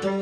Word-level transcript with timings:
Welcome 0.00 0.12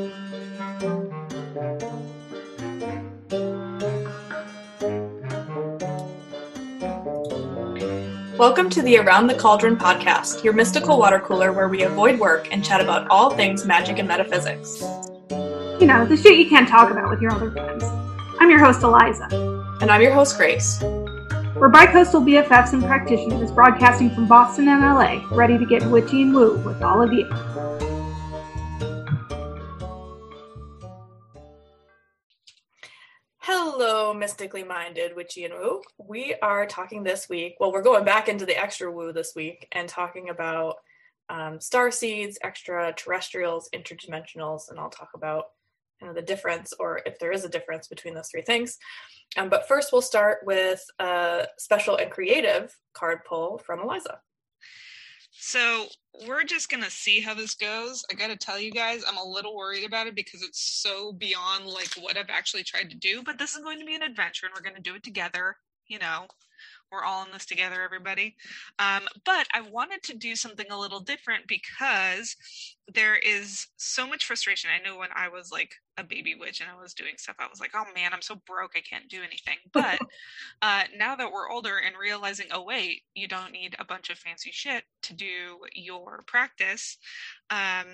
to 8.71 8.81
the 8.81 8.97
Around 8.97 9.27
the 9.27 9.37
Cauldron 9.39 9.77
podcast, 9.77 10.43
your 10.43 10.55
mystical 10.55 10.99
water 10.99 11.21
cooler 11.21 11.53
where 11.53 11.69
we 11.69 11.83
avoid 11.83 12.19
work 12.19 12.49
and 12.51 12.65
chat 12.65 12.81
about 12.81 13.07
all 13.09 13.33
things 13.33 13.67
magic 13.67 13.99
and 13.99 14.09
metaphysics. 14.09 14.81
You 15.79 15.87
know, 15.87 16.07
the 16.07 16.17
shit 16.17 16.39
you 16.39 16.49
can't 16.49 16.67
talk 16.67 16.91
about 16.91 17.11
with 17.11 17.21
your 17.21 17.33
other 17.33 17.51
friends. 17.51 17.85
I'm 18.41 18.49
your 18.49 18.65
host, 18.65 18.83
Eliza. 18.83 19.29
And 19.83 19.91
I'm 19.91 20.01
your 20.01 20.15
host, 20.15 20.39
Grace. 20.39 20.81
We're 21.55 21.69
bi-coastal 21.69 22.23
BFFs 22.23 22.73
and 22.73 22.83
practitioners 22.83 23.53
broadcasting 23.53 24.09
from 24.15 24.27
Boston 24.27 24.69
and 24.69 24.81
LA, 24.81 25.23
ready 25.37 25.59
to 25.59 25.67
get 25.67 25.85
witchy 25.91 26.23
and 26.23 26.35
woo 26.35 26.57
with 26.61 26.81
all 26.81 27.03
of 27.03 27.13
you. 27.13 27.29
Hello, 33.79 34.15
mystically 34.15 34.65
minded 34.65 35.15
witchy 35.15 35.45
and 35.45 35.53
woo. 35.53 35.83
We 35.99 36.35
are 36.41 36.65
talking 36.65 37.03
this 37.03 37.29
week. 37.29 37.57
Well, 37.61 37.71
we're 37.71 37.83
going 37.83 38.07
back 38.07 38.27
into 38.27 38.47
the 38.47 38.59
extra 38.59 38.91
woo 38.91 39.13
this 39.13 39.35
week 39.37 39.69
and 39.73 39.87
talking 39.87 40.31
about 40.31 40.77
um, 41.29 41.61
star 41.61 41.91
seeds, 41.91 42.39
extraterrestrials, 42.43 43.69
interdimensionals, 43.75 44.71
and 44.71 44.81
I'll 44.81 44.89
talk 44.89 45.11
about 45.15 45.49
kind 46.01 46.09
of 46.09 46.17
the 46.17 46.23
difference 46.23 46.73
or 46.81 47.03
if 47.05 47.19
there 47.19 47.33
is 47.33 47.45
a 47.45 47.51
difference 47.51 47.87
between 47.87 48.15
those 48.15 48.31
three 48.31 48.41
things. 48.41 48.79
Um, 49.37 49.51
but 49.51 49.69
first, 49.69 49.93
we'll 49.93 50.01
start 50.01 50.39
with 50.47 50.83
a 50.99 51.47
special 51.59 51.97
and 51.97 52.11
creative 52.11 52.75
card 52.95 53.27
pull 53.27 53.59
from 53.59 53.81
Eliza. 53.81 54.21
So 55.39 55.87
we're 56.27 56.45
just 56.45 56.71
gonna 56.71 56.91
see 56.91 57.21
how 57.21 57.35
this 57.35 57.55
goes. 57.55 58.05
I 58.11 58.15
gotta 58.15 58.37
tell 58.37 58.59
you 58.59 58.71
guys, 58.71 59.03
I'm 59.07 59.19
a 59.19 59.25
little 59.25 59.55
worried 59.55 59.85
about 59.85 60.07
it 60.07 60.15
because 60.15 60.43
it's 60.43 60.61
so 60.61 61.13
beyond 61.13 61.67
like 61.67 61.95
what 62.01 62.17
I've 62.17 62.31
actually 62.31 62.65
tried 62.65 62.91
to 62.91 62.97
do. 62.97 63.23
But 63.23 63.39
this 63.39 63.55
is 63.55 63.63
going 63.63 63.79
to 63.79 63.85
be 63.87 63.95
an 63.95 64.03
adventure, 64.03 64.47
and 64.47 64.55
we're 64.55 64.69
gonna 64.69 64.83
do 64.83 64.95
it 64.95 65.03
together. 65.05 65.57
You 65.87 65.99
know, 65.99 66.27
we're 66.91 67.05
all 67.05 67.25
in 67.25 67.33
this 67.33 67.47
together, 67.47 67.83
everybody. 67.83 68.37
Um, 68.79 69.03
but 69.25 69.47
I 69.53 69.61
wanted 69.63 70.03
to 70.05 70.17
do 70.17 70.37
something 70.37 70.67
a 70.71 70.79
little 70.79 71.01
different 71.01 71.47
because 71.47 72.37
there 72.93 73.17
is 73.17 73.67
so 73.77 74.07
much 74.07 74.25
frustration. 74.25 74.71
I 74.71 74.87
know 74.87 74.99
when 74.99 75.09
I 75.15 75.29
was 75.29 75.51
like 75.51 75.75
a 75.99 76.05
baby 76.05 76.35
witch 76.39 76.61
and 76.61 76.71
I 76.71 76.81
was 76.81 76.95
doing 76.95 77.15
stuff, 77.17 77.37
I 77.39 77.49
was 77.51 77.61
like, 77.61 77.73
oh 77.75 77.85
man, 77.95 78.13
I'm 78.13 78.23
so 78.23 78.37
broke, 78.47 78.73
I 78.77 78.81
can't 78.81 79.09
do 79.09 79.19
anything. 79.19 79.57
But 79.73 79.99
uh, 80.63 80.85
now 80.97 81.17
that 81.17 81.31
we're 81.31 81.51
older 81.51 81.79
and 81.85 81.97
realizing, 82.01 82.47
oh 82.53 82.65
wait, 82.65 83.03
you 83.15 83.29
don't 83.29 83.53
need 83.53 83.77
a 83.79 83.85
bunch 83.85 84.11
of 84.11 84.19
fancy 84.19 84.51
shit 84.53 84.85
to 85.03 85.15
do 85.15 85.59
your 85.75 86.25
practice, 86.27 86.99
um, 87.51 87.87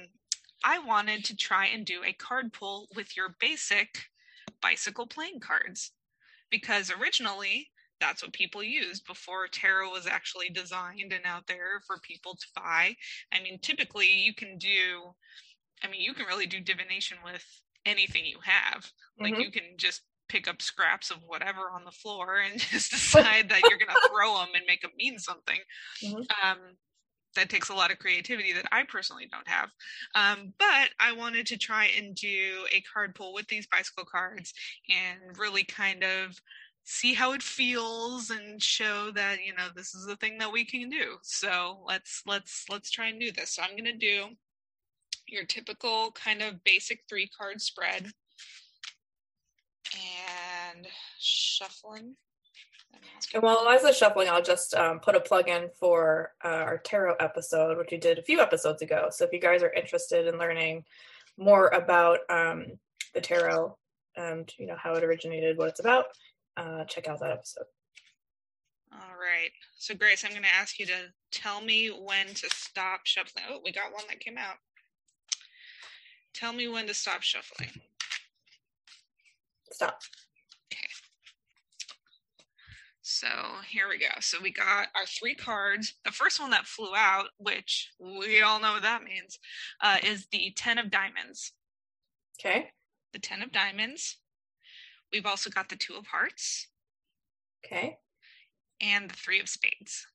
I 0.65 0.79
wanted 0.79 1.25
to 1.25 1.37
try 1.37 1.67
and 1.67 1.85
do 1.85 2.03
a 2.05 2.13
card 2.13 2.53
pull 2.53 2.89
with 2.95 3.17
your 3.17 3.35
basic 3.41 4.05
bicycle 4.61 5.07
playing 5.07 5.41
cards. 5.41 5.91
Because 6.51 6.91
originally, 6.91 7.71
that's 8.03 8.23
what 8.23 8.33
people 8.33 8.63
used 8.65 9.07
before 9.07 9.47
tarot 9.47 9.93
was 9.93 10.09
actually 10.09 10.49
designed 10.51 11.13
and 11.13 11.25
out 11.25 11.47
there 11.47 11.81
for 11.87 11.99
people 12.03 12.35
to 12.35 12.47
buy. 12.57 12.97
I 13.33 13.41
mean, 13.41 13.61
typically 13.63 14.09
you 14.09 14.35
can 14.35 14.59
do, 14.59 15.15
I 15.85 15.89
mean, 15.89 16.01
you 16.01 16.13
can 16.13 16.27
really 16.27 16.47
do 16.47 16.61
divination 16.61 17.19
with 17.25 17.45
anything 17.87 18.25
you 18.27 18.39
have. 18.43 18.91
Like 19.21 19.35
mm-hmm. 19.35 19.43
you 19.43 19.53
can 19.53 19.63
just 19.77 20.03
pick 20.29 20.49
up 20.49 20.61
scraps 20.61 21.11
of 21.13 21.19
whatever 21.27 21.71
on 21.73 21.85
the 21.85 21.93
floor 21.93 22.39
and 22.41 22.59
just 22.73 22.91
decide 22.91 23.49
that 23.51 23.63
you're 23.69 23.79
going 23.79 23.89
to 23.89 24.09
throw 24.09 24.35
them 24.39 24.49
and 24.55 24.65
make 24.67 24.83
them 24.83 24.91
mean 24.99 25.19
something. 25.19 25.59
Mm-hmm. 26.03 26.49
Um, 26.51 26.59
that 27.37 27.49
takes 27.49 27.71
a 27.71 27.75
lot 27.75 27.91
of 27.91 27.99
creativity 27.99 28.53
that 28.53 28.67
I 28.73 28.83
personally 28.83 29.29
don't 29.31 29.49
have. 29.49 29.71
Um, 30.15 30.53
but 30.59 30.91
I 31.01 31.13
wanted 31.13 31.47
to 31.47 31.57
try 31.57 31.89
and 31.97 32.15
do 32.15 32.67
a 32.71 32.83
card 32.93 33.15
pull 33.15 33.33
with 33.33 33.47
these 33.49 33.67
bicycle 33.67 34.05
cards 34.05 34.53
and 34.91 35.39
really 35.39 35.65
kind 35.65 36.05
of 36.05 36.39
see 36.85 37.15
how 37.15 37.33
it 37.33 37.43
feels 37.43 38.31
and 38.31 38.63
show 38.63 39.11
that 39.15 39.39
you 39.45 39.55
know 39.55 39.69
this 39.75 39.95
is 39.95 40.07
the 40.07 40.17
thing 40.17 40.39
that 40.39 40.53
we 40.53 40.65
can 40.65 40.89
do. 40.89 41.17
So 41.23 41.79
let's 41.87 42.23
let's 42.27 42.65
let's 42.71 42.91
try 42.91 43.09
and 43.09 43.21
do 43.21 43.33
this. 43.33 43.55
So 43.55 43.63
i'm 43.63 43.71
going 43.71 43.85
to 43.85 43.97
do 43.97 44.27
your 45.29 45.45
typical 45.45 46.13
kind 46.13 46.43
of 46.43 46.63
basic 46.65 47.01
three 47.09 47.29
card 47.29 47.61
spread. 47.61 48.11
And 49.95 50.87
shuffling. 51.19 52.17
And 53.35 53.43
while 53.43 53.61
Eliza's 53.63 53.97
shuffling, 53.97 54.29
I'll 54.29 54.43
just 54.43 54.75
um, 54.75 55.01
put 55.01 55.17
a 55.17 55.21
plug 55.21 55.49
in 55.49 55.69
for 55.79 56.33
uh, 56.45 56.49
our 56.49 56.79
tarot 56.79 57.17
episode, 57.21 57.79
which 57.79 57.91
we 57.91 57.99
did 57.99 58.19
a 58.19 58.23
few 58.23 58.41
episodes 58.41 58.83
ago. 58.83 59.09
So 59.11 59.25
if 59.25 59.33
you 59.33 59.41
guys 59.41 59.63
are 59.63 59.73
interested 59.73 60.27
in 60.27 60.39
learning 60.39 60.85
more 61.39 61.69
about 61.69 62.21
um, 62.29 62.67
the 63.15 63.21
tarot 63.21 63.77
and 64.17 64.51
you 64.59 64.67
know 64.67 64.77
how 64.77 64.95
it 64.95 65.05
originated, 65.05 65.57
what 65.57 65.69
it's 65.69 65.81
about, 65.81 66.05
uh, 66.57 66.85
check 66.85 67.09
out 67.09 67.21
that 67.21 67.31
episode. 67.31 67.65
All 68.93 69.17
right. 69.19 69.51
So, 69.79 69.95
Grace, 69.95 70.25
I'm 70.25 70.33
going 70.33 70.43
to 70.43 70.55
ask 70.55 70.79
you 70.79 70.87
to 70.87 71.13
tell 71.31 71.61
me 71.61 71.89
when 71.89 72.29
to 72.29 72.51
stop 72.51 73.01
shuffling. 73.05 73.45
Oh, 73.51 73.61
we 73.65 73.73
got 73.73 73.93
one 73.93 74.05
that 74.09 74.21
came 74.21 74.37
out. 74.37 74.57
Tell 76.35 76.53
me 76.53 76.69
when 76.69 76.87
to 76.87 76.95
stop 76.95 77.23
shuffling. 77.23 77.71
Stop. 79.71 80.01
Okay. 80.73 80.89
So 83.03 83.27
here 83.69 83.89
we 83.89 83.99
go. 83.99 84.07
So 84.21 84.39
we 84.43 84.53
got 84.53 84.89
our 84.95 85.07
three 85.07 85.35
cards. 85.35 85.95
The 86.05 86.13
first 86.13 86.41
one 86.41 86.51
that 86.51 86.67
flew 86.67 86.95
out, 86.95 87.27
which 87.39 87.91
we 87.99 88.43
all 88.43 88.61
know 88.61 88.73
what 88.73 88.83
that 88.83 89.03
means, 89.03 89.39
uh, 89.83 89.99
is 90.03 90.27
the 90.31 90.53
Ten 90.57 90.79
of 90.79 90.91
Diamonds. 90.91 91.53
Okay. 92.39 92.71
The 93.13 93.19
Ten 93.19 93.43
of 93.43 93.53
Diamonds. 93.53 94.19
We've 95.13 95.27
also 95.27 95.51
got 95.51 95.69
the 95.69 95.77
Two 95.77 95.95
of 95.95 96.07
Hearts. 96.07 96.69
Okay. 97.65 97.99
And 98.81 99.11
the 99.11 99.15
Three 99.15 99.41
of 99.41 99.49
Spades. 99.49 100.07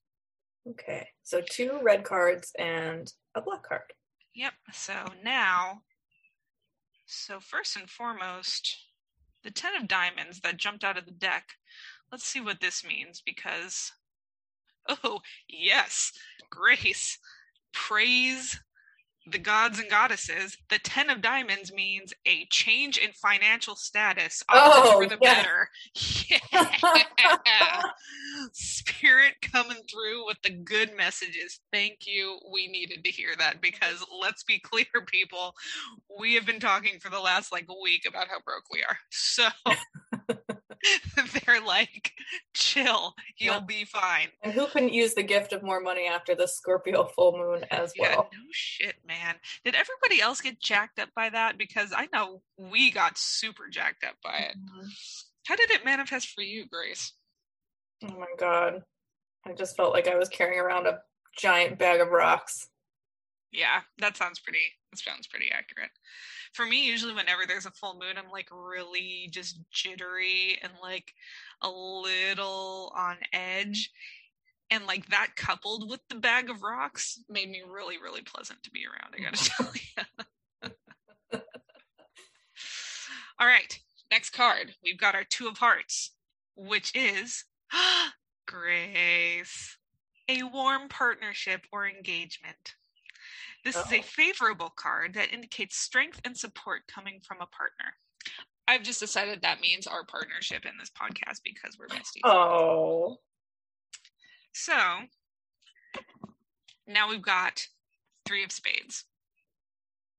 Okay. 0.69 1.08
So 1.24 1.41
two 1.41 1.80
red 1.81 2.03
cards 2.03 2.52
and 2.58 3.12
a 3.35 3.41
black 3.41 3.63
card. 3.63 3.94
Yep. 4.35 4.53
So 4.74 4.94
now, 5.24 5.81
so 7.06 7.40
first 7.40 7.78
and 7.78 7.90
foremost, 7.90 8.75
the 9.44 9.52
Ten 9.52 9.75
of 9.75 9.88
Diamonds 9.88 10.41
that 10.41 10.58
jumped 10.58 10.84
out 10.84 10.97
of 10.97 11.06
the 11.06 11.12
deck. 11.12 11.50
Let's 12.12 12.25
see 12.25 12.41
what 12.41 12.59
this 12.59 12.85
means 12.85 13.22
because, 13.25 13.91
oh, 14.88 15.19
yes, 15.47 16.12
grace, 16.50 17.18
praise, 17.74 18.59
the 19.29 19.38
gods 19.38 19.79
and 19.79 19.89
goddesses, 19.89 20.57
the 20.69 20.79
Ten 20.79 21.09
of 21.09 21.21
Diamonds 21.21 21.73
means 21.73 22.13
a 22.25 22.45
change 22.49 22.97
in 22.97 23.11
financial 23.11 23.75
status 23.75 24.43
oh, 24.49 24.93
for 24.93 25.05
the 25.07 25.17
yeah. 25.21 25.33
better. 25.33 25.69
Yeah. 26.29 27.81
Spirit 28.53 29.35
coming 29.41 29.77
through 29.89 30.25
with 30.25 30.37
the 30.43 30.51
good 30.51 30.95
messages. 30.95 31.59
Thank 31.71 31.99
you. 32.05 32.39
We 32.51 32.67
needed 32.67 33.03
to 33.03 33.11
hear 33.11 33.29
that 33.37 33.61
because 33.61 34.05
let's 34.21 34.43
be 34.43 34.59
clear, 34.59 34.85
people, 35.05 35.53
we 36.19 36.35
have 36.35 36.45
been 36.45 36.59
talking 36.59 36.99
for 36.99 37.09
the 37.09 37.19
last 37.19 37.51
like 37.51 37.67
week 37.81 38.03
about 38.07 38.27
how 38.27 38.39
broke 38.45 38.66
we 38.71 38.83
are. 38.83 38.97
So 39.09 39.47
they're 41.45 41.61
like, 41.61 42.13
chill, 42.53 43.13
you'll 43.38 43.55
yeah. 43.55 43.59
be 43.61 43.85
fine. 43.85 44.27
And 44.43 44.53
who 44.53 44.67
couldn't 44.67 44.93
use 44.93 45.13
the 45.13 45.23
gift 45.23 45.53
of 45.53 45.63
more 45.63 45.79
money 45.79 46.07
after 46.07 46.35
the 46.35 46.47
Scorpio 46.47 47.05
full 47.05 47.38
moon 47.38 47.65
as 47.71 47.93
yeah, 47.95 48.15
well? 48.15 48.29
No 48.33 48.45
shit, 48.51 48.95
man. 49.07 49.35
Did 49.63 49.75
everybody 49.75 50.21
else 50.21 50.41
get 50.41 50.59
jacked 50.59 50.99
up 50.99 51.09
by 51.16 51.29
that? 51.29 51.57
Because 51.57 51.93
I 51.95 52.07
know 52.13 52.41
we 52.57 52.91
got 52.91 53.17
super 53.17 53.67
jacked 53.69 54.03
up 54.03 54.16
by 54.23 54.37
it. 54.37 54.55
Mm-hmm. 54.57 54.87
How 55.47 55.55
did 55.55 55.71
it 55.71 55.85
manifest 55.85 56.29
for 56.29 56.41
you, 56.41 56.66
Grace? 56.67 57.13
Oh 58.03 58.17
my 58.19 58.27
god. 58.37 58.83
I 59.45 59.53
just 59.53 59.77
felt 59.77 59.93
like 59.93 60.07
I 60.07 60.17
was 60.17 60.29
carrying 60.29 60.59
around 60.59 60.87
a 60.87 60.99
giant 61.37 61.79
bag 61.79 62.01
of 62.01 62.09
rocks. 62.09 62.67
Yeah, 63.52 63.81
that 64.00 64.18
sounds 64.18 64.40
pretty 64.40 64.59
that 64.91 65.00
sounds 65.00 65.28
pretty 65.28 65.47
accurate. 65.52 65.91
For 66.53 66.66
me 66.66 66.85
usually 66.85 67.14
whenever 67.14 67.44
there's 67.47 67.66
a 67.66 67.72
full 67.72 67.94
moon 67.94 68.17
i'm 68.17 68.32
like 68.32 68.49
really 68.52 69.29
just 69.32 69.59
jittery 69.72 70.59
and 70.61 70.73
like 70.82 71.14
a 71.61 71.70
little 71.70 72.91
on 72.96 73.17
edge. 73.34 73.91
And 74.70 74.85
like 74.85 75.08
that 75.08 75.29
coupled 75.38 75.90
with 75.90 76.02
the 76.09 76.16
bag 76.16 76.49
of 76.49 76.61
rocks 76.61 77.23
made 77.29 77.49
me 77.49 77.61
really 77.66 77.97
really 77.97 78.22
pleasant 78.22 78.64
to 78.64 78.72
be 78.72 78.84
around 78.85 79.14
i 79.17 79.23
gotta 79.23 79.38
mm-hmm. 79.38 79.64
tell 79.64 81.41
you 81.41 81.41
all 83.40 83.47
right 83.47 83.79
next 84.11 84.32
card. 84.32 84.73
We've 84.84 85.00
got 85.00 85.16
our 85.16 85.23
two 85.23 85.47
of 85.47 85.58
hearts 85.58 86.11
which 86.58 86.91
is 86.96 87.46
grace. 88.47 89.78
A 90.29 90.43
warm 90.43 90.90
partnership 90.90 91.61
or 91.72 91.88
engagement 91.88 92.76
this 93.67 93.75
Uh-oh. 93.75 93.85
is 93.87 93.99
a 93.99 94.02
favorable 94.02 94.72
card 94.78 95.14
that 95.16 95.34
indicates 95.34 95.75
strength 95.78 96.22
and 96.23 96.37
support 96.37 96.84
coming 96.87 97.19
from 97.22 97.37
a 97.41 97.46
partner. 97.47 97.96
I've 98.66 98.81
just 98.81 99.02
decided 99.02 99.41
that 99.41 99.59
means 99.59 99.87
our 99.87 100.05
partnership 100.05 100.66
in 100.66 100.72
this 100.79 100.90
podcast 100.90 101.41
because 101.43 101.78
we're 101.78 101.87
besties. 101.87 102.22
Oh. 102.23 103.17
So 104.53 104.73
now 106.87 107.09
we've 107.09 107.22
got 107.22 107.67
three 108.25 108.46
of 108.46 108.53
spades. 108.53 109.03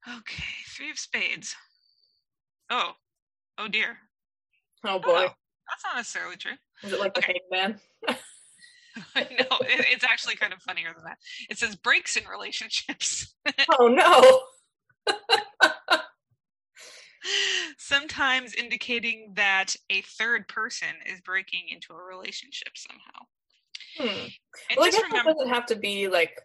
Okay, 0.06 0.45
Three 0.67 0.91
of 0.91 0.99
spades. 0.99 1.56
Oh, 2.69 2.93
oh 3.56 3.69
dear. 3.69 3.97
Oh 4.85 4.99
boy. 4.99 5.27
Oh, 5.27 5.35
that's 5.69 5.85
not 5.85 5.97
necessarily 5.97 6.37
true. 6.37 6.53
Is 6.83 6.93
it 6.93 7.00
like 7.00 7.15
the 7.15 7.21
Okay. 7.21 7.75
hangman? 9.15 9.37
know. 9.39 9.59
it, 9.62 9.87
it's 9.91 10.05
actually 10.05 10.37
kind 10.37 10.53
of 10.53 10.61
funnier 10.62 10.93
than 10.95 11.05
that. 11.05 11.19
It 11.50 11.59
says 11.59 11.77
breaks 11.77 12.17
in 12.17 12.25
relationships. 12.29 13.35
Oh 13.79 13.89
no. 15.09 15.15
Sometimes 17.79 18.55
indicating 18.55 19.33
that 19.37 19.75
a 19.91 20.03
third 20.03 20.49
person 20.49 20.89
is 21.06 21.21
breaking 21.21 21.65
into 21.71 21.93
a 21.93 22.03
relationship 22.03 22.73
somehow. 22.77 23.27
Hmm. 23.99 24.27
And 24.71 24.77
Well, 24.77 24.87
I 24.87 24.91
guess 24.91 25.03
remember 25.03 25.31
that 25.33 25.39
doesn't 25.39 25.55
have 25.55 25.67
to 25.67 25.77
be 25.77 26.09
like 26.09 26.41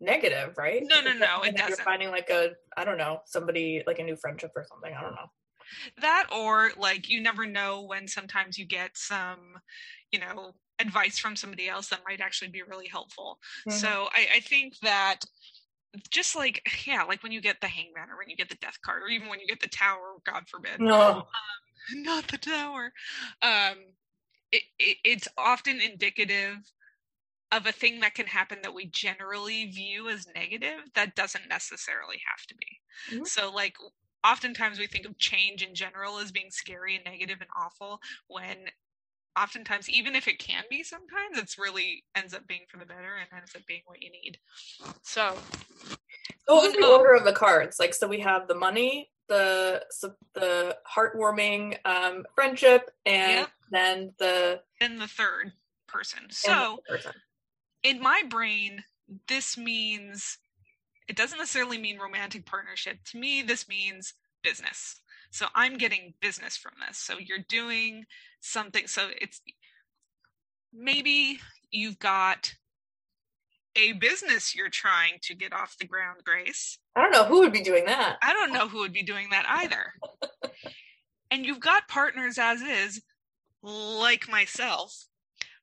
negative, 0.00 0.56
right? 0.56 0.82
No, 0.84 1.00
no, 1.00 1.10
It 1.10 1.18
no, 1.18 1.26
doesn't 1.26 1.48
it 1.48 1.56
that 1.56 1.68
You're 1.68 1.76
finding 1.78 2.10
like 2.10 2.30
a, 2.30 2.50
I 2.76 2.84
don't 2.84 2.98
know, 2.98 3.20
somebody 3.26 3.82
like 3.86 3.98
a 3.98 4.02
new 4.04 4.16
friendship 4.16 4.52
or 4.56 4.64
something. 4.68 4.92
I 4.96 5.00
don't 5.02 5.14
know. 5.14 5.26
that, 6.00 6.28
or 6.34 6.72
like 6.78 7.08
you 7.08 7.20
never 7.20 7.46
know 7.46 7.82
when 7.82 8.08
sometimes 8.08 8.58
you 8.58 8.66
get 8.66 8.96
some, 8.96 9.38
you 10.10 10.18
know, 10.18 10.54
advice 10.78 11.18
from 11.18 11.36
somebody 11.36 11.68
else 11.68 11.88
that 11.88 12.02
might 12.06 12.20
actually 12.20 12.50
be 12.50 12.62
really 12.62 12.88
helpful. 12.88 13.38
Mhm. 13.66 13.78
So 13.78 14.08
I, 14.12 14.28
I 14.36 14.40
think 14.40 14.78
that 14.80 15.24
just 16.10 16.36
like 16.36 16.62
yeah, 16.86 17.02
like 17.04 17.22
when 17.22 17.32
you 17.32 17.40
get 17.40 17.60
the 17.60 17.68
hangman 17.68 18.10
or 18.10 18.18
when 18.18 18.30
you 18.30 18.36
get 18.36 18.48
the 18.48 18.56
death 18.56 18.78
card 18.84 19.02
or 19.02 19.08
even 19.08 19.28
when 19.28 19.40
you 19.40 19.46
get 19.46 19.60
the 19.60 19.68
tower, 19.68 20.16
God 20.24 20.48
forbid. 20.48 20.80
No. 20.80 21.28
not 21.90 22.28
the 22.28 22.38
tower. 22.38 22.92
Um, 23.42 23.94
it, 24.52 24.62
it, 24.78 24.98
it's 25.04 25.28
often 25.38 25.80
indicative 25.80 26.58
of 27.52 27.66
a 27.66 27.72
thing 27.72 28.00
that 28.00 28.14
can 28.14 28.26
happen 28.26 28.60
that 28.62 28.74
we 28.74 28.86
generally 28.86 29.66
view 29.66 30.08
as 30.08 30.26
negative 30.34 30.80
that 30.94 31.14
doesn't 31.14 31.48
necessarily 31.48 32.20
have 32.26 32.46
to 32.46 32.54
be. 32.56 32.66
Mhm. 33.10 33.24
So, 33.24 33.50
like, 33.52 33.76
oftentimes 34.24 34.78
we 34.78 34.86
think 34.86 35.06
of 35.06 35.18
change 35.18 35.62
in 35.62 35.74
general 35.74 36.18
as 36.18 36.32
being 36.32 36.50
scary 36.50 36.96
and 36.96 37.04
negative 37.04 37.40
and 37.40 37.50
awful 37.56 38.00
when 38.26 38.66
oftentimes 39.36 39.88
even 39.90 40.14
if 40.14 40.28
it 40.28 40.38
can 40.38 40.64
be 40.70 40.82
sometimes 40.82 41.36
it's 41.38 41.58
really 41.58 42.04
ends 42.14 42.34
up 42.34 42.46
being 42.46 42.60
for 42.68 42.78
the 42.78 42.86
better 42.86 43.16
and 43.20 43.28
ends 43.36 43.54
up 43.56 43.62
being 43.66 43.82
what 43.86 44.02
you 44.02 44.10
need 44.10 44.38
so 45.02 45.34
So 46.46 46.54
what 46.54 46.64
was 46.64 46.72
the 46.74 46.84
Oh. 46.84 46.98
order 46.98 47.14
of 47.14 47.24
the 47.24 47.32
cards? 47.32 47.78
Like, 47.78 47.94
so 47.94 48.06
we 48.06 48.20
have 48.20 48.48
the 48.48 48.54
money, 48.54 49.10
the 49.28 49.84
so 49.90 50.14
the 50.34 50.76
heartwarming 50.94 51.78
um, 51.86 52.26
friendship, 52.34 52.90
and 53.06 53.46
then 53.70 54.12
the 54.18 54.62
then 54.80 54.98
the 54.98 55.08
third 55.08 55.52
person 55.86 56.24
so 56.30 56.80
person. 56.88 57.12
in 57.82 58.00
my 58.00 58.22
brain, 58.28 58.84
this 59.28 59.56
means 59.56 60.38
it 61.08 61.16
doesn't 61.16 61.38
necessarily 61.38 61.78
mean 61.78 61.98
romantic 61.98 62.44
partnership. 62.46 62.98
To 63.12 63.18
me, 63.18 63.42
this 63.42 63.68
means 63.68 64.14
business. 64.42 65.00
So 65.30 65.46
I'm 65.54 65.76
getting 65.78 66.14
business 66.20 66.56
from 66.56 66.72
this. 66.86 66.98
So 66.98 67.18
you're 67.18 67.44
doing 67.48 68.04
something. 68.44 68.86
So 68.86 69.08
it's 69.20 69.40
maybe 70.72 71.40
you've 71.70 71.98
got 71.98 72.54
a 73.76 73.92
business 73.92 74.54
you're 74.54 74.70
trying 74.70 75.18
to 75.22 75.34
get 75.34 75.52
off 75.52 75.76
the 75.78 75.86
ground, 75.86 76.20
Grace. 76.24 76.78
I 76.94 77.02
don't 77.02 77.10
know 77.10 77.24
who 77.24 77.40
would 77.40 77.52
be 77.52 77.62
doing 77.62 77.86
that. 77.86 78.18
I 78.22 78.32
don't 78.32 78.52
know 78.52 78.68
who 78.68 78.78
would 78.80 78.92
be 78.92 79.02
doing 79.02 79.28
that 79.30 79.46
either. 79.48 79.92
and 81.30 81.44
you've 81.44 81.60
got 81.60 81.88
partners 81.88 82.38
as 82.38 82.60
is, 82.60 83.02
like 83.62 84.28
myself, 84.28 85.06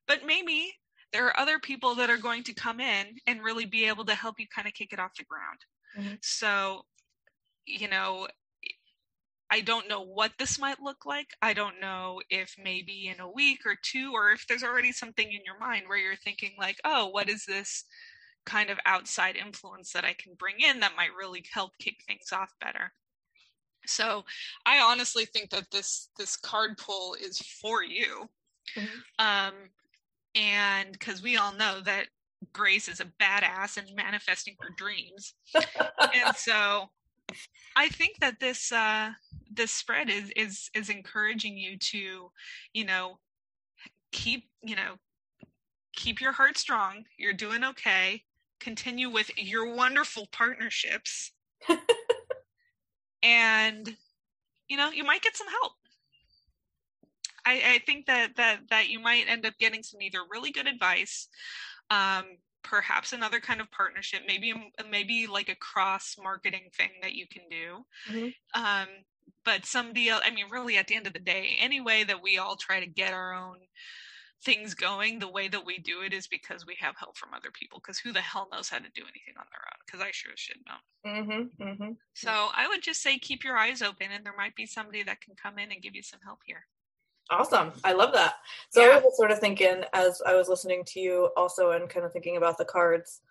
but 0.06 0.26
maybe 0.26 0.74
there 1.12 1.26
are 1.26 1.38
other 1.38 1.58
people 1.58 1.94
that 1.94 2.10
are 2.10 2.16
going 2.18 2.42
to 2.42 2.54
come 2.54 2.80
in 2.80 3.06
and 3.26 3.42
really 3.42 3.64
be 3.64 3.86
able 3.86 4.04
to 4.06 4.14
help 4.14 4.38
you 4.38 4.46
kind 4.54 4.66
of 4.66 4.74
kick 4.74 4.92
it 4.92 4.98
off 4.98 5.14
the 5.16 5.24
ground. 5.24 5.58
Mhm. 5.96 6.18
So, 6.22 6.84
you 7.66 7.88
know, 7.88 8.28
I 9.52 9.60
don't 9.60 9.86
know 9.86 10.00
what 10.00 10.32
this 10.38 10.58
might 10.58 10.80
look 10.80 11.04
like. 11.04 11.34
I 11.42 11.52
don't 11.52 11.78
know 11.78 12.22
if 12.30 12.56
maybe 12.56 13.08
in 13.08 13.20
a 13.20 13.30
week 13.30 13.66
or 13.66 13.76
two, 13.82 14.12
or 14.14 14.30
if 14.30 14.46
there's 14.46 14.62
already 14.62 14.92
something 14.92 15.30
in 15.30 15.42
your 15.44 15.58
mind 15.58 15.84
where 15.86 15.98
you're 15.98 16.16
thinking, 16.16 16.52
like, 16.58 16.80
oh, 16.86 17.08
what 17.08 17.28
is 17.28 17.44
this 17.44 17.84
kind 18.46 18.70
of 18.70 18.78
outside 18.86 19.36
influence 19.36 19.92
that 19.92 20.06
I 20.06 20.14
can 20.14 20.32
bring 20.38 20.54
in 20.58 20.80
that 20.80 20.96
might 20.96 21.14
really 21.14 21.44
help 21.52 21.72
kick 21.78 21.96
things 22.06 22.32
off 22.32 22.50
better? 22.62 22.94
So 23.86 24.24
I 24.64 24.78
honestly 24.80 25.26
think 25.26 25.50
that 25.50 25.70
this 25.70 26.08
this 26.18 26.34
card 26.34 26.78
pull 26.78 27.14
is 27.14 27.38
for 27.38 27.82
you. 27.84 28.30
Mhm. 28.74 29.02
Um 29.18 29.54
and 30.34 30.92
because 30.92 31.22
we 31.22 31.36
all 31.36 31.52
know 31.52 31.82
that 31.82 32.06
Grace 32.54 32.88
is 32.88 33.00
a 33.00 33.12
badass 33.20 33.76
and 33.76 33.94
manifesting 33.94 34.56
her 34.60 34.70
dreams 34.78 35.34
and 35.54 36.34
so 36.36 36.88
i 37.76 37.88
think 37.88 38.18
that 38.20 38.38
this 38.40 38.72
uh 38.72 39.10
this 39.50 39.72
spread 39.72 40.10
is 40.10 40.30
is 40.36 40.70
is 40.74 40.90
encouraging 40.90 41.56
you 41.56 41.78
to 41.78 42.30
you 42.72 42.84
know 42.84 43.18
keep 44.12 44.44
you 44.62 44.76
know 44.76 44.96
keep 45.92 46.20
your 46.20 46.32
heart 46.32 46.56
strong. 46.58 47.04
You're 47.18 47.32
doing 47.32 47.64
okay. 47.64 48.22
Continue 48.60 49.10
with 49.10 49.30
your 49.36 49.74
wonderful 49.74 50.28
partnerships. 50.32 51.32
And 53.24 53.96
you 54.68 54.76
know 54.76 54.90
you 54.90 55.04
might 55.04 55.22
get 55.22 55.36
some 55.36 55.46
help. 55.46 55.74
I, 57.46 57.74
I 57.74 57.78
think 57.86 58.06
that 58.06 58.34
that 58.36 58.62
that 58.70 58.88
you 58.88 58.98
might 58.98 59.28
end 59.28 59.46
up 59.46 59.54
getting 59.60 59.84
some 59.84 60.02
either 60.02 60.18
really 60.28 60.50
good 60.50 60.66
advice 60.66 61.28
um, 61.88 62.24
perhaps 62.62 63.12
another 63.12 63.40
kind 63.40 63.60
of 63.60 63.70
partnership 63.70 64.22
maybe 64.26 64.52
maybe 64.90 65.26
like 65.26 65.48
a 65.48 65.54
cross 65.56 66.16
marketing 66.22 66.68
thing 66.72 66.90
that 67.02 67.12
you 67.14 67.26
can 67.26 67.42
do 67.50 67.84
Mhm. 68.08 68.34
um, 68.54 68.88
but 69.44 69.66
somebody 69.66 70.08
else 70.08 70.22
i 70.24 70.30
mean 70.30 70.46
really 70.50 70.76
at 70.76 70.86
the 70.86 70.94
end 70.94 71.06
of 71.06 71.12
the 71.12 71.18
day 71.18 71.56
any 71.60 71.80
way 71.80 72.04
that 72.04 72.22
we 72.22 72.38
all 72.38 72.56
try 72.56 72.80
to 72.80 72.86
get 72.86 73.12
our 73.12 73.34
own 73.34 73.58
things 74.44 74.74
going 74.74 75.18
the 75.20 75.30
way 75.30 75.46
that 75.48 75.64
we 75.64 75.78
do 75.78 76.02
it 76.02 76.12
is 76.12 76.26
because 76.26 76.66
we 76.66 76.76
have 76.80 76.96
help 76.96 77.16
from 77.16 77.32
other 77.32 77.50
people 77.52 77.78
because 77.78 77.98
who 77.98 78.12
the 78.12 78.20
hell 78.20 78.48
knows 78.52 78.68
how 78.68 78.78
to 78.78 78.90
do 78.94 79.02
anything 79.02 79.34
on 79.38 79.46
their 79.52 79.62
own 79.66 79.78
because 79.86 80.00
i 80.00 80.10
sure 80.10 80.32
should 80.36 80.58
know 80.66 81.10
Mm-hmm, 81.10 81.62
mm-hmm. 81.62 81.92
so 82.14 82.48
i 82.54 82.66
would 82.68 82.82
just 82.82 83.02
say 83.02 83.18
keep 83.18 83.44
your 83.44 83.56
eyes 83.56 83.82
open 83.82 84.08
and 84.12 84.24
there 84.26 84.36
might 84.36 84.54
be 84.56 84.66
somebody 84.66 85.02
that 85.04 85.20
can 85.20 85.34
come 85.40 85.58
in 85.58 85.70
and 85.72 85.82
give 85.82 85.94
you 85.94 86.02
some 86.02 86.20
help 86.24 86.40
here 86.44 86.66
Awesome. 87.32 87.72
I 87.82 87.94
love 87.94 88.12
that. 88.12 88.34
So 88.70 88.84
Yeah. 88.84 88.96
I 88.96 89.00
was 89.00 89.16
sort 89.16 89.30
of 89.30 89.38
thinking 89.38 89.84
as 89.94 90.20
I 90.26 90.34
was 90.34 90.48
listening 90.48 90.84
to 90.88 91.00
you 91.00 91.30
also 91.34 91.70
and 91.70 91.88
kind 91.88 92.04
of 92.04 92.12
thinking 92.12 92.36
about 92.36 92.58
the 92.58 92.66
cards 92.66 93.22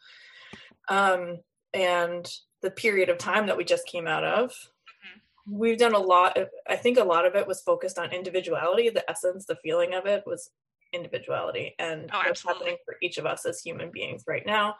um, 0.89 1.39
and 1.73 2.27
the 2.61 2.71
period 2.71 3.09
of 3.09 3.19
time 3.19 3.45
that 3.45 3.57
we 3.57 3.63
just 3.63 3.85
came 3.85 4.07
out 4.07 4.23
of. 4.23 4.49
Mm-hmm. 4.49 5.57
We've 5.57 5.77
done 5.77 5.93
a 5.93 5.99
lot. 5.99 6.35
Of, 6.35 6.49
I 6.67 6.77
think 6.77 6.97
a 6.97 7.03
lot 7.03 7.27
of 7.27 7.35
it 7.35 7.47
was 7.47 7.61
focused 7.61 7.99
on 7.99 8.11
individuality. 8.11 8.89
The 8.89 9.07
essence, 9.09 9.45
the 9.45 9.55
feeling 9.57 9.93
of 9.93 10.07
it 10.07 10.23
was 10.25 10.49
individuality 10.93 11.75
and 11.79 12.09
Oh, 12.11 12.21
what's 12.25 12.43
happening 12.43 12.77
for 12.83 12.95
each 13.01 13.19
of 13.19 13.25
us 13.27 13.45
as 13.45 13.61
human 13.61 13.91
beings 13.91 14.23
right 14.27 14.45
now 14.45 14.75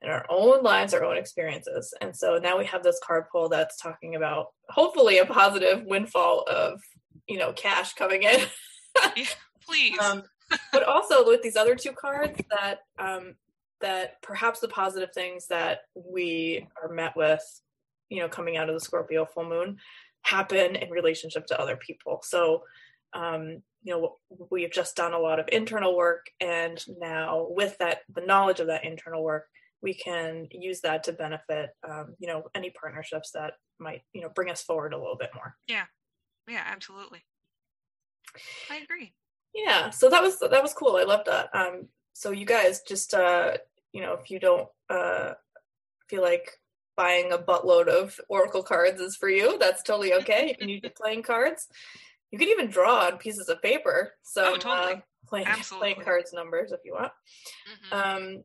in 0.00 0.08
our 0.08 0.24
own 0.30 0.62
lives, 0.62 0.94
our 0.94 1.04
own 1.04 1.16
experiences. 1.16 1.92
And 2.00 2.16
so 2.16 2.38
now 2.38 2.56
we 2.56 2.64
have 2.66 2.82
this 2.82 3.00
card 3.04 3.24
pull 3.30 3.48
that's 3.48 3.76
talking 3.76 4.14
about 4.14 4.46
hopefully 4.70 5.18
a 5.18 5.26
positive 5.26 5.84
windfall 5.84 6.44
of, 6.48 6.80
you 7.30 7.38
know, 7.38 7.52
cash 7.52 7.94
coming 7.94 8.24
in. 8.24 8.40
please. 9.66 9.98
Um, 10.00 10.24
but 10.72 10.82
also 10.82 11.24
with 11.24 11.42
these 11.42 11.56
other 11.56 11.76
two 11.76 11.92
cards 11.92 12.38
that 12.50 12.80
um, 12.98 13.36
that 13.80 14.20
perhaps 14.20 14.60
the 14.60 14.68
positive 14.68 15.10
things 15.14 15.46
that 15.46 15.82
we 15.94 16.66
are 16.82 16.92
met 16.92 17.16
with 17.16 17.42
you 18.08 18.20
know 18.20 18.28
coming 18.28 18.56
out 18.56 18.68
of 18.68 18.74
the 18.74 18.84
scorpio 18.84 19.24
full 19.24 19.48
moon 19.48 19.76
happen 20.22 20.76
in 20.76 20.90
relationship 20.90 21.46
to 21.46 21.60
other 21.60 21.76
people. 21.76 22.20
So 22.24 22.64
um, 23.14 23.62
you 23.84 23.92
know 23.94 24.16
we 24.50 24.62
have 24.62 24.72
just 24.72 24.96
done 24.96 25.12
a 25.12 25.18
lot 25.18 25.38
of 25.38 25.48
internal 25.52 25.96
work 25.96 26.26
and 26.40 26.84
now 26.98 27.46
with 27.48 27.78
that 27.78 28.00
the 28.12 28.26
knowledge 28.26 28.58
of 28.58 28.66
that 28.66 28.84
internal 28.84 29.22
work 29.22 29.46
we 29.82 29.94
can 29.94 30.46
use 30.50 30.82
that 30.82 31.04
to 31.04 31.12
benefit 31.12 31.70
um, 31.88 32.14
you 32.18 32.26
know 32.26 32.42
any 32.56 32.70
partnerships 32.70 33.30
that 33.32 33.52
might 33.78 34.02
you 34.12 34.20
know 34.20 34.28
bring 34.34 34.50
us 34.50 34.62
forward 34.62 34.92
a 34.92 34.98
little 34.98 35.16
bit 35.16 35.30
more. 35.32 35.54
Yeah 35.68 35.84
absolutely. 36.48 37.22
I 38.70 38.76
agree. 38.76 39.12
Yeah 39.54 39.90
so 39.90 40.08
that 40.10 40.22
was 40.22 40.38
that 40.38 40.62
was 40.62 40.72
cool. 40.72 40.96
I 40.96 41.04
love 41.04 41.24
that. 41.26 41.50
Um 41.54 41.88
so 42.12 42.30
you 42.30 42.44
guys 42.46 42.82
just 42.82 43.14
uh 43.14 43.56
you 43.92 44.00
know 44.02 44.14
if 44.14 44.30
you 44.30 44.38
don't 44.40 44.68
uh 44.88 45.34
feel 46.08 46.22
like 46.22 46.58
buying 46.96 47.32
a 47.32 47.38
buttload 47.38 47.88
of 47.88 48.20
oracle 48.28 48.62
cards 48.62 49.00
is 49.00 49.16
for 49.16 49.28
you 49.28 49.58
that's 49.58 49.82
totally 49.82 50.12
okay. 50.20 50.48
You 50.48 50.54
can 50.56 50.68
use 50.68 50.82
playing 50.96 51.22
cards 51.22 51.68
you 52.30 52.38
can 52.38 52.48
even 52.48 52.68
draw 52.70 53.06
on 53.06 53.18
pieces 53.18 53.48
of 53.48 53.60
paper. 53.60 54.14
So 54.22 54.52
Oh, 54.54 54.56
totally. 54.56 54.92
uh, 54.92 55.00
playing, 55.26 55.46
Absolutely. 55.48 55.94
playing 55.94 56.04
cards 56.04 56.32
numbers 56.32 56.70
if 56.72 56.80
you 56.84 56.94
want. 56.94 57.12
Mhm. 57.66 57.92
um 57.96 58.44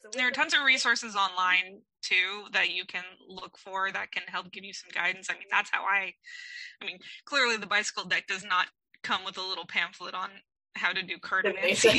so 0.00 0.10
there 0.12 0.26
are 0.26 0.32
tons 0.32 0.52
of 0.52 0.62
resources 0.64 1.14
online 1.16 1.80
too 2.02 2.44
that 2.52 2.70
you 2.70 2.84
can 2.84 3.04
look 3.26 3.58
for 3.58 3.90
that 3.92 4.12
can 4.12 4.22
help 4.26 4.50
give 4.52 4.64
you 4.64 4.72
some 4.72 4.90
guidance. 4.94 5.28
I 5.30 5.34
mean 5.34 5.48
that's 5.50 5.70
how 5.72 5.84
i 5.84 6.12
i 6.80 6.86
mean 6.86 6.98
clearly 7.24 7.56
the 7.56 7.66
bicycle 7.66 8.04
deck 8.04 8.26
does 8.26 8.44
not 8.44 8.66
come 9.02 9.24
with 9.24 9.38
a 9.38 9.42
little 9.42 9.66
pamphlet 9.66 10.14
on 10.14 10.30
how 10.74 10.92
to 10.92 11.02
do 11.02 11.16
so 11.74 11.90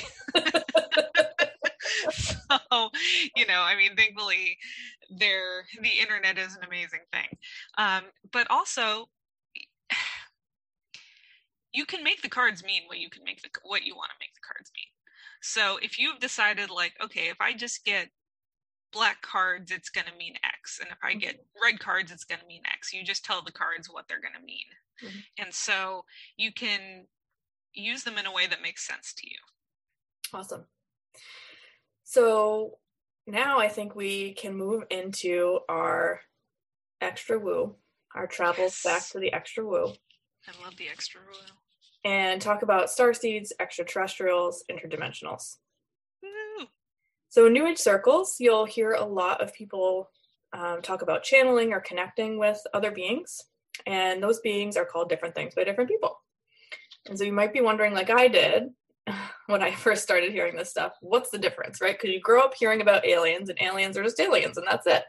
so 2.11 2.89
you 3.35 3.45
know 3.45 3.61
i 3.61 3.75
mean 3.77 3.95
thankfully 3.95 4.57
there 5.17 5.65
the 5.81 5.99
internet 6.01 6.37
is 6.37 6.55
an 6.55 6.63
amazing 6.67 7.01
thing. 7.11 7.27
Um, 7.77 8.03
but 8.31 8.47
also 8.49 9.09
you 11.73 11.85
can 11.85 12.03
make 12.03 12.21
the 12.21 12.29
cards 12.29 12.63
mean 12.63 12.83
what 12.87 12.99
you 12.99 13.09
can 13.09 13.23
make 13.23 13.41
the 13.41 13.49
what 13.63 13.83
you 13.83 13.95
want 13.95 14.11
to 14.11 14.17
make 14.19 14.33
the 14.33 14.45
cards 14.45 14.71
mean. 14.75 14.87
So 15.41 15.77
if 15.81 15.99
you've 15.99 16.19
decided 16.19 16.69
like 16.69 16.93
okay 17.03 17.29
if 17.29 17.37
i 17.39 17.53
just 17.53 17.85
get 17.85 18.09
black 18.93 19.21
cards 19.21 19.71
it's 19.71 19.89
going 19.89 20.05
to 20.07 20.15
mean 20.17 20.35
x 20.43 20.79
and 20.79 20.89
if 20.91 20.97
i 21.03 21.13
get 21.13 21.35
Mm-hmm. 21.35 21.63
red 21.63 21.79
cards 21.79 22.11
it's 22.11 22.23
going 22.23 22.39
to 22.39 22.47
mean 22.47 22.61
x 22.71 22.93
you 22.93 23.03
just 23.03 23.25
tell 23.25 23.41
the 23.41 23.51
cards 23.51 23.89
what 23.89 24.07
they're 24.07 24.21
going 24.21 24.33
to 24.39 24.45
mean 24.45 24.65
Mhm. 25.03 25.23
and 25.39 25.53
so 25.53 26.05
you 26.37 26.53
can 26.53 27.07
use 27.73 28.03
them 28.03 28.17
in 28.17 28.25
a 28.27 28.31
way 28.31 28.45
that 28.47 28.61
makes 28.61 28.85
sense 28.87 29.13
to 29.15 29.27
you 29.27 29.37
Awesome. 30.33 30.65
So 32.03 32.79
now 33.27 33.59
I 33.59 33.67
think 33.69 33.95
we 33.95 34.33
can 34.33 34.55
move 34.55 34.83
into 34.89 35.59
our 35.69 36.21
extra 37.01 37.37
woo, 37.39 37.75
our 38.15 38.27
travels 38.27 38.81
back 38.83 38.95
Yes. 39.01 39.09
to 39.11 39.19
the 39.19 39.31
extra 39.33 39.65
woo, 39.65 39.93
i 40.47 40.63
love 40.63 40.75
the 40.77 40.89
extra 40.89 41.21
woo. 41.21 41.37
and 42.03 42.41
talk 42.41 42.61
about 42.63 42.89
star 42.89 43.13
seeds, 43.13 43.53
extraterrestrials, 43.59 44.63
interdimensionals. 44.71 45.57
So 47.33 47.47
in 47.47 47.53
New 47.53 47.65
Age 47.65 47.79
circles, 47.79 48.35
you'll 48.37 48.65
hear 48.65 48.91
a 48.91 49.03
lot 49.03 49.41
of 49.41 49.55
people 49.55 50.11
um, 50.55 50.83
talk 50.83 51.01
about 51.01 51.23
channeling 51.23 51.73
or 51.73 51.79
connecting 51.79 52.37
with 52.37 52.61
other 52.75 52.91
beings, 52.91 53.41
and 53.87 54.21
those 54.21 54.39
beings 54.41 54.77
are 54.77 54.85
called 54.85 55.09
different 55.09 55.33
things 55.33 55.55
by 55.55 55.63
different 55.63 55.89
people. 55.89 56.21
And 57.07 57.17
so 57.17 57.23
you 57.23 57.33
might 57.33 57.51
be 57.51 57.59
wondering, 57.59 57.95
like 57.95 58.11
I 58.11 58.27
did 58.27 58.69
when 59.47 59.63
I 59.63 59.71
first 59.71 60.03
started 60.03 60.31
hearing 60.31 60.55
this 60.55 60.69
stuff, 60.69 60.93
what's 61.01 61.31
the 61.31 61.39
difference, 61.39 61.81
right? 61.81 61.99
Because 61.99 62.13
you 62.13 62.21
grow 62.21 62.43
up 62.43 62.53
hearing 62.53 62.81
about 62.81 63.03
aliens, 63.03 63.49
and 63.49 63.59
aliens 63.59 63.97
are 63.97 64.03
just 64.03 64.19
aliens, 64.19 64.59
and 64.59 64.67
that's 64.69 64.85
it. 64.85 65.03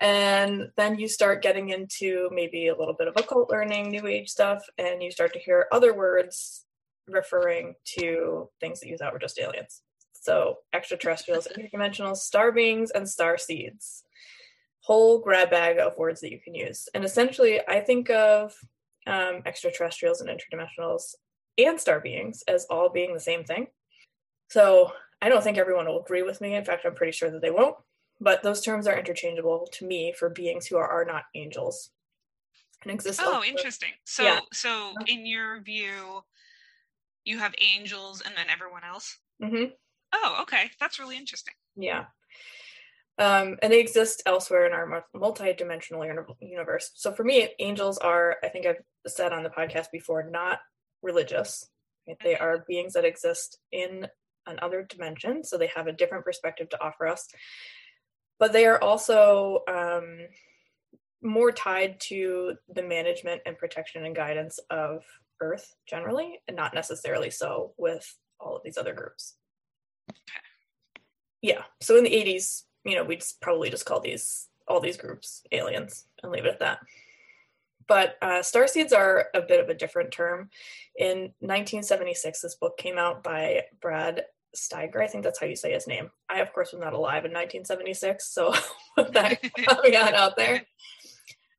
And 0.00 0.70
then 0.78 0.98
you 0.98 1.08
start 1.08 1.42
getting 1.42 1.68
into 1.68 2.30
maybe 2.32 2.68
a 2.68 2.74
little 2.74 2.94
bit 2.94 3.08
of 3.08 3.18
occult 3.18 3.50
learning, 3.50 3.90
New 3.90 4.06
Age 4.06 4.30
stuff, 4.30 4.64
and 4.78 5.02
you 5.02 5.10
start 5.10 5.34
to 5.34 5.38
hear 5.38 5.66
other 5.72 5.92
words 5.92 6.64
referring 7.06 7.74
to 7.98 8.48
things 8.60 8.80
that 8.80 8.88
you 8.88 8.96
thought 8.96 9.12
were 9.12 9.18
just 9.18 9.38
aliens. 9.38 9.82
So 10.22 10.58
extraterrestrials, 10.72 11.48
interdimensionals, 11.48 12.18
star 12.18 12.52
beings, 12.52 12.92
and 12.92 13.08
star 13.08 13.36
seeds. 13.36 14.04
Whole 14.82 15.18
grab 15.18 15.50
bag 15.50 15.78
of 15.80 15.98
words 15.98 16.20
that 16.20 16.30
you 16.30 16.38
can 16.40 16.54
use. 16.54 16.88
And 16.94 17.04
essentially, 17.04 17.60
I 17.66 17.80
think 17.80 18.08
of 18.08 18.54
um, 19.08 19.42
extraterrestrials 19.46 20.20
and 20.20 20.30
interdimensionals 20.30 21.16
and 21.58 21.80
star 21.80 21.98
beings 21.98 22.44
as 22.46 22.66
all 22.70 22.88
being 22.88 23.14
the 23.14 23.20
same 23.20 23.42
thing. 23.42 23.66
So 24.48 24.92
I 25.20 25.28
don't 25.28 25.42
think 25.42 25.58
everyone 25.58 25.86
will 25.86 26.00
agree 26.00 26.22
with 26.22 26.40
me. 26.40 26.54
In 26.54 26.64
fact, 26.64 26.84
I'm 26.86 26.94
pretty 26.94 27.12
sure 27.12 27.30
that 27.32 27.42
they 27.42 27.50
won't. 27.50 27.76
But 28.20 28.44
those 28.44 28.60
terms 28.60 28.86
are 28.86 28.96
interchangeable 28.96 29.66
to 29.72 29.84
me 29.84 30.12
for 30.16 30.30
beings 30.30 30.68
who 30.68 30.76
are, 30.76 30.88
are 30.88 31.04
not 31.04 31.24
angels 31.34 31.90
and 32.82 32.92
exist. 32.92 33.18
Oh, 33.20 33.26
elsewhere. 33.34 33.48
interesting. 33.48 33.90
So, 34.04 34.22
Yeah. 34.22 34.40
so 34.52 34.94
in 35.08 35.26
your 35.26 35.60
view, 35.62 36.22
you 37.24 37.38
have 37.38 37.54
angels 37.58 38.20
and 38.20 38.36
then 38.36 38.46
everyone 38.48 38.84
else. 38.84 39.18
Mhm. 39.42 39.72
Oh, 40.12 40.38
okay, 40.42 40.70
that's 40.80 40.98
really 40.98 41.16
interesting. 41.16 41.54
Yeah. 41.76 42.04
Um, 43.18 43.58
and 43.62 43.72
they 43.72 43.80
exist 43.80 44.22
elsewhere 44.26 44.66
in 44.66 44.72
our 44.72 44.86
mu- 44.86 45.20
multi-dimensional 45.20 46.04
universe. 46.40 46.90
So 46.94 47.12
for 47.12 47.24
me, 47.24 47.48
angels 47.58 47.98
are, 47.98 48.36
I 48.42 48.48
think 48.48 48.66
I've 48.66 48.82
said 49.06 49.32
on 49.32 49.42
the 49.42 49.50
podcast 49.50 49.86
before, 49.92 50.22
not 50.28 50.60
religious. 51.02 51.68
right? 52.08 52.16
They 52.24 52.34
Mhm. 52.34 52.40
are 52.40 52.64
beings 52.66 52.94
that 52.94 53.04
exist 53.04 53.58
in 53.70 54.08
another 54.46 54.82
dimension, 54.82 55.44
so 55.44 55.56
they 55.56 55.68
have 55.68 55.86
a 55.86 55.92
different 55.92 56.24
perspective 56.24 56.68
to 56.70 56.80
offer 56.82 57.06
us. 57.06 57.28
But 58.38 58.52
they 58.52 58.66
are 58.66 58.82
also 58.82 59.62
um, 59.68 60.26
more 61.20 61.52
tied 61.52 62.00
to 62.00 62.56
the 62.68 62.82
management 62.82 63.42
and 63.46 63.56
protection 63.56 64.04
and 64.04 64.16
guidance 64.16 64.58
of 64.70 65.04
Earth 65.40 65.74
generally, 65.86 66.40
and 66.48 66.56
not 66.56 66.74
necessarily 66.74 67.30
so 67.30 67.74
with 67.76 68.18
all 68.40 68.56
of 68.56 68.62
these 68.64 68.76
other 68.78 68.94
groups 68.94 69.36
yeah. 71.40 71.62
So 71.80 71.96
in 71.96 72.04
the 72.04 72.10
80s 72.10 72.62
you 72.84 72.96
know 72.96 73.04
we'd 73.04 73.22
probably 73.40 73.70
just 73.70 73.86
call 73.86 74.00
these 74.00 74.48
all 74.68 74.80
these 74.80 74.96
groups 74.96 75.42
aliens 75.52 76.06
and 76.22 76.32
leave 76.32 76.44
it 76.44 76.52
at 76.52 76.60
that. 76.60 76.78
But 77.88 78.16
uh, 78.22 78.42
star 78.42 78.68
seeds 78.68 78.92
are 78.92 79.26
a 79.34 79.42
bit 79.42 79.60
of 79.60 79.68
a 79.68 79.74
different 79.74 80.12
term. 80.12 80.50
In 80.96 81.32
1976 81.40 82.40
this 82.40 82.54
book 82.54 82.78
came 82.78 82.98
out 82.98 83.22
by 83.22 83.62
brad 83.80 84.24
steiger. 84.56 85.02
I 85.02 85.06
think 85.06 85.24
that's 85.24 85.40
how 85.40 85.46
you 85.46 85.56
say 85.56 85.72
his 85.72 85.86
name. 85.86 86.10
I 86.28 86.40
of 86.40 86.52
course 86.52 86.72
was 86.72 86.80
not 86.80 86.92
alive 86.92 87.24
in 87.24 87.32
1976 87.32 88.26
so 88.26 88.54
put 88.96 89.12
that 89.14 89.42
caveat 89.56 90.14
out 90.14 90.36
there. 90.36 90.62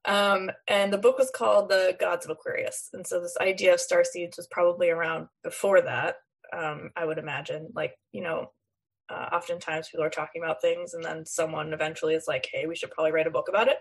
Um, 0.05 0.51
and 0.67 0.91
the 0.91 0.97
book 0.97 1.17
was 1.17 1.31
called 1.31 1.69
the 1.69 1.95
gods 1.97 2.25
of 2.25 2.31
aquarius. 2.31 2.89
And 2.91 3.07
so 3.07 3.21
this 3.21 3.37
idea 3.39 3.73
of 3.73 3.79
star 3.79 4.03
seeds 4.03 4.35
was 4.35 4.47
probably 4.47 4.89
around 4.89 5.27
before 5.43 5.79
that 5.81 6.17
um, 6.53 6.89
i 6.95 7.05
would 7.05 7.17
imagine 7.17 7.69
like 7.75 7.95
you 8.11 8.21
know 8.21 8.51
uh, 9.09 9.29
oftentimes 9.33 9.89
people 9.89 10.05
are 10.05 10.09
talking 10.09 10.41
about 10.41 10.61
things 10.61 10.93
and 10.93 11.03
then 11.03 11.25
someone 11.25 11.73
eventually 11.73 12.13
is 12.15 12.25
like 12.27 12.47
hey 12.51 12.65
we 12.65 12.75
should 12.75 12.91
probably 12.91 13.11
write 13.11 13.27
a 13.27 13.31
book 13.31 13.49
about 13.49 13.67
it 13.67 13.77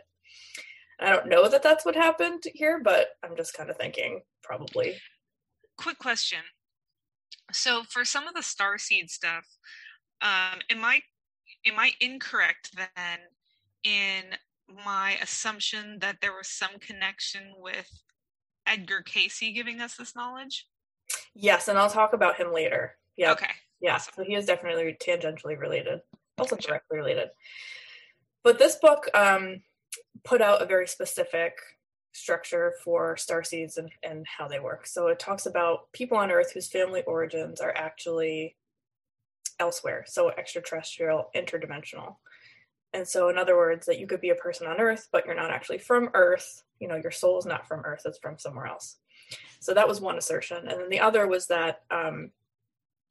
i 1.00 1.08
don't 1.10 1.28
know 1.28 1.48
that 1.48 1.62
that's 1.62 1.84
what 1.84 1.94
happened 1.94 2.42
here 2.54 2.80
but 2.82 3.08
i'm 3.22 3.36
just 3.36 3.54
kind 3.54 3.70
of 3.70 3.76
thinking 3.76 4.20
probably 4.42 4.94
Quick 5.76 5.98
question. 5.98 6.38
So, 7.52 7.82
for 7.88 8.04
some 8.04 8.28
of 8.28 8.34
the 8.34 8.42
star 8.42 8.78
seed 8.78 9.10
stuff, 9.10 9.46
um, 10.20 10.60
am 10.70 10.84
I 10.84 11.02
am 11.66 11.78
I 11.78 11.92
incorrect 12.00 12.70
then 12.76 13.18
in 13.84 14.36
my 14.84 15.16
assumption 15.22 15.98
that 16.00 16.18
there 16.20 16.32
was 16.32 16.48
some 16.48 16.78
connection 16.78 17.54
with 17.56 17.88
Edgar 18.66 19.02
Cayce 19.02 19.40
giving 19.40 19.80
us 19.80 19.96
this 19.96 20.14
knowledge? 20.14 20.66
Yes 21.34 21.68
and 21.68 21.78
i'll 21.78 21.90
talk 21.90 22.12
about 22.12 22.36
him 22.36 22.52
later. 22.52 22.94
Yeah. 23.16 23.32
Okay. 23.32 23.50
yeah 23.80 23.94
awesome. 23.94 24.12
so 24.16 24.24
he 24.24 24.34
is 24.34 24.46
definitely 24.46 24.96
tangentially 25.00 25.58
related. 25.58 26.00
Also 26.38 26.56
Gotcha. 26.56 26.68
directly 26.68 26.98
related. 26.98 27.28
But 28.42 28.58
this 28.58 28.76
book 28.76 29.08
um, 29.14 29.62
put 30.24 30.40
out 30.40 30.62
a 30.62 30.66
very 30.66 30.86
specific 30.86 31.54
structure 32.12 32.74
for 32.84 33.16
star 33.16 33.42
seeds 33.42 33.78
and, 33.78 33.90
and 34.02 34.26
how 34.26 34.46
they 34.48 34.60
work. 34.60 34.86
So 34.86 35.08
it 35.08 35.18
talks 35.18 35.46
about 35.46 35.92
people 35.92 36.18
on 36.18 36.30
earth 36.30 36.52
whose 36.52 36.68
family 36.68 37.02
origins 37.06 37.60
are 37.60 37.74
actually 37.74 38.56
elsewhere 39.58 40.04
so 40.06 40.30
extraterrestrial 40.30 41.30
interdimensional. 41.36 42.16
And 42.94 43.06
so 43.06 43.28
in 43.28 43.38
other 43.38 43.56
words 43.56 43.86
that 43.86 43.98
you 43.98 44.06
could 44.06 44.20
be 44.20 44.30
a 44.30 44.34
person 44.34 44.66
on 44.66 44.80
earth 44.80 45.08
but 45.12 45.24
you're 45.24 45.34
not 45.34 45.50
actually 45.50 45.78
from 45.78 46.10
earth. 46.14 46.64
You 46.80 46.88
know 46.88 46.96
your 46.96 47.12
soul 47.12 47.38
is 47.38 47.46
not 47.46 47.68
from 47.68 47.84
earth 47.84 48.02
it's 48.04 48.18
from 48.18 48.38
somewhere 48.38 48.66
else 48.66 48.96
so 49.60 49.74
that 49.74 49.88
was 49.88 50.00
one 50.00 50.18
assertion. 50.18 50.68
And 50.68 50.80
then 50.80 50.88
the 50.88 51.00
other 51.00 51.26
was 51.26 51.46
that 51.48 51.82
um, 51.90 52.30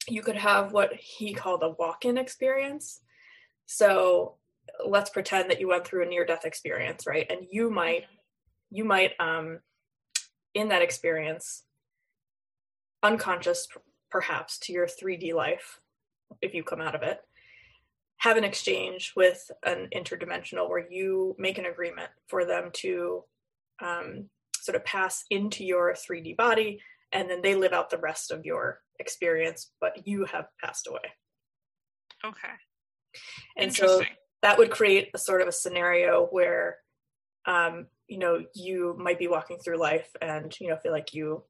you 0.08 0.22
could 0.22 0.36
have 0.36 0.74
what 0.74 0.94
he 0.94 1.34
called 1.34 1.63
a 1.63 1.70
walk-in 1.70 2.18
experience. 2.18 3.01
So 3.66 4.36
let's 4.86 5.10
pretend 5.10 5.50
that 5.50 5.60
you 5.60 5.68
went 5.68 5.86
through 5.86 6.04
a 6.04 6.10
near-death 6.10 6.46
experience 6.46 7.06
right? 7.06 7.25
And 7.30 7.48
you 7.50 7.70
might 7.70 8.06
you 8.70 8.86
might 8.86 9.12
um 9.20 9.60
in 10.54 10.70
that 10.70 10.82
experience 10.82 11.63
unconscious 13.04 13.68
perhaps 14.10 14.60
to 14.60 14.74
your 14.74 14.88
3d 14.88 15.34
life 15.34 15.80
if 16.42 16.54
you 16.54 16.63
come 16.63 16.82
out 16.82 16.96
of 16.96 17.04
it 17.04 17.22
have 18.18 18.38
an 18.38 18.44
exchange 18.44 19.13
with 19.16 19.50
an 19.63 19.88
interdimensional 19.96 20.70
where 20.70 20.86
you 20.92 21.36
make 21.40 21.58
an 21.58 21.66
agreement 21.66 22.10
for 22.28 22.46
them 22.46 22.70
to 22.72 23.24
um, 23.82 24.30
sort 24.62 24.75
of 24.75 24.86
pass 24.86 25.24
into 25.30 25.63
your 25.63 25.94
3d 25.94 26.38
body 26.38 26.82
and 27.12 27.30
then 27.30 27.41
they 27.41 27.56
live 27.56 27.74
out 27.74 27.89
the 27.89 27.98
rest 27.98 28.32
of 28.32 28.46
your 28.46 28.80
experience 29.00 29.72
but 29.82 30.08
you 30.08 30.25
have 30.25 30.46
passed 30.63 30.88
away 30.88 31.00
Okay. 32.24 32.53
and 33.58 33.74
so 33.74 34.03
that 34.44 34.58
would 34.58 34.70
create 34.70 35.10
a 35.13 35.18
sort 35.18 35.41
of 35.41 35.48
a 35.48 35.51
scenario 35.51 36.27
where 36.27 36.77
um, 37.46 37.88
you 38.08 38.20
know 38.20 38.44
you 38.53 38.96
might 39.00 39.20
be 39.20 39.27
walking 39.27 39.58
through 39.58 39.77
life 39.77 40.10
and 40.22 40.56
you 40.60 40.70
know 40.70 40.77
feel 40.77 40.91
like 40.91 41.13
you 41.13 41.44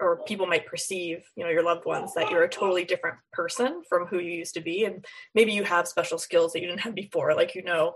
or 0.00 0.22
people 0.24 0.46
might 0.46 0.66
perceive 0.66 1.24
you 1.36 1.44
know 1.44 1.50
your 1.50 1.62
loved 1.62 1.84
ones 1.84 2.12
that 2.14 2.30
you're 2.30 2.44
a 2.44 2.48
totally 2.48 2.84
different 2.84 3.16
person 3.32 3.82
from 3.88 4.06
who 4.06 4.18
you 4.18 4.32
used 4.32 4.54
to 4.54 4.60
be 4.60 4.84
and 4.84 5.04
maybe 5.34 5.52
you 5.52 5.64
have 5.64 5.88
special 5.88 6.18
skills 6.18 6.52
that 6.52 6.60
you 6.60 6.68
didn't 6.68 6.80
have 6.80 6.94
before 6.94 7.34
like 7.34 7.54
you 7.54 7.62
know 7.62 7.94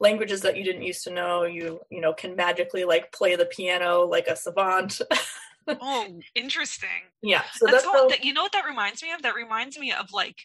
languages 0.00 0.40
that 0.42 0.56
you 0.56 0.64
didn't 0.64 0.82
used 0.82 1.04
to 1.04 1.10
know 1.10 1.44
you 1.44 1.80
you 1.90 2.00
know 2.00 2.12
can 2.12 2.34
magically 2.36 2.84
like 2.84 3.12
play 3.12 3.36
the 3.36 3.46
piano 3.46 4.02
like 4.02 4.26
a 4.26 4.36
savant 4.36 5.00
oh, 5.68 6.20
interesting. 6.34 6.88
yeah 7.22 7.42
so 7.54 7.66
that's 7.66 7.78
that's, 7.78 7.86
all, 7.86 7.92
how, 7.92 8.08
that, 8.08 8.24
you 8.24 8.32
know 8.32 8.42
what 8.42 8.52
that 8.52 8.66
reminds 8.66 9.02
me 9.02 9.12
of? 9.12 9.22
That 9.22 9.34
reminds 9.34 9.78
me 9.78 9.92
of 9.92 10.12
like, 10.12 10.36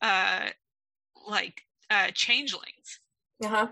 uh, 0.00 0.48
like 1.28 1.62
uh, 1.90 2.08
changelings. 2.14 3.00
uh-huh 3.44 3.68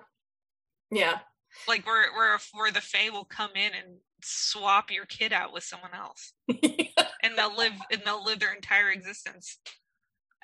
yeah 0.91 1.21
Like 1.69 1.87
where 1.87 2.13
where 2.13 2.39
where 2.53 2.71
the 2.71 2.81
Fae 2.81 3.11
will 3.11 3.25
come 3.25 3.51
in 3.55 3.73
and 3.73 3.97
swap 4.23 4.91
your 4.91 5.07
kid 5.07 5.33
out 5.33 5.53
with 5.53 5.65
someone 5.65 5.95
else, 5.95 6.33
and 6.49 7.37
they'll 7.37 7.57
live 7.57 7.73
and 7.91 8.03
they'll 8.05 8.25
live 8.25 8.41
their 8.41 8.53
entire 8.53 8.91
existence 8.91 9.59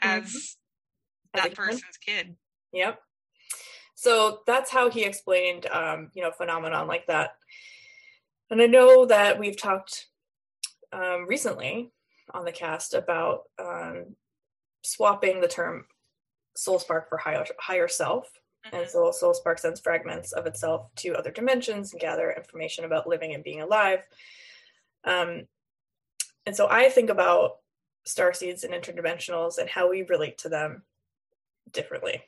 as 0.01 0.57
as 1.35 1.45
a 1.45 1.49
that 1.49 1.55
person's 1.55 1.97
kid. 2.05 2.37
Yep. 2.73 3.01
So 3.97 4.43
that's 4.47 4.71
how 4.71 4.91
he 4.91 5.05
explained, 5.05 5.67
um, 5.67 6.11
you 6.15 6.23
know, 6.23 6.31
phenomenon 6.31 6.87
like 6.87 7.07
that. 7.07 7.37
And 8.51 8.61
I 8.61 8.67
know 8.67 9.07
that 9.07 9.39
we've 9.39 9.57
talked 9.57 10.07
um, 10.93 11.27
recently 11.27 11.91
on 12.33 12.45
the 12.45 12.53
cast 12.53 12.95
about 12.95 13.45
um, 13.59 14.15
swapping 14.83 15.41
the 15.41 15.49
term 15.49 15.87
soul 16.57 16.79
spark 16.79 17.09
for 17.09 17.17
higher, 17.17 17.45
higher 17.59 17.89
self. 17.89 18.31
And 18.71 18.87
Mhm. 18.87 18.91
so 18.91 19.11
soul 19.13 19.33
spark 19.33 19.59
sends 19.59 19.81
fragments 19.81 20.33
of 20.33 20.47
itself 20.47 20.95
to 20.97 21.15
other 21.15 21.31
dimensions 21.31 21.93
and 21.93 22.01
gather 22.01 22.31
information 22.33 22.85
about 22.85 23.07
living 23.09 23.35
and 23.35 23.43
being 23.43 23.63
alive. 23.63 24.07
Um, 25.05 25.49
and 26.45 26.55
so 26.55 26.69
I 26.69 26.91
think 26.91 27.09
about 27.09 27.61
star 28.05 28.35
seeds 28.35 28.63
and 28.63 28.75
interdimensionals 28.75 29.59
and 29.59 29.71
how 29.71 29.89
we 29.89 30.03
relate 30.03 30.39
to 30.39 30.49
them 30.51 30.85
differently. 31.71 32.23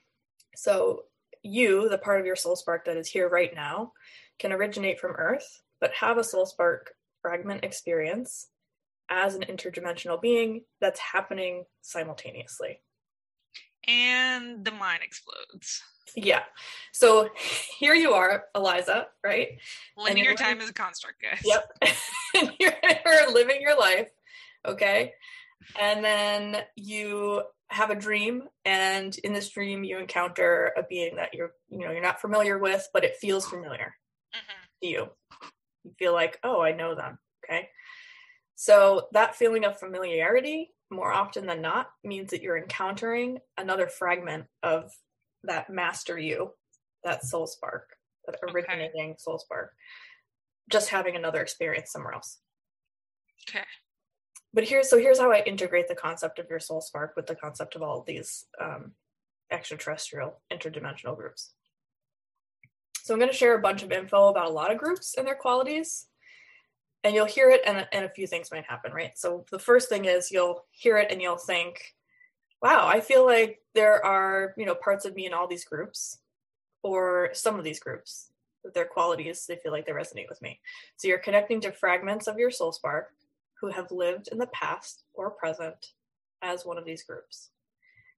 So 0.57 1.05
you, 1.43 1.89
the 1.89 1.99
part 1.99 2.21
of 2.21 2.27
your 2.27 2.37
soul 2.37 2.57
spark 2.57 2.85
that 2.85 2.97
is 2.97 3.09
here 3.09 3.29
right 3.29 3.55
now, 3.55 3.93
can 4.39 4.53
originate 4.53 5.01
from 5.01 5.17
Earth, 5.17 5.63
but 5.81 5.93
have 5.95 6.19
a 6.19 6.25
soul 6.25 6.47
spark 6.47 6.93
fragment 7.23 7.65
experience 7.65 8.49
as 9.11 9.35
an 9.35 9.43
interdimensional 9.43 10.21
being 10.21 10.63
that's 10.81 11.01
happening 11.01 11.65
simultaneously. 11.83 12.81
And 13.87 14.65
the 14.65 14.71
mind 14.71 15.01
explodes. 15.03 15.83
Yeah. 16.17 16.43
So 16.93 17.29
here 17.79 17.95
you 17.95 18.13
are, 18.13 18.45
Eliza, 18.55 19.07
right? 19.25 19.59
Linear 19.97 20.35
time 20.35 20.61
is 20.61 20.71
a 20.71 20.73
construct, 20.73 21.23
guys. 21.23 21.43
Yep. 21.45 21.73
and 22.35 22.53
you're 22.61 23.33
living 23.33 23.61
your 23.61 23.79
life. 23.79 24.09
Okay. 24.67 25.13
And 25.79 26.05
then 26.05 26.63
you 26.77 27.43
have 27.71 27.91
a 27.91 27.95
dream 27.95 28.45
and 28.65 29.17
in 29.19 29.33
this 29.33 29.51
dream 29.51 29.85
you 29.85 29.99
encounter 29.99 30.73
a 30.77 30.83
being 30.83 31.17
that 31.17 31.35
you're 31.35 31.53
you 31.69 31.79
know 31.79 31.91
you're 31.91 32.03
not 32.03 32.21
familiar 32.21 32.59
with 32.59 32.89
but 32.93 33.05
it 33.05 33.17
feels 33.17 33.47
familiar 33.47 33.95
Mhm. 34.35 34.69
to 34.83 34.89
you 34.89 35.11
you 35.85 35.95
feel 35.99 36.13
like 36.13 36.39
oh 36.45 36.61
i 36.61 36.73
know 36.73 36.95
them 36.95 37.19
okay 37.45 37.69
so 38.55 39.09
that 39.13 39.37
feeling 39.37 39.65
of 39.65 39.79
familiarity 39.79 40.71
more 40.91 41.13
often 41.13 41.47
than 41.47 41.61
not 41.61 41.91
means 42.03 42.31
that 42.31 42.43
you're 42.43 42.59
encountering 42.59 43.39
another 43.59 43.89
fragment 43.89 44.47
of 44.63 44.93
that 45.45 45.69
master 45.71 46.19
you 46.19 46.55
that 47.05 47.25
soul 47.25 47.47
spark 47.47 47.97
that 48.27 48.39
Okay. 48.49 48.53
originating 48.53 49.15
soul 49.19 49.39
spark 49.39 49.75
just 50.71 50.89
having 50.89 51.17
another 51.17 51.41
experience 51.43 51.93
somewhere 51.93 52.15
else 52.15 52.41
Okay. 53.49 53.65
But 54.55 54.65
here's 54.65 54.89
so 54.89 54.99
here's 54.99 55.19
how 55.19 55.31
I 55.31 55.43
integrate 55.47 55.89
the 55.89 55.95
concept 55.95 56.39
of 56.39 56.49
your 56.49 56.61
soul 56.61 56.81
spark 56.81 57.15
with 57.17 57.27
the 57.27 57.35
concept 57.35 57.75
of 57.77 57.83
all 57.83 58.01
of 58.01 58.07
these 58.07 58.47
um, 58.61 58.93
extraterrestrial 59.51 60.41
interdimensional 60.51 61.17
groups. 61.17 61.53
So 63.03 63.15
I'm 63.15 63.21
going 63.21 63.31
to 63.31 63.37
share 63.37 63.57
a 63.57 63.63
bunch 63.63 63.83
of 63.83 63.93
info 63.93 64.29
about 64.29 64.49
a 64.49 64.53
lot 64.53 64.71
of 64.71 64.79
groups 64.79 65.15
and 65.17 65.27
their 65.27 65.35
qualities, 65.35 66.07
and 67.05 67.15
you'll 67.15 67.27
hear 67.27 67.49
it, 67.49 67.63
and, 67.67 67.87
and 67.93 68.05
a 68.05 68.11
few 68.11 68.27
things 68.27 68.51
might 68.51 68.67
happen, 68.67 68.93
right? 68.93 69.17
So 69.17 69.47
the 69.51 69.59
first 69.59 69.89
thing 69.89 70.05
is 70.05 70.31
you'll 70.31 70.65
hear 70.71 70.99
it 70.99 71.11
and 71.11 71.21
you'll 71.21 71.37
think, 71.37 71.95
"Wow, 72.63 72.87
I 72.87 73.01
feel 73.01 73.25
like 73.27 73.63
there 73.75 74.05
are 74.05 74.55
you 74.57 74.67
know 74.67 74.75
parts 74.75 75.05
of 75.05 75.15
me 75.15 75.27
in 75.27 75.35
all 75.35 75.47
these 75.47 75.65
groups, 75.65 76.19
or 76.83 77.31
some 77.33 77.59
of 77.59 77.65
these 77.65 77.81
groups." 77.81 78.31
Their 78.75 78.87
qualities, 78.87 79.47
they 79.47 79.57
feel 79.57 79.73
like 79.73 79.87
they 79.87 79.93
resonate 79.93 80.29
with 80.29 80.43
me. 80.43 80.61
So 80.97 81.09
you're 81.09 81.19
connecting 81.19 81.61
to 81.63 81.73
fragments 81.73 82.27
of 82.27 82.39
your 82.39 82.51
soul 82.51 82.73
spark 82.73 83.15
who 83.61 83.69
have 83.71 83.91
lived 83.91 84.29
in 84.31 84.39
the 84.39 84.47
past 84.49 85.05
or 85.15 85.31
present 85.31 85.87
as 86.43 86.65
one 86.65 86.79
of 86.79 86.85
these 86.85 87.03
groups. 87.03 87.51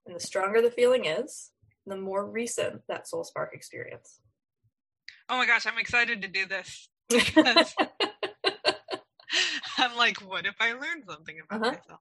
And 0.06 0.14
the 0.14 0.20
stronger 0.20 0.60
the 0.60 0.70
feeling 0.70 1.04
is, 1.06 1.50
the 1.86 1.96
more 1.96 2.26
recent 2.30 2.82
that 2.88 3.08
soul 3.08 3.24
spark 3.24 3.54
experience. 3.54 4.20
Oh 5.28 5.36
my 5.36 5.46
gosh, 5.46 5.66
I'm 5.66 5.78
excited 5.78 6.22
to 6.22 6.28
do 6.28 6.46
this. 6.46 6.88
I'm 9.78 9.96
like, 9.96 10.18
what 10.18 10.44
if 10.46 10.56
I 10.60 10.72
learned 10.72 11.04
something 11.08 11.36
about 11.48 11.62
Uh-huh. 11.62 11.70
myself? 11.72 12.00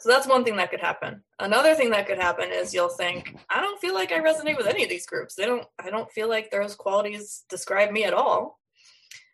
so 0.00 0.08
that's 0.08 0.26
one 0.28 0.44
thing 0.44 0.56
that 0.56 0.70
could 0.70 0.80
happen. 0.80 1.22
Another 1.40 1.74
thing 1.74 1.90
that 1.90 2.06
could 2.06 2.18
happen 2.18 2.50
is 2.52 2.72
you'll 2.72 2.88
think, 2.88 3.36
I 3.50 3.60
don't 3.60 3.80
feel 3.80 3.94
like 3.94 4.12
I 4.12 4.20
resonate 4.20 4.56
with 4.56 4.66
any 4.68 4.84
of 4.84 4.88
these 4.90 5.06
groups. 5.06 5.34
They 5.34 5.46
don't 5.46 5.66
I 5.82 5.90
don't 5.90 6.10
feel 6.12 6.28
like 6.28 6.50
those 6.50 6.76
qualities 6.76 7.44
describe 7.48 7.90
me 7.90 8.04
at 8.04 8.12
all. 8.14 8.60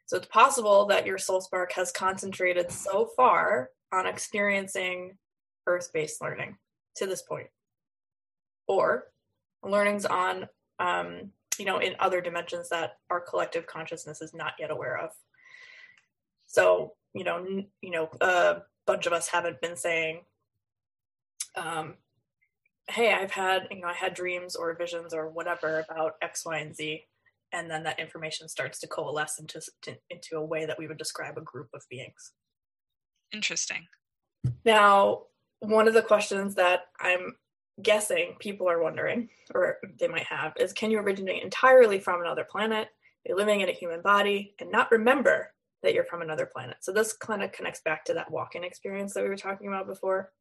So 0.07 0.17
it's 0.17 0.27
possible 0.27 0.87
that 0.87 1.07
your 1.07 1.19
soul 1.19 1.41
spark 1.41 1.73
has 1.73 1.91
concentrated 1.91 2.71
so 2.71 3.11
far 3.17 3.71
on 3.93 4.07
experiencing 4.07 5.17
earth-based 5.67 6.21
learning 6.21 6.57
to 6.97 7.07
this 7.07 7.23
point. 7.23 7.49
Or 8.67 9.09
learnings 9.63 10.05
on 10.05 10.49
um, 10.79 11.33
you 11.59 11.65
know, 11.65 11.79
in 11.79 11.95
other 11.99 12.21
dimensions 12.21 12.69
that 12.71 12.99
our 13.11 13.21
collective 13.21 13.67
consciousness 13.67 14.21
is 14.21 14.35
not 14.35 14.55
yet 14.59 14.71
aware 14.71 14.99
of. 14.99 15.11
So, 16.47 16.95
you 17.13 17.25
know, 17.25 17.39
n- 17.39 17.69
you 17.81 17.91
know, 17.91 18.09
a 18.21 18.63
bunch 18.87 19.07
of 19.07 19.13
us 19.13 19.29
haven't 19.29 19.61
been 19.61 19.77
saying, 19.77 20.25
um, 21.57 21.97
"Hey, 22.89 23.13
I've 23.13 23.31
had, 23.31 23.69
you 23.71 23.81
know, 23.81 23.89
I 23.89 23.93
had 23.93 24.15
dreams 24.15 24.57
or 24.57 24.75
visions 24.75 25.15
or 25.15 25.29
whatever 25.29 25.81
about 25.89 26.17
X, 26.21 26.45
Y, 26.45 26.59
and 26.59 26.75
Z," 26.75 27.07
and 27.55 27.71
then 27.71 27.85
that 27.85 28.01
information 28.01 28.49
starts 28.49 28.81
to 28.81 28.89
coalesce 28.89 29.39
into 29.39 29.63
to, 29.83 29.97
into 30.11 30.37
a 30.37 30.45
way 30.45 30.67
that 30.67 30.79
we 30.79 30.89
would 30.89 30.99
describe 30.99 31.39
a 31.39 31.43
group 31.43 31.69
of 31.73 31.83
beings. 31.89 32.33
Interesting. 33.33 33.87
Now, 34.65 35.23
one 35.61 35.89
of 35.89 35.95
the 35.95 36.03
questions 36.03 36.57
that 36.57 36.87
I'm 37.01 37.37
guessing 37.81 38.35
people 38.41 38.69
are 38.69 38.83
wondering, 38.83 39.29
or 39.55 39.79
they 39.99 40.09
might 40.09 40.27
have, 40.27 40.53
is 40.59 40.73
can 40.73 40.91
you 40.91 40.99
originate 40.99 41.43
entirely 41.43 41.99
from 41.99 42.21
another 42.21 42.47
planet, 42.49 42.89
be 43.25 43.33
living 43.33 43.61
in 43.61 43.69
a 43.69 43.73
human 43.73 44.03
body, 44.03 44.55
and 44.61 44.71
not 44.71 44.91
remember 44.91 45.53
that 45.83 45.95
you're 45.95 46.05
from 46.05 46.23
another 46.23 46.51
planet? 46.53 46.79
So 46.81 46.93
this 46.93 47.15
kind 47.15 47.43
of 47.43 47.53
connects 47.53 47.81
back 47.85 48.05
to 48.07 48.15
that 48.15 48.31
walk-in 48.31 48.65
experience 48.65 49.15
that 49.15 49.23
we 49.23 49.29
were 49.29 49.37
talking 49.37 49.69
about 49.69 49.87
before. 49.87 50.33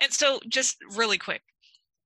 And 0.00 0.10
so, 0.12 0.40
just 0.48 0.78
really 0.96 1.18
quick, 1.18 1.42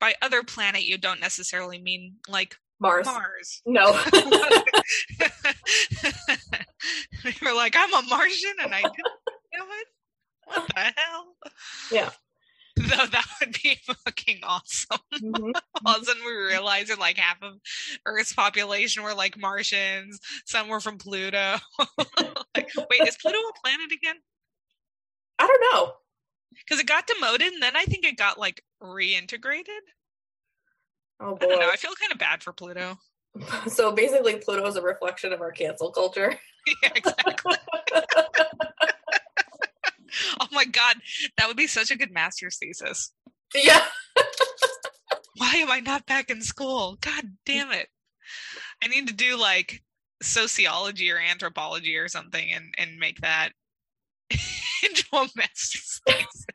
by 0.01 0.15
other 0.21 0.43
planet, 0.43 0.83
you 0.83 0.99
don't 0.99 1.21
necessarily 1.21 1.79
mean 1.79 2.17
like 2.29 2.57
Mars. 2.81 3.07
Mars. 3.07 3.63
No. 3.67 3.93
they 7.25 7.35
were 7.43 7.55
like, 7.55 7.75
I'm 7.77 7.93
a 7.95 8.03
Martian 8.09 8.53
and 8.63 8.75
I 8.75 8.83
didn't 8.83 8.97
know 9.57 9.65
it. 9.81 9.87
What 10.47 10.67
the 10.75 10.81
hell? 10.81 11.37
Yeah. 11.91 12.11
Though 12.77 13.07
that 13.07 13.27
would 13.41 13.57
be 13.63 13.79
fucking 14.05 14.41
awesome. 14.43 14.99
Mhm. 15.17 15.53
All 15.87 15.97
of 15.97 16.03
a 16.03 16.05
sudden 16.05 16.23
we 16.27 16.33
realize 16.33 16.89
that 16.89 16.99
like 16.99 17.17
half 17.17 17.43
of 17.43 17.55
Earth's 18.05 18.35
population 18.35 19.03
were 19.03 19.15
like 19.15 19.39
Martians, 19.39 20.21
some 20.45 20.69
were 20.69 20.81
from 20.81 20.99
Pluto. 20.99 21.57
like, 22.55 22.71
wait, 22.91 23.09
is 23.09 23.17
Pluto 23.17 23.39
a 23.39 23.53
planet 23.65 23.91
again? 23.93 24.17
I 25.39 25.47
don't 25.47 25.61
know. 25.73 25.93
Because 26.53 26.79
it 26.81 26.87
got 26.87 27.07
demoted 27.07 27.53
and 27.53 27.63
then 27.63 27.77
I 27.77 27.85
think 27.85 28.05
it 28.05 28.17
got 28.19 28.39
like 28.39 28.63
reintegrated. 28.83 29.81
Oh 31.21 31.37
I 31.37 31.39
don't 31.39 31.51
know. 31.51 31.67
boy. 31.67 31.73
I 31.73 31.77
feel 31.77 31.93
kind 31.99 32.13
of 32.13 32.19
bad 32.19 32.43
for 32.43 32.53
Pluto. 32.53 32.99
So 33.69 33.93
basically 33.93 34.37
Pluto 34.37 34.67
is 34.67 34.77
a 34.77 34.83
reflection 34.83 35.31
of 35.31 35.43
our 35.43 35.53
cancel 35.53 35.91
culture. 35.91 36.35
yeah, 36.83 36.91
exactly. 36.95 37.55
oh 40.41 40.47
my 40.53 40.65
god, 40.65 40.97
that 41.37 41.47
would 41.47 41.59
be 41.59 41.67
such 41.67 41.91
a 41.91 41.99
good 41.99 42.11
master's 42.11 42.57
thesis. 42.57 43.13
yeah. 43.55 43.85
Why 45.37 45.53
am 45.57 45.71
I 45.71 45.81
not 45.81 46.07
back 46.07 46.31
in 46.31 46.41
school? 46.41 46.97
God 47.03 47.37
damn 47.45 47.73
it. 47.73 47.89
I 48.83 48.89
need 48.89 49.09
to 49.09 49.15
do 49.15 49.37
like 49.37 49.83
sociology 50.23 51.11
or 51.13 51.19
anthropology 51.19 51.97
or 51.99 52.09
something 52.09 52.51
and, 52.51 52.75
and 52.79 52.99
make 52.99 53.21
that 53.21 53.51
into 54.83 55.05
a 55.13 55.29
master's 55.37 56.01
thesis. 56.07 56.47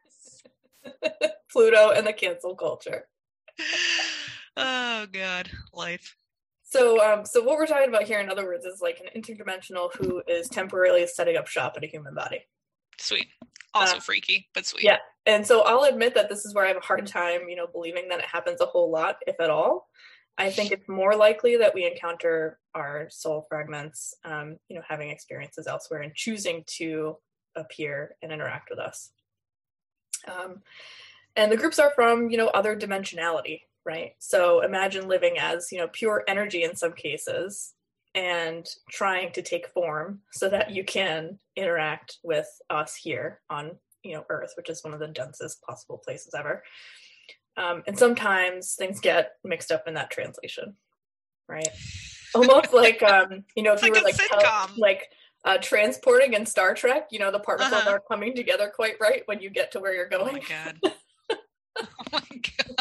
Pluto 1.51 1.91
and 1.91 2.07
the 2.07 2.13
cancel 2.13 2.55
culture. 2.55 3.07
Oh 4.57 5.07
god, 5.11 5.49
life. 5.73 6.15
So, 6.63 7.03
um, 7.03 7.25
so 7.25 7.43
what 7.43 7.57
we're 7.57 7.67
talking 7.67 7.89
about 7.89 8.03
here, 8.03 8.19
in 8.19 8.29
other 8.29 8.45
words, 8.45 8.65
is 8.65 8.81
like 8.81 9.01
an 9.01 9.21
interdimensional 9.21 9.93
who 9.95 10.21
is 10.27 10.47
temporarily 10.47 11.05
setting 11.07 11.35
up 11.35 11.47
shop 11.47 11.75
in 11.77 11.83
a 11.83 11.87
human 11.87 12.13
body. 12.13 12.45
Sweet. 12.97 13.27
Also 13.73 13.97
Uh, 13.97 13.99
freaky, 13.99 14.47
but 14.53 14.65
sweet. 14.65 14.83
yeah. 14.83 14.99
And 15.25 15.45
so 15.45 15.61
I'll 15.61 15.83
admit 15.83 16.13
that 16.15 16.29
this 16.29 16.45
is 16.45 16.53
where 16.53 16.65
I 16.65 16.69
have 16.69 16.77
a 16.77 16.81
hard 16.81 17.07
time, 17.07 17.49
you 17.49 17.55
know, 17.55 17.67
believing 17.67 18.07
that 18.09 18.19
it 18.19 18.25
happens 18.25 18.61
a 18.61 18.65
whole 18.65 18.89
lot, 18.89 19.17
if 19.27 19.39
at 19.39 19.49
all. 19.49 19.89
I 20.37 20.49
think 20.49 20.71
it's 20.71 20.87
more 20.87 21.15
likely 21.15 21.57
that 21.57 21.73
we 21.73 21.85
encounter 21.85 22.57
our 22.73 23.09
soul 23.09 23.45
fragments, 23.49 24.13
um, 24.23 24.57
you 24.69 24.75
know, 24.75 24.81
having 24.87 25.09
experiences 25.09 25.67
elsewhere 25.67 26.01
and 26.01 26.15
choosing 26.15 26.63
to 26.77 27.17
appear 27.55 28.15
and 28.21 28.31
interact 28.31 28.69
with 28.69 28.79
us. 28.79 29.11
Um, 30.27 30.63
and 31.35 31.51
the 31.51 31.57
groups 31.57 31.79
are 31.79 31.91
from, 31.91 32.29
you 32.29 32.37
know, 32.37 32.47
other 32.47 32.75
dimensionality, 32.75 33.61
right? 33.85 34.13
So 34.19 34.61
imagine 34.61 35.07
living 35.07 35.37
as, 35.39 35.71
you 35.71 35.77
know, 35.79 35.87
pure 35.87 36.23
energy 36.27 36.63
in 36.63 36.75
some 36.75 36.93
cases 36.93 37.73
and 38.13 38.67
trying 38.89 39.31
to 39.33 39.41
take 39.41 39.67
form 39.69 40.19
so 40.33 40.49
that 40.49 40.71
you 40.71 40.83
can 40.83 41.39
interact 41.55 42.17
with 42.23 42.47
us 42.69 42.95
here 42.95 43.39
on 43.49 43.71
you 44.03 44.13
know 44.15 44.25
earth 44.29 44.51
which 44.57 44.69
is 44.69 44.83
one 44.83 44.93
of 44.93 44.99
the 44.99 45.07
densest 45.07 45.61
possible 45.61 45.97
places 46.03 46.33
ever 46.37 46.61
Um, 47.55 47.83
and 47.87 47.97
sometimes 47.97 48.75
things 48.75 48.99
get 48.99 49.33
mixed 49.43 49.71
up 49.71 49.87
in 49.87 49.93
that 49.93 50.09
translation, 50.11 50.75
right? 51.47 51.67
Almost 52.35 52.73
like 52.73 53.01
um, 53.03 53.43
you 53.55 53.63
know, 53.63 53.73
if 53.73 53.81
you 53.83 53.91
like 53.93 54.03
were 54.03 54.09
like 54.39 54.77
like 54.77 55.09
uh, 55.45 55.57
transporting 55.61 56.33
in 56.33 56.45
Star 56.45 56.73
Trek, 56.73 57.07
you 57.11 57.19
know, 57.19 57.31
the 57.31 57.39
particles 57.39 57.73
Uh-huh. 57.73 57.89
aren't 57.91 58.07
coming 58.09 58.35
together 58.35 58.71
quite 58.73 58.95
right 59.01 59.23
when 59.25 59.39
you 59.41 59.49
get 59.49 59.71
to 59.73 59.79
where 59.79 59.93
you're 59.93 60.09
Oh 60.13 60.19
going. 60.19 60.33
my 60.33 60.39
god. 60.39 60.79
oh 61.79 61.85
my 62.13 62.21
god. 62.31 62.75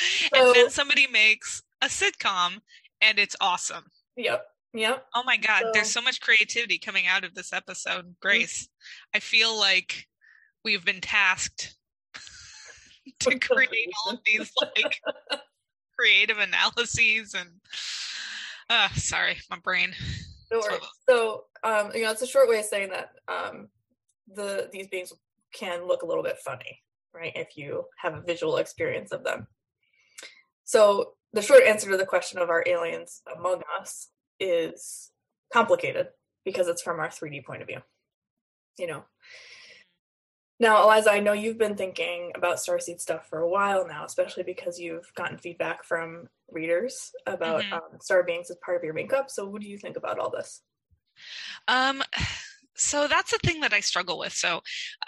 So- 0.00 0.27
and 0.46 0.54
then 0.54 0.70
somebody 0.70 1.06
makes 1.06 1.62
a 1.82 1.86
sitcom 1.86 2.58
and 3.00 3.18
it's 3.18 3.36
awesome. 3.40 3.84
Yep. 4.16 4.44
Yep. 4.74 5.06
Oh 5.14 5.22
my 5.24 5.36
god, 5.36 5.64
there's 5.72 5.90
So- 5.90 6.00
so 6.00 6.04
much 6.04 6.20
creativity 6.20 6.78
coming 6.78 7.06
out 7.06 7.24
of 7.24 7.34
this 7.34 7.52
episode, 7.52 8.16
Grace. 8.20 8.68
I 9.14 9.20
feel 9.20 9.58
like 9.58 10.06
we've 10.64 10.84
been 10.84 11.00
tasked 11.00 11.76
to 13.20 13.38
create 13.38 13.90
all 14.06 14.12
of 14.14 14.20
these 14.26 14.50
like 14.60 15.00
creative 15.98 16.38
analyses 16.38 17.34
and 17.34 17.50
uh 18.70 18.88
sorry, 18.94 19.38
my 19.50 19.58
brain. 19.58 19.94
No 20.50 20.60
worries. 20.60 20.80
So, 21.08 21.44
um, 21.62 21.90
you 21.94 22.02
know, 22.02 22.10
it's 22.10 22.22
a 22.22 22.26
short 22.26 22.48
way 22.48 22.58
of 22.60 22.64
saying 22.64 22.90
that 22.90 23.10
um, 23.28 23.68
the 24.34 24.68
these 24.72 24.88
beings 24.88 25.12
can 25.52 25.86
look 25.86 26.02
a 26.02 26.06
little 26.06 26.22
bit 26.22 26.38
funny, 26.38 26.82
right? 27.14 27.32
If 27.34 27.56
you 27.56 27.84
have 27.98 28.14
a 28.14 28.20
visual 28.22 28.56
experience 28.56 29.12
of 29.12 29.24
them. 29.24 29.46
So, 30.68 31.14
the 31.32 31.40
short 31.40 31.62
answer 31.62 31.90
to 31.90 31.96
the 31.96 32.04
question 32.04 32.38
of 32.38 32.50
our 32.50 32.62
aliens 32.66 33.22
among 33.34 33.62
us 33.80 34.10
is 34.38 35.10
complicated 35.50 36.08
because 36.44 36.68
it's 36.68 36.82
from 36.82 37.00
our 37.00 37.08
3D 37.08 37.42
point 37.42 37.62
of 37.62 37.68
view. 37.68 37.80
You 38.78 38.88
know. 38.88 39.04
Now, 40.60 40.82
Eliza, 40.82 41.10
I 41.10 41.20
know 41.20 41.32
you've 41.32 41.56
been 41.56 41.74
thinking 41.74 42.32
about 42.34 42.58
Starseed 42.58 43.00
stuff 43.00 43.26
for 43.30 43.38
a 43.38 43.48
while 43.48 43.86
now, 43.88 44.04
especially 44.04 44.42
because 44.42 44.78
you've 44.78 45.10
gotten 45.14 45.38
feedback 45.38 45.84
from 45.84 46.28
readers 46.50 47.12
about 47.26 47.62
Mhm. 47.62 47.72
um, 47.72 48.00
star 48.02 48.22
beings 48.22 48.50
as 48.50 48.58
part 48.58 48.76
of 48.76 48.84
your 48.84 48.92
makeup. 48.92 49.30
So, 49.30 49.46
what 49.46 49.62
do 49.62 49.68
you 49.68 49.78
think 49.78 49.96
about 49.96 50.18
all 50.18 50.28
this? 50.28 50.60
Um, 51.66 52.02
so 52.78 53.08
that's 53.08 53.32
the 53.32 53.38
thing 53.44 53.60
that 53.60 53.72
I 53.72 53.80
struggle 53.80 54.18
with. 54.18 54.32
So 54.32 54.60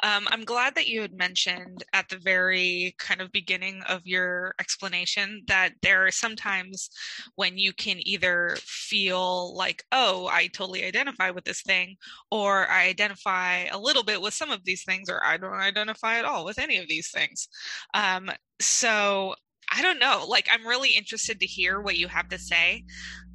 um, 0.03 0.27
I'm 0.29 0.45
glad 0.45 0.75
that 0.75 0.89
you 0.89 1.01
had 1.01 1.13
mentioned 1.13 1.85
at 1.93 2.09
the 2.09 2.19
very 2.19 2.95
kind 2.99 3.21
of 3.21 3.33
beginning 3.33 3.83
of 3.89 4.01
your 4.05 4.55
explanation 4.61 5.43
that 5.47 5.73
there 5.81 6.07
are 6.07 6.11
sometimes 6.11 6.91
when 7.37 7.57
you 7.57 7.73
can 7.73 7.99
either 8.07 8.57
feel 8.61 9.55
like, 9.57 9.85
oh, 9.93 10.29
I 10.31 10.49
totally 10.49 10.85
identify 10.85 11.31
with 11.31 11.45
this 11.45 11.63
thing, 11.63 11.97
or 12.31 12.69
I 12.69 12.87
identify 12.87 13.65
a 13.65 13.79
little 13.79 14.03
bit 14.03 14.21
with 14.21 14.35
some 14.35 14.51
of 14.51 14.65
these 14.65 14.85
things, 14.85 15.09
or 15.09 15.25
I 15.25 15.37
don't 15.37 15.55
identify 15.55 16.19
at 16.19 16.25
all 16.25 16.45
with 16.45 16.59
any 16.59 16.79
of 16.79 16.89
these 16.89 17.11
things. 17.11 17.49
Um, 17.95 18.31
so 18.61 19.35
I 19.73 19.83
don't 19.83 20.01
know. 20.01 20.27
Like, 20.29 20.49
I'm 20.53 20.67
really 20.67 20.91
interested 20.91 21.39
to 21.39 21.47
hear 21.47 21.81
what 21.81 21.97
you 21.97 22.09
have 22.09 22.29
to 22.31 22.39
say. 22.39 22.85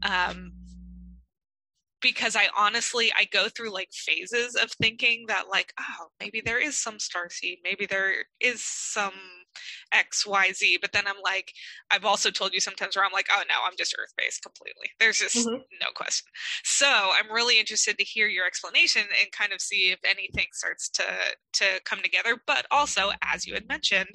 Um, 0.04 0.52
because 2.06 2.36
I 2.36 2.50
honestly 2.56 3.12
I 3.20 3.26
go 3.26 3.50
through 3.50 3.72
like 3.74 3.90
phases 3.92 4.54
of 4.54 4.70
thinking 4.74 5.26
that 5.28 5.46
like 5.50 5.74
oh 5.80 6.10
maybe 6.20 6.40
there 6.46 6.60
is 6.60 6.78
some 6.78 7.00
star 7.00 7.32
seed 7.32 7.58
maybe 7.64 7.88
there 7.88 8.14
is 8.40 8.62
some 8.64 9.14
XYZ 9.92 10.76
but 10.82 10.92
then 10.92 11.06
I'm 11.08 11.16
like 11.24 11.52
I've 11.90 12.06
also 12.06 12.30
told 12.30 12.54
you 12.54 12.60
sometimes 12.60 12.96
where 12.96 13.04
I'm 13.04 13.12
like 13.12 13.26
oh 13.32 13.42
no 13.50 13.56
I'm 13.66 13.74
just 13.76 13.96
earth 14.00 14.14
based 14.16 14.44
completely. 14.44 14.92
There's 15.00 15.18
just 15.18 15.48
Mhm. 15.48 15.64
no 15.82 15.88
question. 15.96 16.28
So 16.64 16.86
I'm 16.88 17.34
really 17.34 17.60
interested 17.60 17.98
to 17.98 18.04
hear 18.04 18.28
your 18.28 18.46
explanation 18.46 19.02
and 19.20 19.32
kind 19.32 19.52
of 19.52 19.60
see 19.60 19.90
if 19.92 20.00
anything 20.04 20.46
starts 20.54 20.88
to 20.90 21.04
to 21.54 21.82
come 21.86 22.02
together 22.04 22.38
but 22.46 22.68
also 22.70 23.10
as 23.24 23.48
you 23.48 23.56
had 23.56 23.68
mentioned 23.68 24.14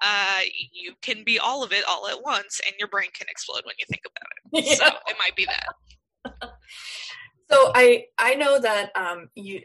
uh 0.00 0.40
you 0.72 0.94
can 1.02 1.24
be 1.24 1.40
all 1.40 1.64
of 1.64 1.72
it 1.72 1.82
all 1.88 2.06
at 2.06 2.22
once 2.22 2.60
and 2.64 2.76
your 2.78 2.86
brain 2.88 3.10
can 3.12 3.26
explode 3.28 3.62
when 3.64 3.74
you 3.80 3.86
think 3.88 4.02
about 4.06 4.30
it. 4.62 4.76
So 4.78 4.86
it 5.08 5.16
might 5.18 5.34
be 5.34 5.46
that 5.46 5.66
So 7.52 7.70
I 7.74 8.06
I 8.18 8.34
know 8.34 8.58
that 8.58 8.90
um, 8.96 9.28
you 9.34 9.60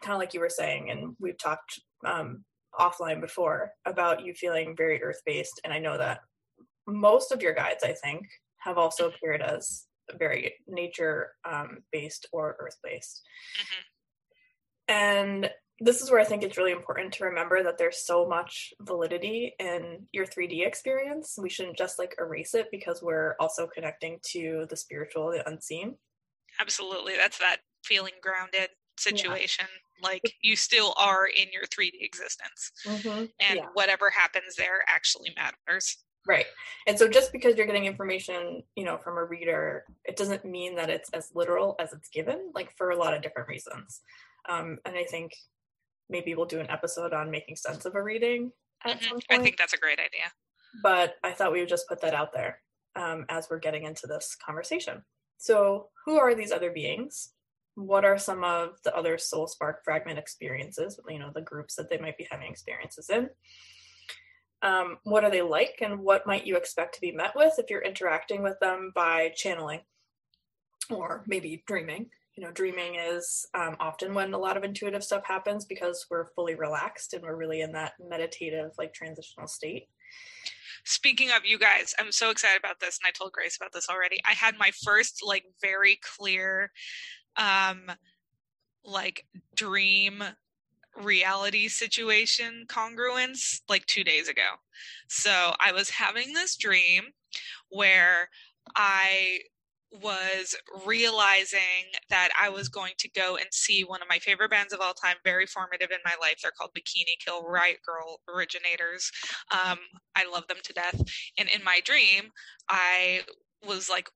kind 0.00 0.12
of 0.12 0.18
like 0.18 0.34
you 0.34 0.40
were 0.40 0.50
saying, 0.50 0.90
and 0.90 1.16
we've 1.18 1.38
talked 1.38 1.80
um, 2.04 2.44
offline 2.78 3.20
before 3.20 3.72
about 3.86 4.24
you 4.24 4.34
feeling 4.34 4.76
very 4.76 5.02
earth 5.02 5.20
based, 5.24 5.60
and 5.64 5.72
I 5.72 5.78
know 5.78 5.96
that 5.96 6.20
most 6.86 7.32
of 7.32 7.42
your 7.42 7.54
guides, 7.54 7.82
I 7.82 7.92
think, 7.94 8.26
have 8.58 8.76
also 8.78 9.08
appeared 9.08 9.42
as 9.42 9.86
very 10.18 10.54
nature 10.66 11.32
um, 11.50 11.78
based 11.92 12.26
or 12.32 12.56
earth 12.58 12.76
based, 12.82 13.22
Mhm. 13.60 13.84
and 14.88 15.50
this 15.82 16.02
is 16.02 16.10
where 16.10 16.20
I 16.20 16.24
think 16.24 16.42
it's 16.42 16.58
really 16.58 16.72
important 16.72 17.14
to 17.14 17.24
remember 17.24 17.62
that 17.62 17.78
there's 17.78 18.04
so 18.04 18.26
much 18.28 18.74
validity 18.82 19.54
in 19.58 20.06
your 20.12 20.26
3D 20.26 20.62
experience. 20.66 21.38
We 21.40 21.48
shouldn't 21.48 21.78
just 21.78 21.98
like 21.98 22.14
erase 22.18 22.54
it 22.54 22.68
because 22.70 23.00
we're 23.02 23.34
also 23.40 23.66
connecting 23.66 24.20
to 24.32 24.66
the 24.68 24.76
spiritual, 24.76 25.30
the 25.30 25.48
unseen. 25.48 25.96
Absolutely. 26.60 27.14
That's 27.16 27.38
that 27.38 27.58
feeling 27.84 28.12
grounded 28.22 28.68
situation. 28.98 29.66
Like 30.02 30.34
you 30.42 30.56
still 30.56 30.94
are 30.98 31.26
in 31.26 31.48
your 31.52 31.64
3D 31.64 31.92
existence. 32.02 32.72
And 32.86 33.30
Yeah. 33.40 33.66
whatever 33.74 34.10
happens 34.10 34.56
there 34.56 34.82
actually 34.88 35.34
matters. 35.36 35.98
Right. 36.26 36.46
And 36.86 36.98
so 36.98 37.08
just 37.08 37.32
because 37.32 37.56
you're 37.56 37.66
getting 37.66 37.86
information, 37.86 38.62
you 38.76 38.84
know, 38.84 38.98
from 38.98 39.16
a 39.16 39.24
reader, 39.24 39.86
it 40.04 40.16
doesn't 40.16 40.44
mean 40.44 40.74
that 40.76 40.90
it's 40.90 41.08
as 41.10 41.30
literal 41.34 41.76
as 41.80 41.92
it's 41.94 42.10
given, 42.10 42.52
like 42.54 42.76
for 42.76 42.90
a 42.90 42.96
lot 42.96 43.14
of 43.14 43.22
different 43.22 43.48
reasons. 43.48 44.02
Um, 44.48 44.78
and 44.84 44.96
I 44.96 45.04
think 45.04 45.32
maybe 46.10 46.34
we'll 46.34 46.44
do 46.46 46.60
an 46.60 46.68
episode 46.68 47.14
on 47.14 47.30
making 47.30 47.56
sense 47.56 47.84
of 47.86 47.94
a 47.94 48.02
reading 48.02 48.52
at 48.84 48.98
Mhm. 48.98 49.02
some 49.02 49.10
point. 49.12 49.24
I 49.30 49.38
think 49.38 49.56
that's 49.56 49.72
a 49.72 49.78
great 49.78 49.98
idea. 49.98 50.32
but 50.82 51.16
I 51.24 51.32
thought 51.32 51.50
we 51.52 51.58
would 51.60 51.68
just 51.68 51.88
put 51.88 52.00
that 52.02 52.14
out 52.14 52.32
there 52.32 52.62
um, 52.94 53.24
as 53.28 53.48
we're 53.50 53.58
getting 53.58 53.82
into 53.84 54.06
this 54.06 54.36
conversation. 54.36 55.04
So, 55.40 55.88
who 56.04 56.18
are 56.18 56.34
these 56.34 56.52
other 56.52 56.70
beings? 56.70 57.32
What 57.74 58.04
are 58.04 58.18
some 58.18 58.44
of 58.44 58.76
the 58.84 58.94
other 58.94 59.16
soul 59.16 59.46
spark 59.46 59.82
fragment 59.82 60.18
experiences? 60.18 61.00
You 61.08 61.18
know, 61.18 61.30
the 61.34 61.40
groups 61.40 61.74
that 61.76 61.88
they 61.88 61.96
might 61.96 62.18
be 62.18 62.28
having 62.30 62.50
experiences 62.50 63.08
in. 63.08 63.30
Um, 64.60 64.98
what 65.04 65.24
are 65.24 65.30
they 65.30 65.40
like, 65.40 65.78
and 65.80 66.00
what 66.00 66.26
might 66.26 66.46
you 66.46 66.58
expect 66.58 66.94
to 66.96 67.00
be 67.00 67.10
met 67.10 67.34
with 67.34 67.54
if 67.56 67.70
you're 67.70 67.80
interacting 67.80 68.42
with 68.42 68.60
them 68.60 68.92
by 68.94 69.32
channeling 69.34 69.80
or 70.90 71.24
maybe 71.26 71.64
dreaming? 71.66 72.10
You 72.36 72.44
know, 72.44 72.52
dreaming 72.52 72.96
is 72.96 73.46
um, 73.54 73.76
often 73.80 74.12
when 74.12 74.34
a 74.34 74.38
lot 74.38 74.58
of 74.58 74.64
intuitive 74.64 75.02
stuff 75.02 75.24
happens 75.24 75.64
because 75.64 76.04
we're 76.10 76.26
fully 76.34 76.54
relaxed 76.54 77.14
and 77.14 77.22
we're 77.22 77.34
really 77.34 77.62
in 77.62 77.72
that 77.72 77.94
meditative, 77.98 78.72
like 78.76 78.92
transitional 78.92 79.46
state. 79.46 79.88
Speaking 80.84 81.30
of 81.30 81.44
you 81.44 81.58
guys, 81.58 81.94
I'm 81.98 82.12
so 82.12 82.30
excited 82.30 82.58
about 82.58 82.80
this 82.80 82.98
and 83.02 83.08
I 83.08 83.12
told 83.12 83.32
Grace 83.32 83.56
about 83.56 83.72
this 83.72 83.88
already. 83.88 84.18
I 84.28 84.32
had 84.32 84.58
my 84.58 84.70
first 84.84 85.20
like 85.24 85.44
very 85.60 85.98
clear 86.02 86.70
um 87.36 87.90
like 88.84 89.26
dream 89.54 90.22
reality 90.96 91.68
situation 91.68 92.64
congruence 92.68 93.60
like 93.68 93.86
2 93.86 94.04
days 94.04 94.28
ago. 94.28 94.56
So 95.08 95.54
I 95.64 95.72
was 95.72 95.90
having 95.90 96.32
this 96.34 96.56
dream 96.56 97.04
where 97.68 98.28
I 98.76 99.40
was 99.92 100.54
realizing 100.86 101.92
that 102.10 102.30
I 102.40 102.48
was 102.48 102.68
going 102.68 102.92
to 102.98 103.10
go 103.10 103.36
and 103.36 103.46
see 103.50 103.82
one 103.82 104.02
of 104.02 104.08
my 104.08 104.18
favorite 104.18 104.50
bands 104.50 104.72
of 104.72 104.80
all 104.80 104.94
time, 104.94 105.16
very 105.24 105.46
formative 105.46 105.90
in 105.90 105.98
my 106.04 106.14
life. 106.20 106.36
They're 106.42 106.52
called 106.56 106.70
Bikini 106.76 107.18
Kill 107.24 107.42
Riot 107.42 107.78
Grrrl 107.88 108.16
Originators. 108.32 109.10
Um, 109.52 109.78
I 110.14 110.26
love 110.30 110.46
them 110.46 110.58
to 110.62 110.72
death. 110.72 111.00
And 111.38 111.48
in 111.48 111.64
my 111.64 111.80
dream, 111.84 112.30
I 112.68 113.22
was 113.66 113.90
like 113.90 114.08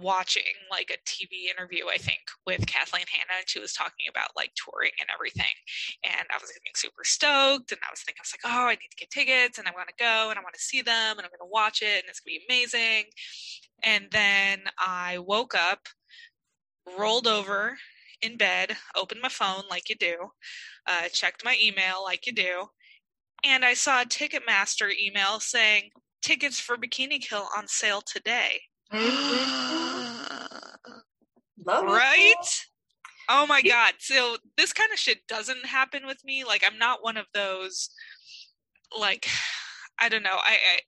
watching 0.00 0.54
like 0.70 0.90
a 0.90 1.02
TV 1.08 1.50
interview, 1.50 1.86
I 1.92 1.96
think, 1.96 2.20
with 2.46 2.66
Kathleen 2.66 3.04
Hanna, 3.10 3.38
and 3.38 3.48
she 3.48 3.60
was 3.60 3.72
talking 3.72 4.06
about 4.08 4.36
like 4.36 4.52
touring 4.56 4.92
and 5.00 5.08
everything. 5.12 5.54
And 6.04 6.26
I 6.30 6.38
was 6.40 6.50
getting 6.50 6.74
super 6.74 7.04
stoked, 7.04 7.72
and 7.72 7.80
I 7.86 7.90
was 7.90 8.00
thinking, 8.00 8.20
I 8.20 8.26
was 8.26 8.34
like, 8.34 8.52
oh, 8.52 8.66
I 8.66 8.72
need 8.72 8.90
to 8.90 8.96
get 8.96 9.10
tickets, 9.10 9.58
and 9.58 9.68
I 9.68 9.72
want 9.72 9.88
to 9.88 9.94
go, 10.02 10.30
and 10.30 10.38
I 10.38 10.42
want 10.42 10.54
to 10.54 10.60
see 10.60 10.82
them, 10.82 11.18
and 11.18 11.20
I'm 11.20 11.32
going 11.32 11.46
to 11.46 11.52
watch 11.52 11.82
it, 11.82 12.02
and 12.02 12.08
it's 12.08 12.20
going 12.20 12.38
to 12.38 12.46
be 12.46 12.46
amazing. 12.48 13.04
And 13.82 14.06
then 14.10 14.60
I 14.78 15.18
woke 15.18 15.54
up, 15.54 15.86
rolled 16.98 17.26
over 17.26 17.76
in 18.22 18.36
bed, 18.36 18.76
opened 18.96 19.20
my 19.22 19.28
phone 19.28 19.64
like 19.70 19.88
you 19.88 19.96
do, 19.96 20.16
uh, 20.86 21.08
checked 21.12 21.44
my 21.44 21.56
email 21.62 22.02
like 22.04 22.26
you 22.26 22.32
do, 22.32 22.66
and 23.44 23.64
I 23.64 23.74
saw 23.74 24.02
a 24.02 24.06
Ticketmaster 24.06 24.90
email 24.98 25.40
saying 25.40 25.90
tickets 26.22 26.58
for 26.58 26.76
Bikini 26.76 27.20
Kill 27.20 27.46
on 27.56 27.68
sale 27.68 28.02
today. 28.04 28.60
Love 28.92 29.02
right? 31.84 32.34
Oh 33.28 33.46
my 33.46 33.62
god. 33.62 33.94
So 33.98 34.36
this 34.56 34.72
kind 34.72 34.92
of 34.92 34.98
shit 34.98 35.26
doesn't 35.26 35.66
happen 35.66 36.06
with 36.06 36.24
me. 36.24 36.44
Like 36.44 36.62
I'm 36.64 36.78
not 36.78 37.02
one 37.02 37.16
of 37.16 37.26
those 37.34 37.90
like 38.98 39.26
I 39.98 40.08
don't 40.08 40.22
know. 40.22 40.36
I, 40.36 40.52
I 40.52 40.78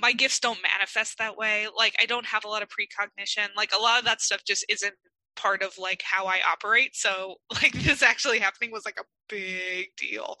my 0.00 0.12
gifts 0.12 0.40
don't 0.40 0.60
manifest 0.62 1.18
that 1.18 1.36
way. 1.36 1.66
Like 1.76 1.94
I 2.00 2.06
don't 2.06 2.26
have 2.26 2.44
a 2.44 2.48
lot 2.48 2.62
of 2.62 2.68
precognition. 2.68 3.50
Like 3.56 3.72
a 3.76 3.82
lot 3.82 3.98
of 3.98 4.04
that 4.06 4.20
stuff 4.20 4.40
just 4.46 4.64
isn't 4.68 4.94
part 5.36 5.62
of 5.62 5.76
like 5.78 6.02
how 6.04 6.26
I 6.26 6.38
operate. 6.50 6.94
So 6.94 7.36
like 7.62 7.72
this 7.72 8.02
actually 8.02 8.38
happening 8.38 8.70
was 8.70 8.84
like 8.84 8.98
a 8.98 9.04
big 9.28 9.88
deal. 9.98 10.36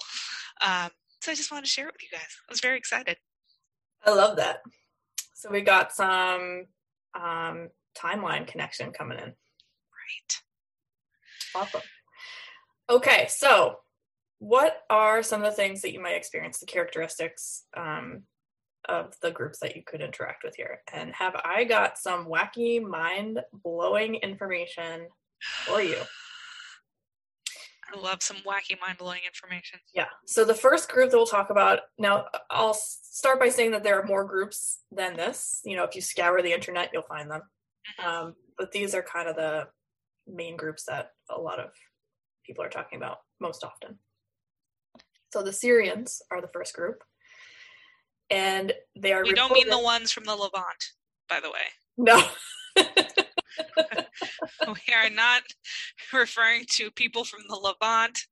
Um 0.64 0.90
So 1.20 1.32
I 1.32 1.34
just 1.34 1.50
wanted 1.50 1.66
to 1.66 1.70
share 1.70 1.88
it 1.88 1.92
with 1.92 2.02
you 2.02 2.16
guys. 2.16 2.30
I 2.48 2.52
was 2.52 2.60
very 2.60 2.78
excited. 2.78 3.18
I 4.06 4.14
love 4.14 4.36
that. 4.36 4.60
So 5.40 5.50
we 5.50 5.62
got 5.62 5.90
some 5.90 6.66
um, 7.18 7.70
timeline 7.96 8.46
connection 8.46 8.92
coming 8.92 9.16
in. 9.16 9.24
Right. 9.24 10.36
Awesome. 11.54 11.80
Okay, 12.90 13.26
so 13.30 13.78
what 14.38 14.82
are 14.90 15.22
some 15.22 15.42
of 15.42 15.50
the 15.50 15.56
things 15.56 15.80
that 15.80 15.94
you 15.94 16.00
might 16.02 16.16
experience, 16.16 16.58
the 16.58 16.66
characteristics 16.66 17.64
um, 17.74 18.24
of 18.86 19.14
the 19.22 19.30
groups 19.30 19.60
that 19.60 19.76
you 19.76 19.82
could 19.82 20.02
interact 20.02 20.44
with 20.44 20.56
here? 20.56 20.82
And 20.92 21.14
have 21.14 21.34
I 21.42 21.64
got 21.64 21.96
some 21.96 22.26
wacky, 22.26 22.82
mind 22.82 23.40
blowing 23.64 24.16
information 24.16 25.06
for 25.64 25.80
you? 25.80 25.96
Love 27.96 28.22
some 28.22 28.38
wacky, 28.38 28.78
mind 28.80 28.98
blowing 28.98 29.20
information. 29.26 29.78
Yeah. 29.94 30.06
So 30.26 30.44
the 30.44 30.54
first 30.54 30.90
group 30.90 31.10
that 31.10 31.16
we'll 31.16 31.26
talk 31.26 31.50
about 31.50 31.80
now, 31.98 32.26
I'll 32.50 32.74
start 32.74 33.40
by 33.40 33.48
saying 33.48 33.72
that 33.72 33.82
there 33.82 34.00
are 34.00 34.06
more 34.06 34.24
groups 34.24 34.80
than 34.90 35.16
this. 35.16 35.60
You 35.64 35.76
know, 35.76 35.84
if 35.84 35.94
you 35.94 36.00
scour 36.00 36.40
the 36.42 36.52
internet, 36.52 36.90
you'll 36.92 37.02
find 37.02 37.30
them. 37.30 37.42
Um, 38.04 38.34
but 38.58 38.72
these 38.72 38.94
are 38.94 39.02
kind 39.02 39.28
of 39.28 39.36
the 39.36 39.68
main 40.26 40.56
groups 40.56 40.84
that 40.84 41.12
a 41.28 41.40
lot 41.40 41.58
of 41.58 41.70
people 42.44 42.64
are 42.64 42.68
talking 42.68 42.98
about 42.98 43.18
most 43.40 43.64
often. 43.64 43.98
So 45.32 45.42
the 45.42 45.50
Sirians 45.50 46.20
are 46.30 46.40
the 46.40 46.50
first 46.52 46.74
group, 46.74 47.02
and 48.30 48.72
they 48.98 49.12
are. 49.12 49.22
We 49.22 49.32
don't 49.32 49.52
mean 49.52 49.68
the 49.68 49.78
ones 49.78 50.10
from 50.10 50.24
the 50.24 50.34
Levant, 50.34 50.92
by 51.28 51.40
the 51.40 51.50
way. 51.50 51.68
No. 51.96 52.22
we 54.66 54.94
are 54.94 55.10
not 55.10 55.42
referring 56.12 56.64
to 56.72 56.90
people 56.90 57.24
from 57.24 57.40
the 57.48 57.56
Levant 57.56 58.26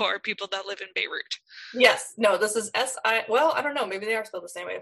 or 0.00 0.18
people 0.18 0.48
that 0.50 0.66
live 0.66 0.80
in 0.80 0.88
Beirut. 0.94 1.38
Yes, 1.74 2.14
no, 2.16 2.36
this 2.36 2.56
is 2.56 2.70
SI. 2.74 3.20
Well, 3.28 3.52
I 3.54 3.62
don't 3.62 3.74
know. 3.74 3.86
Maybe 3.86 4.06
they 4.06 4.14
are 4.14 4.24
spelled 4.24 4.44
the 4.44 4.48
same 4.48 4.66
way. 4.66 4.80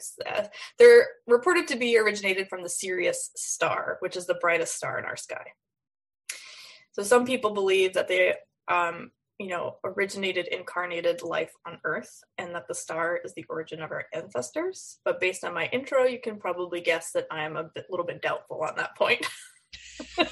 They're 0.78 1.06
reported 1.26 1.68
to 1.68 1.76
be 1.76 1.98
originated 1.98 2.48
from 2.48 2.62
the 2.62 2.68
Sirius 2.68 3.30
star, 3.36 3.98
which 4.00 4.16
is 4.16 4.26
the 4.26 4.38
brightest 4.40 4.76
star 4.76 4.98
in 4.98 5.04
our 5.04 5.16
sky. 5.16 5.44
So 6.92 7.02
some 7.02 7.26
people 7.26 7.52
believe 7.52 7.92
that 7.94 8.08
they, 8.08 8.34
um, 8.68 9.10
you 9.38 9.48
know, 9.48 9.76
originated 9.84 10.48
incarnated 10.48 11.22
life 11.22 11.52
on 11.66 11.78
Earth, 11.84 12.22
and 12.38 12.54
that 12.54 12.68
the 12.68 12.74
star 12.74 13.20
is 13.24 13.34
the 13.34 13.44
origin 13.48 13.82
of 13.82 13.90
our 13.90 14.06
ancestors. 14.14 14.98
But 15.04 15.20
based 15.20 15.44
on 15.44 15.52
my 15.54 15.68
intro, 15.72 16.04
you 16.04 16.20
can 16.20 16.38
probably 16.38 16.80
guess 16.80 17.12
that 17.12 17.26
I 17.30 17.42
am 17.44 17.56
a 17.56 17.64
bit, 17.64 17.86
little 17.90 18.06
bit 18.06 18.22
doubtful 18.22 18.62
on 18.62 18.76
that 18.76 18.96
point. 18.96 19.26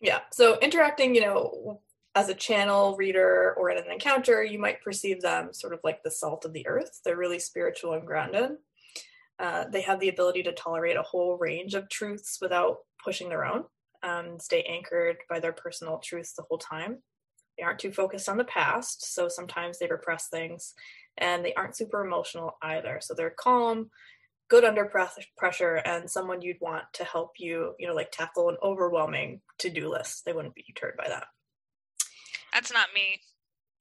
yeah. 0.00 0.20
So 0.32 0.58
interacting, 0.60 1.14
you 1.14 1.20
know, 1.20 1.80
as 2.14 2.28
a 2.28 2.34
channel 2.34 2.96
reader 2.96 3.54
or 3.58 3.70
in 3.70 3.78
an 3.78 3.90
encounter, 3.90 4.42
you 4.42 4.58
might 4.58 4.82
perceive 4.82 5.20
them 5.20 5.52
sort 5.52 5.74
of 5.74 5.80
like 5.84 6.02
the 6.02 6.10
salt 6.10 6.44
of 6.44 6.52
the 6.52 6.66
earth. 6.66 7.00
They're 7.04 7.16
really 7.16 7.40
spiritual 7.40 7.94
and 7.94 8.06
grounded. 8.06 8.52
Uh, 9.38 9.64
they 9.70 9.82
have 9.82 9.98
the 9.98 10.08
ability 10.08 10.44
to 10.44 10.52
tolerate 10.52 10.96
a 10.96 11.02
whole 11.02 11.36
range 11.36 11.74
of 11.74 11.88
truths 11.88 12.38
without 12.40 12.78
pushing 13.02 13.28
their 13.28 13.44
own, 13.44 13.64
um, 14.04 14.38
stay 14.38 14.62
anchored 14.62 15.16
by 15.28 15.40
their 15.40 15.52
personal 15.52 15.98
truths 15.98 16.34
the 16.34 16.44
whole 16.48 16.58
time. 16.58 16.98
They 17.56 17.64
aren't 17.64 17.78
too 17.78 17.92
focused 17.92 18.28
on 18.28 18.36
the 18.36 18.44
past, 18.44 19.14
so 19.14 19.28
sometimes 19.28 19.78
they 19.78 19.86
repress 19.86 20.28
things, 20.28 20.74
and 21.18 21.44
they 21.44 21.54
aren't 21.54 21.76
super 21.76 22.04
emotional 22.04 22.56
either. 22.62 22.98
So 23.00 23.14
they're 23.14 23.30
calm, 23.30 23.90
good 24.48 24.64
under 24.64 24.90
pressure, 25.36 25.76
and 25.76 26.10
someone 26.10 26.42
you'd 26.42 26.60
want 26.60 26.84
to 26.94 27.04
help 27.04 27.32
you, 27.38 27.74
you 27.78 27.86
know, 27.86 27.94
like 27.94 28.10
tackle 28.10 28.48
an 28.48 28.56
overwhelming 28.62 29.40
to 29.58 29.70
do 29.70 29.88
list. 29.88 30.24
They 30.24 30.32
wouldn't 30.32 30.54
be 30.54 30.64
deterred 30.66 30.96
by 30.96 31.08
that. 31.08 31.26
That's 32.52 32.72
not 32.72 32.88
me. 32.94 33.20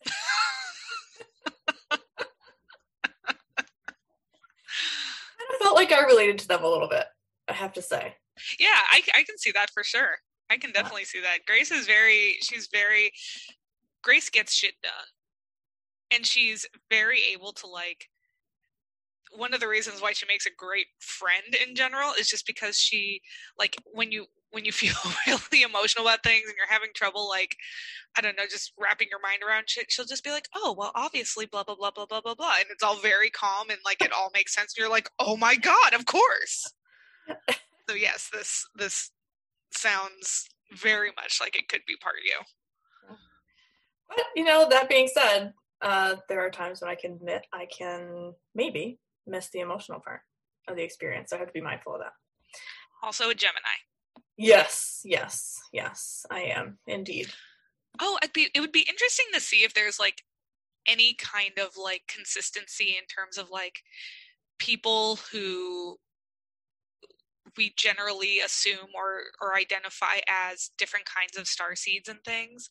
I 5.52 5.58
felt 5.62 5.76
like 5.76 5.92
I 5.92 6.06
related 6.06 6.40
to 6.40 6.48
them 6.48 6.64
a 6.64 6.70
little 6.70 6.90
bit, 6.90 7.06
I 7.48 7.54
have 7.54 7.74
to 7.74 7.82
say. 7.82 8.16
Yeah, 8.60 8.68
I, 8.92 9.02
I 9.16 9.24
can 9.24 9.38
see 9.38 9.52
that 9.52 9.70
for 9.72 9.84
sure. 9.84 10.18
I 10.50 10.58
can 10.58 10.72
definitely 10.72 11.06
see 11.06 11.22
that. 11.22 11.46
Grace 11.48 11.72
is 11.72 11.86
very, 11.88 12.38
she's 12.42 12.68
very, 12.72 13.12
Grace 14.04 14.30
gets 14.30 14.54
shit 14.54 14.74
done. 14.82 14.92
And 16.14 16.26
she's 16.26 16.66
very 16.90 17.20
able 17.34 17.54
to 17.54 17.68
like, 17.68 18.10
one 19.36 19.54
of 19.54 19.60
the 19.60 19.68
reasons 19.68 20.00
why 20.00 20.14
she 20.14 20.28
makes 20.28 20.46
a 20.46 20.52
great 20.56 20.86
friend 21.00 21.56
in 21.68 21.76
general 21.76 22.12
is 22.20 22.28
just 22.28 22.46
because 22.46 22.78
she, 22.78 23.22
like, 23.58 23.76
when 23.92 24.12
you, 24.12 24.26
when 24.52 24.64
you 24.64 24.72
feel 24.72 24.94
really 25.28 25.64
emotional 25.64 26.06
about 26.06 26.24
things 26.24 26.44
and 26.46 26.54
you're 26.56 26.68
having 26.68 26.90
trouble 26.94 27.28
like 27.28 27.58
i 28.18 28.22
don't 28.22 28.38
know 28.38 28.44
just 28.50 28.72
wrapping 28.80 29.08
your 29.10 29.20
mind 29.20 29.42
around 29.42 29.68
shit 29.68 29.92
she'll 29.92 30.06
just 30.06 30.24
be 30.24 30.30
like 30.30 30.48
oh 30.56 30.76
well 30.78 30.92
obviously 30.96 31.46
blah 31.48 31.64
blah 31.64 31.76
blah 31.76 31.92
blah 31.92 32.06
blah 32.06 32.22
blah 32.22 32.36
blah 32.36 32.54
and 32.60 32.68
it's 32.70 32.84
all 32.84 32.98
very 32.98 33.30
calm 33.32 33.70
and 33.70 33.80
like 33.84 34.02
it 34.02 34.14
all 34.14 34.30
makes 34.34 34.54
sense 34.54 34.74
and 34.76 34.82
you're 34.82 34.92
like 34.92 35.10
oh 35.20 35.36
my 35.36 35.56
god 35.56 35.94
of 35.94 36.06
course 36.06 36.72
so 37.90 37.96
yes 37.96 38.30
this 38.32 38.66
this 38.76 39.12
sounds 39.72 40.48
very 40.82 41.12
much 41.16 41.40
like 41.42 41.56
it 41.56 41.68
could 41.68 41.82
be 41.88 41.96
part 42.02 42.16
of 42.16 42.26
you 42.26 43.16
but 44.08 44.26
you 44.36 44.44
know 44.44 44.68
that 44.70 44.90
being 44.90 45.08
said 45.08 45.54
uh, 45.82 46.16
there 46.30 46.40
are 46.40 46.50
times 46.50 46.82
when 46.82 46.90
i 46.90 46.96
can 46.96 47.14
admit 47.14 47.46
i 47.54 47.66
can 47.66 48.34
maybe 48.56 49.00
miss 49.28 49.50
the 49.50 49.60
emotional 49.60 50.00
part 50.00 50.22
of 50.68 50.76
the 50.76 50.84
experience 50.84 51.30
so 51.30 51.36
i 51.36 51.40
have 51.40 51.48
to 51.48 51.54
be 51.54 51.62
mindful 51.62 51.94
of 51.94 52.00
that 52.00 52.14
also 53.04 53.30
a 53.30 53.36
gemini 53.36 53.78
Yes, 54.38 55.02
yes, 55.06 55.62
yes, 55.72 56.26
I 56.32 56.42
am 56.42 56.78
indeed. 56.88 57.28
Oh, 58.00 58.18
I'd 58.24 58.34
be. 58.34 58.50
It 58.56 58.62
would 58.62 58.72
be 58.72 58.82
interesting 58.82 59.28
to 59.34 59.40
see 59.40 59.64
if 59.64 59.74
there's 59.74 60.00
like 60.00 60.24
any 60.88 61.14
kind 61.14 61.60
of 61.60 61.78
like 61.78 62.04
consistency 62.08 62.96
in 62.98 63.06
terms 63.06 63.38
of 63.38 63.52
like 63.52 63.84
people 64.58 65.18
who 65.32 65.98
we 67.58 67.74
generally 67.78 68.40
assume 68.40 68.90
or 68.96 69.22
or 69.42 69.56
identify 69.56 70.20
as 70.28 70.72
different 70.78 71.06
kinds 71.06 71.38
of 71.38 71.48
star 71.48 71.76
seeds 71.76 72.10
and 72.10 72.20
things 72.24 72.70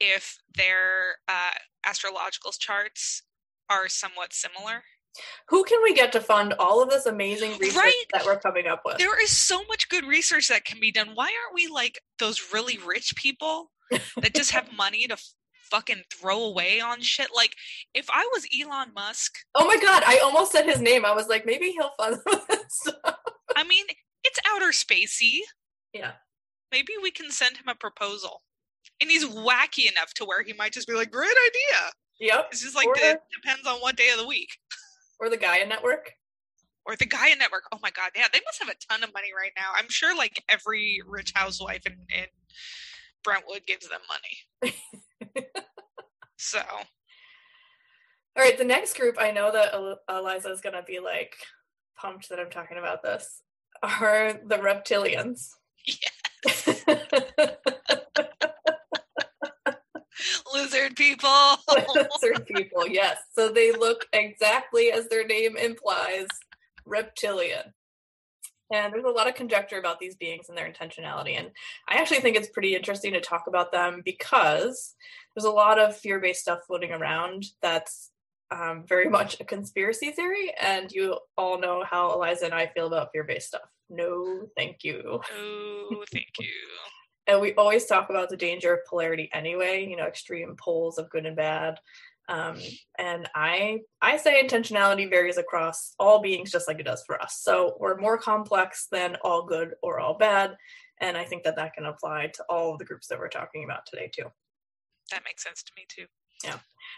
if 0.00 0.38
their 0.56 1.16
uh, 1.28 1.50
astrological 1.86 2.52
charts 2.52 3.22
are 3.70 3.88
somewhat 3.88 4.32
similar 4.32 4.82
who 5.48 5.64
can 5.64 5.82
we 5.82 5.94
get 5.94 6.12
to 6.12 6.20
fund 6.20 6.54
all 6.58 6.82
of 6.82 6.90
this 6.90 7.06
amazing 7.06 7.58
research 7.58 7.76
right? 7.76 8.04
that 8.12 8.24
we're 8.24 8.38
coming 8.38 8.66
up 8.66 8.82
with? 8.84 8.98
There 8.98 9.22
is 9.22 9.30
so 9.30 9.62
much 9.68 9.88
good 9.88 10.04
research 10.04 10.48
that 10.48 10.64
can 10.64 10.80
be 10.80 10.90
done. 10.90 11.10
Why 11.14 11.24
aren't 11.24 11.54
we 11.54 11.68
like 11.68 12.00
those 12.18 12.52
really 12.52 12.78
rich 12.78 13.14
people 13.16 13.70
that 13.90 14.34
just 14.34 14.52
have 14.52 14.72
money 14.76 15.06
to 15.08 15.16
fucking 15.70 16.02
throw 16.12 16.42
away 16.42 16.80
on 16.80 17.02
shit? 17.02 17.28
Like, 17.34 17.54
if 17.94 18.08
I 18.10 18.28
was 18.32 18.46
Elon 18.58 18.94
Musk. 18.94 19.34
Oh 19.54 19.66
my 19.66 19.76
god, 19.76 20.02
I 20.06 20.18
almost 20.18 20.52
said 20.52 20.66
his 20.66 20.80
name. 20.80 21.04
I 21.04 21.14
was 21.14 21.28
like, 21.28 21.44
maybe 21.44 21.72
he'll 21.72 21.92
fund 21.98 22.16
this 22.48 22.88
I 23.54 23.64
mean, 23.64 23.84
it's 24.24 24.38
outer 24.48 24.70
spacey. 24.70 25.40
Yeah. 25.92 26.12
Maybe 26.70 26.94
we 27.02 27.10
can 27.10 27.30
send 27.30 27.56
him 27.56 27.68
a 27.68 27.74
proposal. 27.74 28.42
And 29.00 29.10
he's 29.10 29.24
wacky 29.24 29.90
enough 29.90 30.14
to 30.14 30.24
where 30.24 30.42
he 30.42 30.52
might 30.52 30.72
just 30.72 30.88
be 30.88 30.94
like, 30.94 31.10
great 31.10 31.26
idea. 31.26 31.90
Yep. 32.20 32.48
It's 32.52 32.62
just 32.62 32.76
like, 32.76 32.88
the, 32.94 33.18
depends 33.42 33.66
on 33.66 33.76
what 33.80 33.96
day 33.96 34.10
of 34.10 34.18
the 34.18 34.26
week. 34.26 34.56
Or 35.20 35.28
the 35.28 35.36
Gaia 35.36 35.66
Network? 35.66 36.12
Or 36.86 36.96
the 36.96 37.06
Gaia 37.06 37.36
Network. 37.36 37.64
Oh 37.72 37.78
my 37.82 37.90
God. 37.90 38.10
Yeah, 38.16 38.26
they 38.32 38.40
must 38.44 38.60
have 38.60 38.68
a 38.68 38.92
ton 38.92 39.02
of 39.02 39.12
money 39.12 39.28
right 39.36 39.52
now. 39.56 39.70
I'm 39.76 39.88
sure 39.88 40.16
like 40.16 40.42
every 40.48 41.00
rich 41.06 41.32
housewife 41.34 41.82
in, 41.86 41.92
in 41.92 42.26
Brentwood 43.22 43.62
gives 43.66 43.88
them 43.88 44.00
money. 44.08 44.74
so. 46.38 46.60
All 48.34 48.42
right, 48.42 48.56
the 48.56 48.64
next 48.64 48.96
group, 48.96 49.16
I 49.20 49.30
know 49.30 49.52
that 49.52 49.74
Eliza 50.08 50.50
is 50.50 50.60
going 50.60 50.74
to 50.74 50.82
be 50.82 51.00
like 51.00 51.36
pumped 51.98 52.28
that 52.30 52.40
I'm 52.40 52.50
talking 52.50 52.78
about 52.78 53.02
this, 53.02 53.41
are 53.82 54.34
the 54.44 54.58
reptilians. 54.58 55.50
Yes. 55.86 56.84
Lizard 60.54 60.96
people. 60.96 61.56
Lizard 62.22 62.46
people, 62.46 62.86
yes. 62.86 63.18
So 63.32 63.48
they 63.48 63.72
look 63.72 64.06
exactly 64.12 64.92
as 64.92 65.08
their 65.08 65.26
name 65.26 65.56
implies 65.56 66.26
reptilian. 66.84 67.74
And 68.72 68.92
there's 68.92 69.04
a 69.04 69.08
lot 69.08 69.28
of 69.28 69.34
conjecture 69.34 69.78
about 69.78 70.00
these 70.00 70.16
beings 70.16 70.48
and 70.48 70.56
their 70.56 70.70
intentionality. 70.70 71.38
And 71.38 71.50
I 71.88 71.96
actually 71.96 72.20
think 72.20 72.36
it's 72.36 72.48
pretty 72.48 72.74
interesting 72.74 73.12
to 73.12 73.20
talk 73.20 73.44
about 73.46 73.70
them 73.70 74.00
because 74.04 74.94
there's 75.34 75.44
a 75.44 75.50
lot 75.50 75.78
of 75.78 75.96
fear 75.96 76.20
based 76.20 76.40
stuff 76.40 76.60
floating 76.66 76.90
around 76.90 77.44
that's 77.60 78.11
um, 78.52 78.84
very 78.86 79.08
much 79.08 79.40
a 79.40 79.44
conspiracy 79.44 80.10
theory. 80.10 80.52
And 80.60 80.92
you 80.92 81.18
all 81.36 81.58
know 81.58 81.84
how 81.88 82.12
Eliza 82.12 82.44
and 82.44 82.54
I 82.54 82.66
feel 82.68 82.86
about 82.86 83.08
fear 83.12 83.24
based 83.24 83.48
stuff. 83.48 83.62
No, 83.88 84.46
thank 84.56 84.84
you. 84.84 85.20
Oh, 85.36 86.04
thank 86.12 86.28
you 86.38 86.48
and 87.26 87.40
we 87.40 87.54
always 87.54 87.86
talk 87.86 88.10
about 88.10 88.28
the 88.28 88.36
danger 88.36 88.74
of 88.74 88.84
polarity 88.86 89.30
anyway 89.32 89.86
you 89.88 89.96
know 89.96 90.06
extreme 90.06 90.56
poles 90.58 90.98
of 90.98 91.10
good 91.10 91.26
and 91.26 91.36
bad 91.36 91.78
um, 92.28 92.56
and 92.98 93.28
i 93.34 93.80
i 94.00 94.16
say 94.16 94.42
intentionality 94.42 95.08
varies 95.08 95.38
across 95.38 95.94
all 95.98 96.20
beings 96.20 96.50
just 96.50 96.68
like 96.68 96.78
it 96.78 96.84
does 96.84 97.02
for 97.06 97.20
us 97.22 97.40
so 97.42 97.76
we're 97.78 97.98
more 97.98 98.18
complex 98.18 98.86
than 98.90 99.16
all 99.22 99.44
good 99.44 99.74
or 99.82 100.00
all 100.00 100.16
bad 100.16 100.56
and 101.00 101.16
i 101.16 101.24
think 101.24 101.42
that 101.42 101.56
that 101.56 101.74
can 101.74 101.86
apply 101.86 102.28
to 102.28 102.44
all 102.48 102.72
of 102.72 102.78
the 102.78 102.84
groups 102.84 103.06
that 103.08 103.18
we're 103.18 103.28
talking 103.28 103.64
about 103.64 103.86
today 103.86 104.10
too 104.14 104.26
that 105.10 105.22
makes 105.24 105.42
sense 105.42 105.62
to 105.62 105.72
me 105.76 105.84
too 105.88 106.06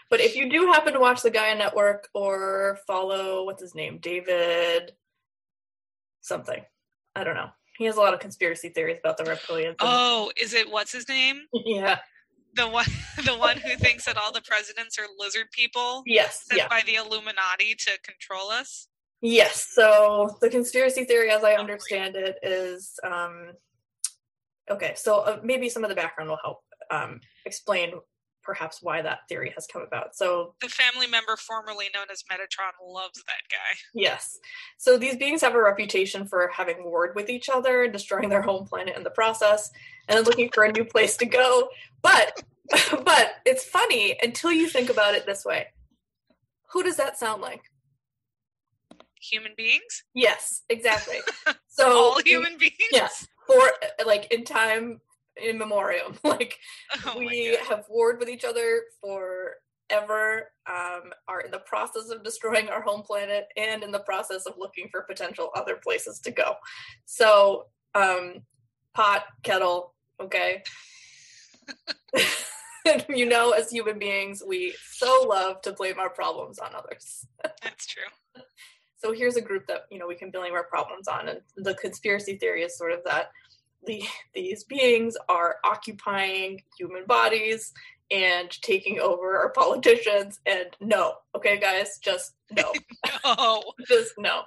But 0.09 0.19
if 0.21 0.35
you 0.35 0.49
do 0.49 0.67
happen 0.67 0.93
to 0.93 0.99
watch 0.99 1.21
the 1.21 1.29
Gaia 1.31 1.55
Network 1.55 2.09
or 2.13 2.77
follow 2.87 3.45
what's 3.45 3.61
his 3.61 3.75
name, 3.75 3.99
David 4.01 4.93
something, 6.21 6.63
I 7.15 7.23
don't 7.23 7.35
know. 7.35 7.49
He 7.77 7.85
has 7.85 7.97
a 7.97 7.99
lot 7.99 8.13
of 8.13 8.19
conspiracy 8.19 8.69
theories 8.69 8.99
about 9.03 9.17
the 9.17 9.23
reptilians. 9.25 9.75
Oh, 9.81 10.31
is 10.41 10.53
it 10.53 10.71
what's 10.71 10.91
his 10.91 11.07
name? 11.09 11.41
yeah. 11.53 11.99
The 12.55 12.67
one 12.69 12.85
the 13.25 13.35
one 13.37 13.57
who 13.57 13.75
thinks 13.75 14.05
that 14.05 14.17
all 14.17 14.31
the 14.31 14.41
presidents 14.41 14.97
are 14.97 15.05
lizard 15.17 15.47
people 15.51 16.03
Yes. 16.05 16.45
sent 16.45 16.59
Yeah. 16.59 16.67
by 16.69 16.81
the 16.85 16.95
Illuminati 16.95 17.75
to 17.75 17.91
control 18.03 18.49
us? 18.49 18.87
Yes. 19.21 19.67
So 19.71 20.37
the 20.41 20.49
conspiracy 20.49 21.03
theory, 21.03 21.31
as 21.31 21.43
I 21.43 21.55
Oh, 21.55 21.59
understand 21.59 22.15
it, 22.15 22.37
is 22.43 22.93
um, 23.03 23.51
okay. 24.69 24.93
So 24.95 25.19
uh, 25.19 25.39
maybe 25.43 25.67
some 25.69 25.83
of 25.83 25.89
the 25.89 25.95
background 25.95 26.29
will 26.29 26.39
help 26.43 26.59
um, 26.91 27.19
explain 27.45 27.93
perhaps 28.45 28.79
why 28.81 29.01
that 29.01 29.27
theory 29.27 29.51
has 29.55 29.67
come 29.67 29.81
about. 29.81 30.15
So 30.15 30.53
The 30.61 30.69
family 30.69 31.07
member 31.07 31.35
formerly 31.35 31.87
known 31.93 32.05
as 32.11 32.23
Metatron 32.23 32.71
loves 32.87 33.23
that 33.23 33.49
guy. 33.49 33.77
Yes. 33.93 34.37
So 34.77 34.97
these 34.97 35.17
beings 35.17 35.41
have 35.41 35.55
a 35.55 35.61
reputation 35.61 36.27
for 36.27 36.49
having 36.53 36.83
warred 36.83 37.15
with 37.15 37.29
each 37.29 37.49
other 37.49 37.83
and 37.83 37.93
destroying 37.93 38.29
their 38.29 38.41
home 38.41 38.65
planet 38.65 38.95
in 38.95 39.03
the 39.03 39.09
process 39.09 39.71
and 40.07 40.17
then 40.17 40.25
looking 40.25 40.49
for 40.53 40.63
a 40.63 40.71
new 40.71 40.85
place 40.85 41.17
to 41.17 41.25
go. 41.25 41.69
But 42.01 42.41
but 43.05 43.33
it's 43.45 43.63
funny 43.63 44.17
until 44.23 44.51
you 44.51 44.67
think 44.67 44.89
about 44.89 45.15
it 45.15 45.25
this 45.25 45.45
way. 45.45 45.67
Who 46.71 46.83
does 46.83 46.97
that 46.97 47.17
sound 47.17 47.41
like? 47.41 47.61
Human 49.21 49.53
beings? 49.55 50.03
Yes, 50.13 50.61
exactly. 50.69 51.17
So 51.67 51.91
all 51.91 52.21
human 52.23 52.57
beings? 52.57 52.73
Yes. 52.93 53.27
For 53.47 53.69
like 54.05 54.31
in 54.31 54.45
time 54.45 55.01
in 55.41 55.57
memoriam. 55.57 56.17
Like 56.23 56.59
Oh 57.05 57.17
we 57.17 57.57
God. 57.57 57.67
have 57.67 57.85
warred 57.89 58.19
with 58.19 58.29
each 58.29 58.43
other 58.43 58.83
forever, 59.01 60.51
um, 60.69 61.11
are 61.27 61.41
in 61.41 61.51
the 61.51 61.59
process 61.65 62.09
of 62.09 62.23
destroying 62.23 62.69
our 62.69 62.81
home 62.81 63.03
planet, 63.03 63.47
and 63.57 63.83
in 63.83 63.91
the 63.91 63.99
process 63.99 64.45
of 64.45 64.55
looking 64.57 64.89
for 64.89 65.03
potential 65.03 65.51
other 65.55 65.75
places 65.75 66.19
to 66.21 66.31
go. 66.31 66.55
So, 67.05 67.65
um, 67.93 68.41
pot, 68.93 69.25
kettle, 69.43 69.93
okay? 70.21 70.63
you 73.09 73.25
know, 73.25 73.51
as 73.51 73.69
human 73.69 73.99
beings, 73.99 74.43
we 74.45 74.75
so 74.91 75.25
love 75.27 75.61
to 75.61 75.73
blame 75.73 75.99
our 75.99 76.09
problems 76.09 76.59
on 76.59 76.75
others. 76.75 77.25
That's 77.63 77.85
true. 77.85 78.43
So 78.97 79.11
here's 79.11 79.35
a 79.35 79.41
group 79.41 79.67
that 79.67 79.85
you 79.91 79.99
know 79.99 80.07
we 80.07 80.15
can 80.15 80.31
blame 80.31 80.53
our 80.53 80.63
problems 80.63 81.07
on, 81.07 81.27
and 81.27 81.39
the 81.57 81.75
conspiracy 81.75 82.37
theory 82.37 82.63
is 82.63 82.77
sort 82.77 82.91
of 82.91 83.03
that 83.05 83.29
the 83.85 84.03
these 84.33 84.63
beings 84.63 85.17
are 85.29 85.57
occupying 85.63 86.61
human 86.77 87.05
bodies 87.05 87.73
and 88.11 88.51
taking 88.61 88.99
over 88.99 89.37
our 89.37 89.49
politicians. 89.49 90.39
And 90.45 90.67
no, 90.79 91.15
okay, 91.35 91.59
guys, 91.59 91.97
just 91.99 92.33
no, 92.51 92.71
Oh, 93.23 93.63
just 93.87 94.13
no, 94.17 94.43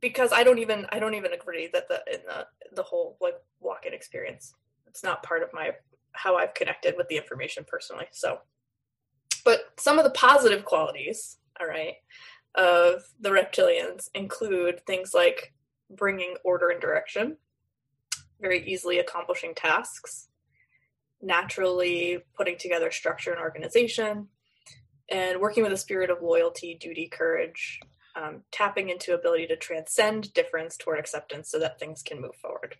because 0.00 0.32
I 0.32 0.44
don't 0.44 0.58
even 0.58 0.86
I 0.90 0.98
don't 0.98 1.14
even 1.14 1.32
agree 1.32 1.68
that 1.72 1.88
the 1.88 2.02
in 2.12 2.20
the 2.26 2.46
the 2.74 2.82
whole 2.82 3.16
like 3.20 3.34
walk-in 3.60 3.94
experience 3.94 4.54
it's 4.94 5.02
not 5.02 5.24
part 5.24 5.42
of 5.42 5.48
my 5.52 5.72
how 6.12 6.36
I've 6.36 6.54
connected 6.54 6.94
with 6.96 7.08
the 7.08 7.16
information 7.16 7.64
personally. 7.66 8.06
So, 8.12 8.38
but 9.44 9.72
some 9.76 9.98
of 9.98 10.04
the 10.04 10.10
positive 10.10 10.64
qualities, 10.64 11.38
all 11.60 11.66
right, 11.66 11.94
of 12.54 13.02
the 13.20 13.30
reptilians 13.30 14.08
include 14.14 14.86
things 14.86 15.12
like 15.12 15.52
bringing 15.90 16.36
order 16.44 16.68
and 16.68 16.80
direction, 16.80 17.36
very 18.44 18.62
easily 18.70 18.98
accomplishing 18.98 19.54
tasks, 19.54 20.28
naturally 21.22 22.18
putting 22.36 22.58
together 22.58 22.90
structure 22.90 23.32
and 23.32 23.40
organization, 23.40 24.28
and 25.08 25.40
working 25.40 25.62
with 25.62 25.72
a 25.72 25.78
spirit 25.78 26.10
of 26.10 26.18
loyalty, 26.22 26.76
duty, 26.78 27.08
courage, 27.08 27.80
um, 28.16 28.42
tapping 28.52 28.90
into 28.90 29.14
ability 29.14 29.46
to 29.46 29.56
transcend 29.56 30.30
difference 30.34 30.76
toward 30.76 30.98
acceptance 30.98 31.50
so 31.50 31.58
that 31.58 31.78
things 31.80 32.02
can 32.02 32.20
move 32.20 32.36
forward. 32.36 32.76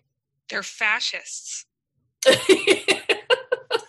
they're 0.50 0.62
fascists. 0.62 1.64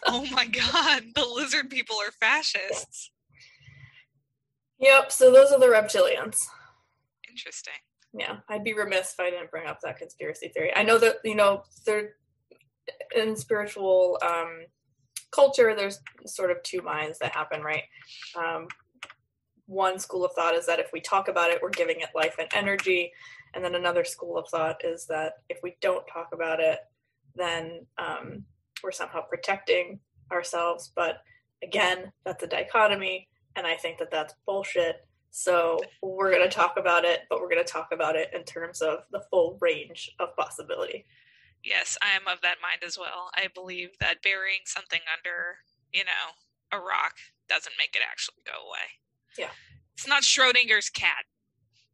Oh 0.08 0.26
my 0.32 0.46
God. 0.46 1.04
The 1.16 1.26
lizard 1.26 1.70
people 1.70 1.98
are 1.98 2.12
fascists. 2.12 3.12
yep, 4.80 5.12
so 5.12 5.32
those 5.32 5.52
are 5.52 5.60
the 5.60 5.66
reptilians. 5.66 6.46
Interesting. 7.28 7.74
Yeah, 8.18 8.38
I'd 8.48 8.64
be 8.64 8.74
remiss 8.74 9.14
if 9.14 9.20
I 9.20 9.30
didn't 9.30 9.52
bring 9.52 9.68
up 9.68 9.80
that 9.84 9.98
conspiracy 9.98 10.50
theory. 10.50 10.72
I 10.76 10.84
know 10.84 10.98
that, 11.00 11.18
you 11.26 11.36
know, 11.36 11.64
in 13.16 13.36
spiritual 13.36 14.18
um, 14.24 14.66
culture, 15.32 15.76
there's 15.76 16.00
sort 16.26 16.52
of 16.52 16.64
two 16.64 16.82
minds 16.82 17.20
that 17.20 17.36
happen, 17.36 17.62
right? 17.62 17.84
Um, 18.38 18.68
one 19.66 20.00
school 20.00 20.24
of 20.24 20.32
thought 20.34 20.56
is 20.56 20.66
that 20.68 20.80
if 20.80 20.92
we 20.94 21.02
talk 21.02 21.28
about 21.28 21.52
it, 21.52 21.60
we're 21.62 21.70
giving 21.72 22.00
it 22.00 22.10
life 22.16 22.36
and 22.40 22.48
energy. 22.54 23.12
And 23.54 23.64
then 23.64 23.76
another 23.76 24.06
school 24.06 24.38
of 24.38 24.48
thought 24.50 24.78
is 24.84 25.06
that 25.08 25.34
if 25.50 25.60
we 25.62 25.76
don't 25.82 26.06
talk 26.08 26.30
about 26.34 26.60
it, 26.60 26.80
then 27.36 27.86
um, 27.98 28.44
we're 28.84 28.92
somehow 28.92 29.22
protecting 29.22 30.00
ourselves. 30.32 30.92
But 30.96 31.18
again, 31.64 32.12
that's 32.26 32.44
a 32.44 32.48
dichotomy. 32.48 33.28
And 33.56 33.66
I 33.66 33.76
think 33.76 34.00
that 34.00 34.12
that's 34.12 34.36
bullshit. 34.46 34.98
So 35.40 35.82
we're 36.02 36.32
going 36.32 36.50
to 36.50 36.56
talk 36.56 36.76
about 36.78 37.04
it, 37.04 37.24
but 37.30 37.42
we're 37.42 37.50
going 37.50 37.64
to 37.64 37.70
talk 37.70 37.90
about 37.92 38.16
it 38.16 38.30
in 38.34 38.46
terms 38.46 38.82
of 38.82 39.00
the 39.12 39.20
full 39.30 39.58
range 39.60 40.10
of 40.18 40.34
possibility. 40.38 41.06
Yes, 41.62 41.98
I 42.02 42.16
am 42.16 42.26
of 42.26 42.40
that 42.42 42.56
mind 42.62 42.84
as 42.86 42.98
well. 42.98 43.32
I 43.36 43.48
believe 43.54 43.90
that 44.00 44.22
burying 44.24 44.62
something 44.64 45.02
under, 45.18 45.58
you 45.92 46.06
know, 46.06 46.32
a 46.72 46.78
rock 46.80 47.16
doesn't 47.50 47.76
make 47.78 47.98
it 47.98 48.02
actually 48.10 48.38
go 48.46 48.54
away. 48.66 48.88
Yeah. 49.38 49.50
It's 49.98 50.08
not 50.08 50.24
Schrodinger's 50.24 50.90
cat. 50.90 51.26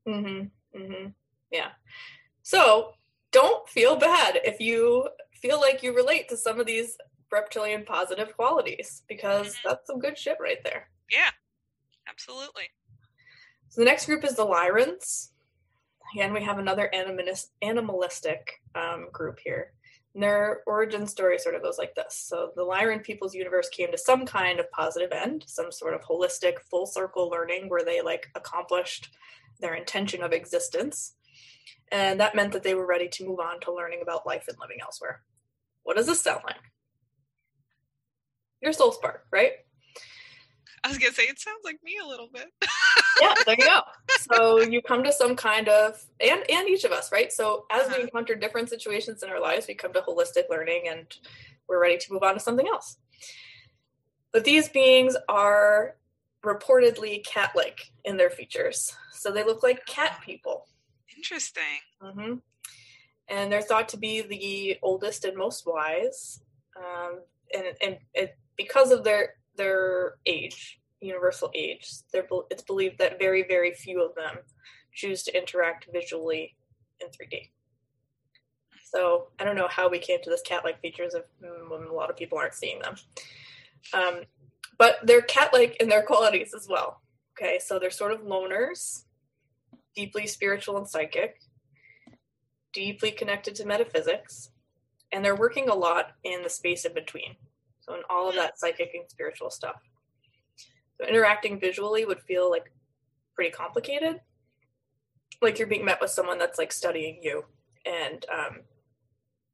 Mm-hmm. 0.07 0.79
Mm-hmm. 0.79 1.07
Yeah. 1.49 1.69
So 2.43 2.93
don't 3.31 3.67
feel 3.67 3.95
bad 3.95 4.39
if 4.43 4.59
you 4.59 5.09
feel 5.33 5.59
like 5.59 5.81
you 5.81 5.95
relate 5.95 6.29
to 6.29 6.37
some 6.37 6.59
of 6.59 6.67
these 6.67 6.95
reptilian 7.31 7.85
positive 7.85 8.35
qualities 8.37 9.01
because 9.07 9.55
Mhm. 9.55 9.63
that's 9.63 9.87
some 9.87 9.97
good 9.97 10.15
shit 10.15 10.37
right 10.39 10.63
there. 10.63 10.91
Yeah, 11.09 11.31
absolutely. 12.07 12.69
So 13.71 13.79
the 13.79 13.85
next 13.85 14.05
group 14.05 14.25
is 14.25 14.35
the 14.35 14.45
Lyrans. 14.45 15.29
Again, 16.13 16.33
we 16.33 16.43
have 16.43 16.59
another 16.59 16.91
animalis- 16.93 17.51
animalistic 17.61 18.59
um, 18.75 19.07
group 19.13 19.39
here. 19.41 19.71
And 20.13 20.21
their 20.21 20.59
origin 20.67 21.07
story 21.07 21.39
sort 21.39 21.55
of 21.55 21.63
goes 21.63 21.77
like 21.77 21.95
this. 21.95 22.17
So 22.27 22.51
the 22.57 22.65
Lyran 22.65 23.01
people's 23.01 23.33
universe 23.33 23.69
came 23.69 23.89
to 23.93 23.97
some 23.97 24.25
kind 24.25 24.59
of 24.59 24.69
positive 24.71 25.13
end, 25.13 25.45
some 25.47 25.71
sort 25.71 25.93
of 25.93 26.01
holistic 26.01 26.59
full 26.69 26.85
circle 26.85 27.29
learning 27.29 27.69
where 27.69 27.85
they 27.85 28.01
like 28.01 28.27
accomplished 28.35 29.07
their 29.61 29.73
intention 29.73 30.21
of 30.21 30.33
existence. 30.33 31.15
And 31.93 32.19
that 32.19 32.35
meant 32.35 32.51
that 32.51 32.63
they 32.63 32.75
were 32.75 32.85
ready 32.85 33.07
to 33.07 33.25
move 33.25 33.39
on 33.39 33.61
to 33.61 33.73
learning 33.73 33.99
about 34.01 34.27
life 34.27 34.49
and 34.49 34.57
living 34.59 34.79
elsewhere. 34.81 35.21
What 35.83 35.95
does 35.95 36.07
this 36.07 36.19
sound 36.19 36.41
like? 36.45 36.59
Your 38.61 38.73
soul 38.73 38.91
spark, 38.91 39.27
right? 39.31 39.51
I 40.83 40.89
was 40.89 40.97
gonna 40.97 41.13
say 41.13 41.23
it 41.23 41.39
sounds 41.39 41.61
like 41.63 41.79
me 41.83 41.97
a 42.03 42.07
little 42.07 42.29
bit. 42.33 42.47
yeah, 43.21 43.35
there 43.45 43.55
you 43.57 43.65
go. 43.65 43.81
So 44.31 44.61
you 44.61 44.81
come 44.83 45.03
to 45.03 45.11
some 45.11 45.35
kind 45.35 45.67
of 45.67 45.99
and 46.19 46.43
and 46.49 46.69
each 46.69 46.83
of 46.83 46.91
us, 46.91 47.11
right? 47.11 47.31
So 47.31 47.65
as 47.71 47.87
we 47.87 47.93
Uh-huh. 47.95 48.01
encounter 48.03 48.35
different 48.35 48.69
situations 48.69 49.23
in 49.23 49.29
our 49.29 49.39
lives, 49.39 49.67
we 49.67 49.73
come 49.73 49.93
to 49.93 50.01
holistic 50.01 50.43
learning 50.49 50.83
and 50.89 51.07
we're 51.67 51.81
ready 51.81 51.97
to 51.97 52.13
move 52.13 52.21
on 52.23 52.35
to 52.35 52.39
something 52.39 52.67
else. 52.67 52.97
But 54.31 54.43
these 54.43 54.69
beings 54.69 55.15
are 55.27 55.97
reportedly 56.45 57.23
cat-like 57.25 57.91
in 58.05 58.17
their 58.17 58.29
features. 58.29 58.95
So 59.11 59.31
they 59.31 59.43
look 59.43 59.63
like 59.63 59.85
cat 59.85 60.19
people. 60.23 60.67
Interesting. 61.15 61.63
hmm 62.01 62.35
And 63.27 63.51
they're 63.51 63.61
thought 63.61 63.89
to 63.89 63.97
be 63.97 64.21
the 64.21 64.77
oldest 64.83 65.25
and 65.25 65.35
most 65.37 65.65
wise. 65.65 66.41
Um, 66.77 67.21
and 67.53 67.65
and 67.81 67.97
it, 68.13 68.37
because 68.57 68.91
of 68.91 69.03
their 69.03 69.35
their 69.55 70.15
age, 70.25 70.79
universal 71.01 71.51
age, 71.53 71.89
they're, 72.13 72.27
it's 72.49 72.63
believed 72.63 72.99
that 72.99 73.19
very, 73.19 73.43
very 73.47 73.73
few 73.73 74.03
of 74.03 74.15
them 74.15 74.37
choose 74.93 75.23
to 75.23 75.37
interact 75.37 75.87
visually 75.91 76.55
in 77.01 77.07
3D. 77.07 77.49
So 78.93 79.27
I 79.39 79.45
don't 79.45 79.55
know 79.55 79.69
how 79.69 79.89
we 79.89 79.99
came 79.99 80.21
to 80.21 80.29
this 80.29 80.41
cat-like 80.41 80.81
features 80.81 81.13
if 81.13 81.23
mm, 81.43 81.69
when 81.69 81.87
a 81.87 81.93
lot 81.93 82.09
of 82.09 82.17
people 82.17 82.37
aren't 82.37 82.53
seeing 82.53 82.79
them. 82.79 82.95
Um, 83.93 84.21
but 84.77 84.97
they're 85.03 85.21
cat-like 85.21 85.77
in 85.77 85.89
their 85.89 86.03
qualities 86.03 86.53
as 86.55 86.67
well. 86.69 87.01
Okay, 87.37 87.59
so 87.59 87.79
they're 87.79 87.89
sort 87.89 88.11
of 88.11 88.21
loners, 88.21 89.03
deeply 89.95 90.27
spiritual 90.27 90.77
and 90.77 90.87
psychic, 90.87 91.39
deeply 92.73 93.11
connected 93.11 93.55
to 93.55 93.65
metaphysics, 93.65 94.49
and 95.11 95.23
they're 95.23 95.35
working 95.35 95.69
a 95.69 95.75
lot 95.75 96.11
in 96.23 96.43
the 96.43 96.49
space 96.49 96.85
in 96.85 96.93
between. 96.93 97.35
So 97.79 97.95
in 97.95 98.01
all 98.09 98.29
of 98.29 98.35
that 98.35 98.59
psychic 98.59 98.91
and 98.93 99.09
spiritual 99.09 99.49
stuff. 99.49 99.81
Interacting 101.07 101.59
visually 101.59 102.05
would 102.05 102.21
feel 102.21 102.49
like 102.49 102.71
pretty 103.35 103.51
complicated. 103.51 104.21
Like 105.41 105.57
you're 105.57 105.67
being 105.67 105.85
met 105.85 106.01
with 106.01 106.11
someone 106.11 106.37
that's 106.37 106.59
like 106.59 106.71
studying 106.71 107.19
you 107.21 107.45
and 107.85 108.25
um, 108.31 108.57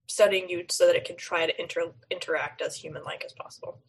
studying 0.07 0.49
you 0.49 0.65
so 0.69 0.87
that 0.87 0.95
it 0.95 1.05
can 1.05 1.15
try 1.17 1.45
to 1.45 1.61
inter- 1.61 1.93
interact 2.11 2.61
as 2.61 2.75
human 2.75 3.03
like 3.03 3.23
as 3.25 3.33
possible. 3.33 3.79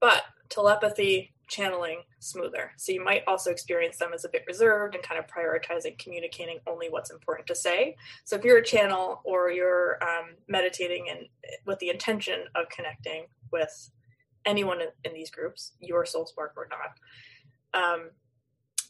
but 0.00 0.22
telepathy 0.48 1.32
channeling 1.48 2.02
smoother. 2.18 2.72
So 2.76 2.92
you 2.92 3.04
might 3.04 3.22
also 3.26 3.50
experience 3.50 3.98
them 3.98 4.10
as 4.14 4.24
a 4.24 4.28
bit 4.28 4.44
reserved 4.46 4.94
and 4.94 5.04
kind 5.04 5.18
of 5.18 5.26
prioritizing 5.26 5.98
communicating 5.98 6.58
only 6.66 6.88
what's 6.88 7.10
important 7.10 7.46
to 7.48 7.54
say. 7.54 7.96
So 8.24 8.36
if 8.36 8.44
you're 8.44 8.58
a 8.58 8.64
channel 8.64 9.20
or 9.24 9.50
you're 9.50 9.98
um, 10.02 10.34
meditating 10.48 11.06
and 11.10 11.28
with 11.64 11.78
the 11.78 11.90
intention 11.90 12.44
of 12.54 12.68
connecting 12.68 13.26
with 13.52 13.90
anyone 14.46 14.80
in, 14.80 14.88
in 15.04 15.12
these 15.12 15.30
groups, 15.30 15.72
your 15.80 16.06
soul 16.06 16.24
spark 16.26 16.54
or 16.56 16.68
not, 16.70 17.82
um, 17.82 18.10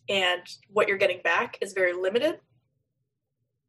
and 0.08 0.42
what 0.70 0.86
you're 0.86 0.98
getting 0.98 1.20
back 1.24 1.58
is 1.60 1.72
very 1.72 1.92
limited, 1.92 2.38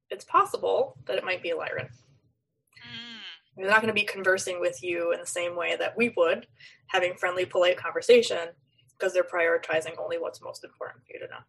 it's 0.09 0.25
possible 0.25 0.97
that 1.05 1.17
it 1.17 1.25
might 1.25 1.41
be 1.41 1.49
a 1.49 1.55
Lyran. 1.55 1.89
Mm. 1.89 3.57
They're 3.57 3.69
not 3.69 3.81
going 3.81 3.87
to 3.87 3.93
be 3.93 4.03
conversing 4.03 4.59
with 4.59 4.83
you 4.83 5.11
in 5.13 5.19
the 5.19 5.25
same 5.25 5.55
way 5.55 5.75
that 5.77 5.97
we 5.97 6.13
would, 6.15 6.47
having 6.87 7.15
friendly, 7.15 7.45
polite 7.45 7.77
conversation, 7.77 8.49
because 8.97 9.13
they're 9.13 9.23
prioritizing 9.23 9.97
only 9.99 10.17
what's 10.17 10.41
most 10.41 10.63
important 10.63 11.03
for 11.05 11.13
you 11.13 11.19
to 11.19 11.27
know. 11.27 11.41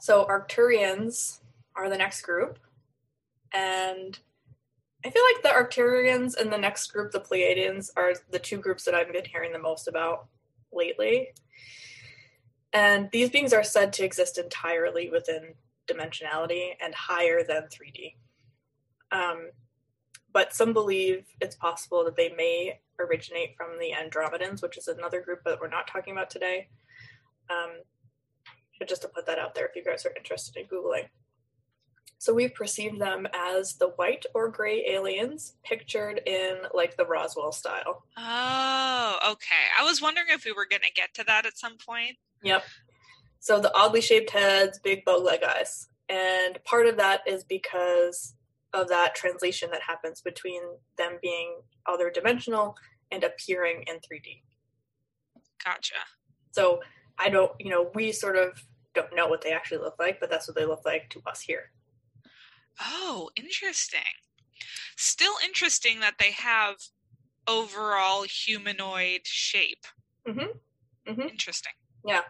So 0.00 0.26
Arcturians 0.26 1.40
are 1.74 1.88
the 1.88 1.96
next 1.96 2.22
group, 2.22 2.58
and 3.52 4.18
I 5.04 5.10
feel 5.10 5.22
like 5.34 5.42
the 5.42 5.48
Arcturians 5.48 6.36
and 6.36 6.52
the 6.52 6.58
next 6.58 6.92
group, 6.92 7.12
the 7.12 7.20
Pleiadians, 7.20 7.90
are 7.96 8.12
the 8.30 8.38
two 8.38 8.58
groups 8.58 8.84
that 8.84 8.94
I've 8.94 9.10
been 9.10 9.24
hearing 9.24 9.52
the 9.52 9.58
most 9.58 9.88
about 9.88 10.26
lately. 10.72 11.28
And 12.72 13.08
these 13.10 13.30
beings 13.30 13.52
are 13.52 13.64
said 13.64 13.92
to 13.94 14.04
exist 14.04 14.38
entirely 14.38 15.10
within 15.10 15.54
dimensionality 15.88 16.72
and 16.80 16.94
higher 16.94 17.42
than 17.42 17.64
3D. 17.64 18.14
Um, 19.10 19.50
but 20.32 20.54
some 20.54 20.72
believe 20.72 21.24
it's 21.40 21.56
possible 21.56 22.04
that 22.04 22.16
they 22.16 22.28
may 22.36 22.80
originate 23.00 23.56
from 23.56 23.78
the 23.78 23.92
Andromedans, 23.92 24.62
which 24.62 24.76
is 24.76 24.86
another 24.86 25.20
group 25.20 25.42
that 25.44 25.60
we're 25.60 25.68
not 25.68 25.88
talking 25.88 26.12
about 26.12 26.30
today. 26.30 26.68
Um, 27.48 27.80
but 28.78 28.88
just 28.88 29.02
to 29.02 29.08
put 29.08 29.26
that 29.26 29.38
out 29.38 29.54
there 29.54 29.66
if 29.66 29.74
you 29.74 29.84
guys 29.84 30.06
are 30.06 30.14
interested 30.16 30.56
in 30.56 30.66
Googling. 30.66 31.08
So 32.18 32.34
we 32.34 32.48
perceive 32.48 32.98
them 32.98 33.26
as 33.34 33.74
the 33.74 33.88
white 33.88 34.26
or 34.34 34.50
gray 34.50 34.84
aliens 34.86 35.54
pictured 35.64 36.20
in 36.26 36.58
like 36.74 36.96
the 36.96 37.06
Roswell 37.06 37.52
style. 37.52 38.04
Oh, 38.16 39.18
okay. 39.32 39.56
I 39.78 39.84
was 39.84 40.02
wondering 40.02 40.26
if 40.30 40.44
we 40.44 40.52
were 40.52 40.66
going 40.68 40.82
to 40.82 40.92
get 40.92 41.14
to 41.14 41.24
that 41.24 41.46
at 41.46 41.56
some 41.56 41.78
point. 41.78 42.16
Yep. 42.42 42.64
So 43.38 43.58
the 43.58 43.74
oddly 43.74 44.02
shaped 44.02 44.30
heads, 44.30 44.78
big 44.78 45.04
bug 45.06 45.22
leg 45.24 45.42
eyes. 45.42 45.88
And 46.10 46.62
part 46.64 46.86
of 46.86 46.98
that 46.98 47.22
is 47.26 47.42
because 47.42 48.34
of 48.74 48.88
that 48.88 49.14
translation 49.14 49.70
that 49.72 49.82
happens 49.82 50.20
between 50.20 50.60
them 50.98 51.18
being 51.22 51.60
other 51.86 52.10
dimensional 52.10 52.76
and 53.10 53.24
appearing 53.24 53.84
in 53.86 53.96
3D. 53.96 54.42
Gotcha. 55.64 55.94
So 56.52 56.80
I 57.18 57.30
don't, 57.30 57.52
you 57.58 57.70
know, 57.70 57.90
we 57.94 58.12
sort 58.12 58.36
of 58.36 58.62
don't 58.94 59.14
know 59.14 59.26
what 59.26 59.42
they 59.42 59.52
actually 59.52 59.78
look 59.78 59.96
like, 59.98 60.20
but 60.20 60.30
that's 60.30 60.48
what 60.48 60.56
they 60.56 60.66
look 60.66 60.82
like 60.84 61.08
to 61.10 61.22
us 61.26 61.40
here. 61.40 61.70
Oh, 62.80 63.30
interesting. 63.36 64.00
Still 64.96 65.34
interesting 65.44 66.00
that 66.00 66.14
they 66.18 66.32
have 66.32 66.76
overall 67.48 68.22
humanoid 68.24 69.22
shape. 69.24 69.84
Mm-hmm. 70.28 71.10
Mm-hmm. 71.10 71.20
Interesting. 71.22 71.72
Yeah. 72.06 72.22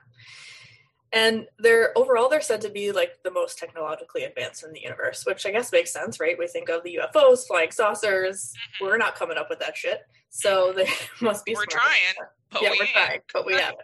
And 1.12 1.46
they're 1.58 1.96
overall 1.98 2.28
they're 2.28 2.40
said 2.40 2.60
to 2.60 2.68
be 2.70 2.92
like 2.92 3.18
the 3.24 3.32
most 3.32 3.58
technologically 3.58 4.22
advanced 4.22 4.62
in 4.62 4.72
the 4.72 4.80
universe, 4.80 5.26
which 5.26 5.44
I 5.44 5.50
guess 5.50 5.72
makes 5.72 5.92
sense, 5.92 6.20
right? 6.20 6.38
We 6.38 6.46
think 6.46 6.68
of 6.68 6.84
the 6.84 7.00
UFOs, 7.02 7.46
flying 7.48 7.72
saucers. 7.72 8.52
Mhm. 8.80 8.86
We're 8.86 8.96
not 8.96 9.16
coming 9.16 9.36
up 9.36 9.50
with 9.50 9.58
that 9.58 9.76
shit. 9.76 10.02
So 10.30 10.72
they 10.72 10.88
must 11.20 11.44
be 11.44 11.54
We're 11.56 11.66
trying, 11.66 12.14
but 12.52 12.62
yeah, 12.62 12.70
we 12.70 12.78
we're 12.78 12.84
ain't. 12.84 12.92
trying, 12.92 13.20
but 13.34 13.44
we 13.44 13.54
haven't. 13.54 13.80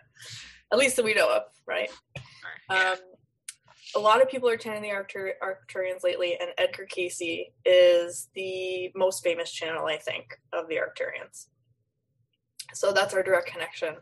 At 0.72 0.78
least 0.78 0.94
that 0.96 1.04
we 1.04 1.14
know 1.14 1.28
of, 1.34 1.42
right? 1.66 1.90
Um, 2.70 2.96
a 3.96 3.98
lot 3.98 4.22
of 4.22 4.28
people 4.28 4.48
are 4.48 4.58
channeling 4.58 4.82
the 4.82 4.90
Arctur- 4.90 5.32
Arcturians 5.42 6.04
lately, 6.04 6.36
and 6.38 6.50
Edgar 6.58 6.84
Cayce 6.84 7.48
is 7.64 8.28
the 8.34 8.92
most 8.94 9.24
famous 9.24 9.50
channel, 9.50 9.86
I 9.86 9.96
think, 9.96 10.38
of 10.52 10.68
the 10.68 10.76
Arcturians. 10.76 11.46
So 12.74 12.92
that's 12.92 13.14
our 13.14 13.22
direct 13.22 13.48
connection 13.48 13.96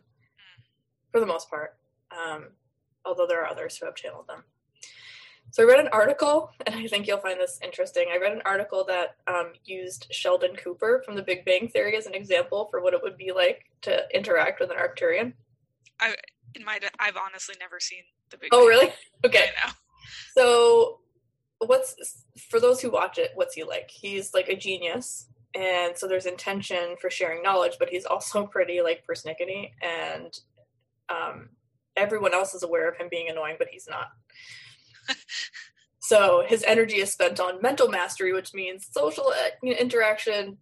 for 1.13 1.21
the 1.21 1.27
most 1.27 1.49
part, 1.49 1.77
um, 2.11 2.49
although 3.05 3.27
there 3.27 3.43
are 3.43 3.47
others 3.47 3.77
who 3.77 3.87
have 3.87 3.95
channeled 3.95 4.27
them. 4.27 4.43
So 5.53 5.63
I 5.63 5.67
read 5.67 5.79
an 5.79 5.91
article, 5.93 6.51
and 6.67 6.75
I 6.75 6.89
think 6.89 7.07
you'll 7.07 7.19
find 7.19 7.39
this 7.39 7.61
interesting. 7.63 8.07
I 8.13 8.19
read 8.19 8.33
an 8.33 8.43
article 8.45 8.85
that 8.89 9.17
um, 9.29 9.53
used 9.65 10.09
Sheldon 10.11 10.57
Cooper 10.57 11.03
from 11.05 11.15
The 11.15 11.23
Big 11.23 11.45
Bang 11.45 11.69
Theory 11.69 11.97
as 11.97 12.07
an 12.07 12.15
example 12.15 12.67
for 12.71 12.83
what 12.83 12.95
it 12.95 13.01
would 13.03 13.17
be 13.17 13.31
like 13.31 13.67
to 13.83 14.03
interact 14.13 14.59
with 14.59 14.71
an 14.71 14.77
Arcturian. 14.77 15.35
In 16.57 16.65
my, 16.65 16.81
I've 16.99 17.17
honestly 17.17 17.55
never 17.61 17.79
seen 17.79 18.03
the 18.31 18.39
big. 18.39 18.49
Oh, 18.53 18.61
Bang. 18.61 18.69
really? 18.69 18.93
Okay. 19.25 19.51
So, 20.37 21.01
what's 21.59 22.25
for 22.49 22.61
those 22.61 22.81
who 22.81 22.91
watch 22.91 23.19
it? 23.19 23.31
What's 23.35 23.55
he 23.55 23.65
like? 23.65 23.91
He's 23.91 24.35
like 24.35 24.49
a 24.49 24.57
genius, 24.57 25.27
and 25.55 25.97
so 25.97 26.07
there's 26.07 26.27
intention 26.27 26.97
for 27.01 27.11
sharing 27.11 27.43
knowledge, 27.43 27.77
but 27.79 27.89
he's 27.89 28.07
also 28.07 28.47
pretty 28.53 28.83
like 28.83 29.05
persnickety, 29.09 29.71
and 29.83 30.39
um, 31.09 31.51
everyone 31.97 32.35
else 32.35 32.55
is 32.55 32.63
aware 32.63 32.89
of 32.89 32.97
him 32.97 33.09
being 33.11 33.29
annoying, 33.29 33.57
but 33.59 33.69
he's 33.71 33.89
not. 33.89 34.09
so 36.01 36.45
his 36.47 36.65
energy 36.67 36.97
is 36.97 37.13
spent 37.13 37.41
on 37.41 37.63
mental 37.63 37.89
mastery, 37.89 38.33
which 38.33 38.55
means 38.55 38.89
social 38.91 39.29
uh, 39.29 39.67
interaction 39.67 40.59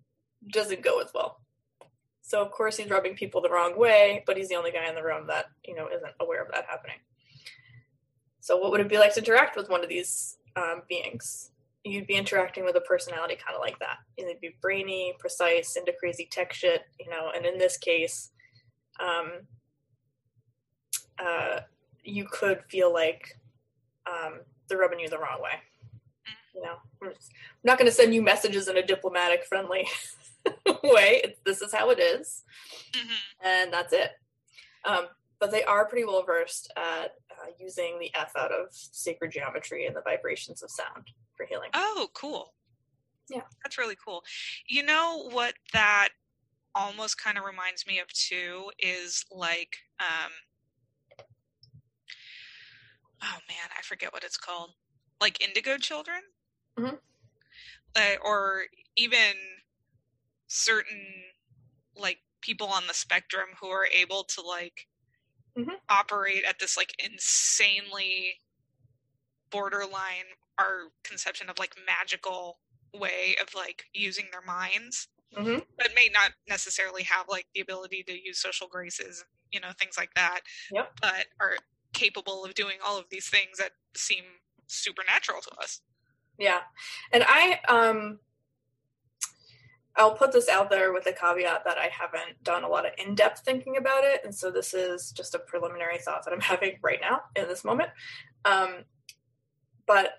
doesn't 0.53 0.83
go 0.83 1.01
as 1.01 1.11
well. 1.15 1.41
So 2.23 2.41
of 2.41 2.51
course 2.51 2.77
he's 2.77 2.91
rubbing 2.91 3.15
people 3.15 3.43
the 3.43 3.51
wrong 3.51 3.79
way, 3.79 4.23
but 4.27 4.37
he's 4.37 4.49
the 4.49 4.57
only 4.57 4.73
guy 4.73 4.89
in 4.89 4.95
the 4.95 5.03
room 5.03 5.27
that 5.27 5.47
you 5.65 5.75
know 5.75 5.89
isn't 5.95 6.13
aware 6.21 6.43
of 6.43 6.51
that 6.53 6.65
happening. 6.69 6.97
So, 8.43 8.57
what 8.57 8.73
would 8.73 8.81
it 8.81 8.89
be 8.89 8.99
like 8.99 9.15
to 9.15 9.21
interact 9.21 9.57
with 9.57 9.71
one 9.71 9.85
of 9.85 9.89
these 9.89 10.37
um, 10.57 10.83
beings? 10.89 11.53
You'd 11.85 12.09
be 12.09 12.17
interacting 12.17 12.65
with 12.65 12.75
a 12.75 12.81
personality 12.81 13.37
kind 13.37 13.55
of 13.55 13.61
like 13.61 13.79
that. 13.79 13.99
It'd 14.17 14.41
be 14.41 14.57
brainy, 14.61 15.15
precise, 15.21 15.77
into 15.77 15.93
crazy 15.93 16.29
tech 16.31 16.53
shit, 16.53 16.83
you 16.99 17.09
know. 17.09 17.31
And 17.35 17.47
in 17.47 17.57
this 17.57 17.77
case, 17.77 18.31
um, 18.99 19.31
uh, 21.25 21.61
you 22.03 22.27
could 22.31 22.65
feel 22.69 22.93
like 22.93 23.39
um, 24.07 24.41
they're 24.69 24.79
rubbing 24.79 24.99
you 24.99 25.09
the 25.09 25.19
wrong 25.19 25.41
way. 25.41 25.53
You 26.53 26.63
know, 26.63 26.75
I'm 27.01 27.13
not 27.63 27.79
going 27.79 27.89
to 27.91 27.95
send 27.95 28.13
you 28.13 28.23
messages 28.23 28.67
in 28.67 28.77
a 28.77 28.85
diplomatic, 28.85 29.45
friendly 29.45 29.87
way. 30.83 31.21
It's, 31.23 31.39
this 31.45 31.63
is 31.63 31.73
how 31.73 31.91
it 31.91 32.01
is 32.01 32.43
Mhm. 32.93 33.17
and 33.45 33.73
that's 33.73 33.93
it. 33.93 34.11
Um, 34.85 35.07
but 35.39 35.51
they 35.51 35.65
are 35.65 35.87
pretty 35.87 36.05
well 36.05 36.23
versed 36.25 36.73
at 36.77 37.15
uh, 37.43 37.51
using 37.59 37.99
the 37.99 38.11
F 38.15 38.33
out 38.37 38.53
of 38.53 38.69
sacred 38.71 39.33
geometry 39.33 39.87
and 39.87 39.97
the 39.97 40.03
vibrations 40.03 40.63
of 40.63 40.71
sound 40.71 41.09
for 41.37 41.47
healing. 41.47 41.71
Oh, 41.75 42.09
cool. 42.15 42.55
Yeah. 43.31 43.43
That's 43.63 43.79
really 43.79 43.97
cool. 44.05 44.23
You 44.67 44.83
know 44.83 45.29
what 45.31 45.55
that 45.73 46.11
almost 46.75 47.21
kind 47.21 47.37
of 47.37 47.45
reminds 47.45 47.87
me 47.87 47.99
of 47.99 48.09
too 48.09 48.71
is 48.79 49.25
like 49.31 49.77
um 50.01 50.31
oh 53.23 53.39
man, 53.49 53.69
I 53.79 53.83
forget 53.83 54.13
what 54.13 54.25
it's 54.25 54.37
called. 54.37 54.71
Like 55.21 55.43
indigo 55.43 55.79
children? 55.79 56.23
Mhm. 56.79 56.99
Uh, 57.95 58.17
or 58.25 58.65
even 58.97 59.35
certain 60.49 61.25
like 61.97 62.19
people 62.41 62.67
on 62.67 62.87
the 62.87 62.95
spectrum 62.95 63.49
who 63.61 63.69
are 63.69 63.87
able 63.87 64.25
to 64.25 64.41
like 64.41 64.89
Mhm. 65.59 65.77
operate 65.89 66.45
at 66.45 66.59
this 66.59 66.77
like 66.77 66.95
insanely 67.05 68.35
borderline 69.51 70.25
our 70.59 70.89
conception 71.05 71.49
of 71.51 71.59
like 71.59 71.75
magical 71.87 72.59
way 72.95 73.37
of 73.41 73.55
like 73.55 73.85
using 73.95 74.27
their 74.33 74.43
minds 74.43 75.09
hmm 75.35 75.59
but 75.79 75.89
may 75.95 76.09
not 76.13 76.33
necessarily 76.49 77.03
have 77.03 77.27
like 77.29 77.47
the 77.55 77.61
ability 77.61 78.03
to 78.03 78.13
use 78.13 78.39
social 78.39 78.69
graces 78.69 79.25
you 79.51 79.61
know 79.61 79.69
things 79.79 79.97
like 79.97 80.13
that 80.15 80.41
Yep. 80.71 80.93
but 81.01 81.27
are 81.41 81.57
capable 81.93 82.45
of 82.45 82.55
doing 82.55 82.77
all 82.87 82.99
of 82.99 83.07
these 83.11 83.29
things 83.29 83.59
that 83.59 83.73
seem 83.95 84.25
supernatural 84.67 85.41
to 85.43 85.51
us 85.63 85.81
Yeah, 86.39 86.61
and 87.13 87.25
I 87.27 87.61
um, 87.69 88.19
I'll 89.97 90.15
put 90.15 90.33
this 90.33 90.49
out 90.49 90.71
there 90.71 90.93
with 90.93 91.05
the 91.05 91.13
caveat 91.13 91.65
that 91.65 91.77
I 91.77 91.91
haven't 91.93 92.43
done 92.43 92.65
a 92.65 92.69
lot 92.69 92.87
of 92.87 92.93
in-depth 92.99 93.41
thinking 93.41 93.77
about 93.77 94.05
it, 94.05 94.23
and 94.25 94.35
so 94.35 94.51
this 94.51 94.73
is 94.73 95.13
just 95.13 95.35
a 95.35 95.39
preliminary 95.39 95.99
thought 95.99 96.25
that 96.25 96.33
I'm 96.33 96.41
having 96.53 96.79
right 96.83 97.01
now 97.01 97.23
in 97.37 97.47
this 97.47 97.65
moment. 97.65 97.91
Um, 98.45 98.85
but 99.87 100.15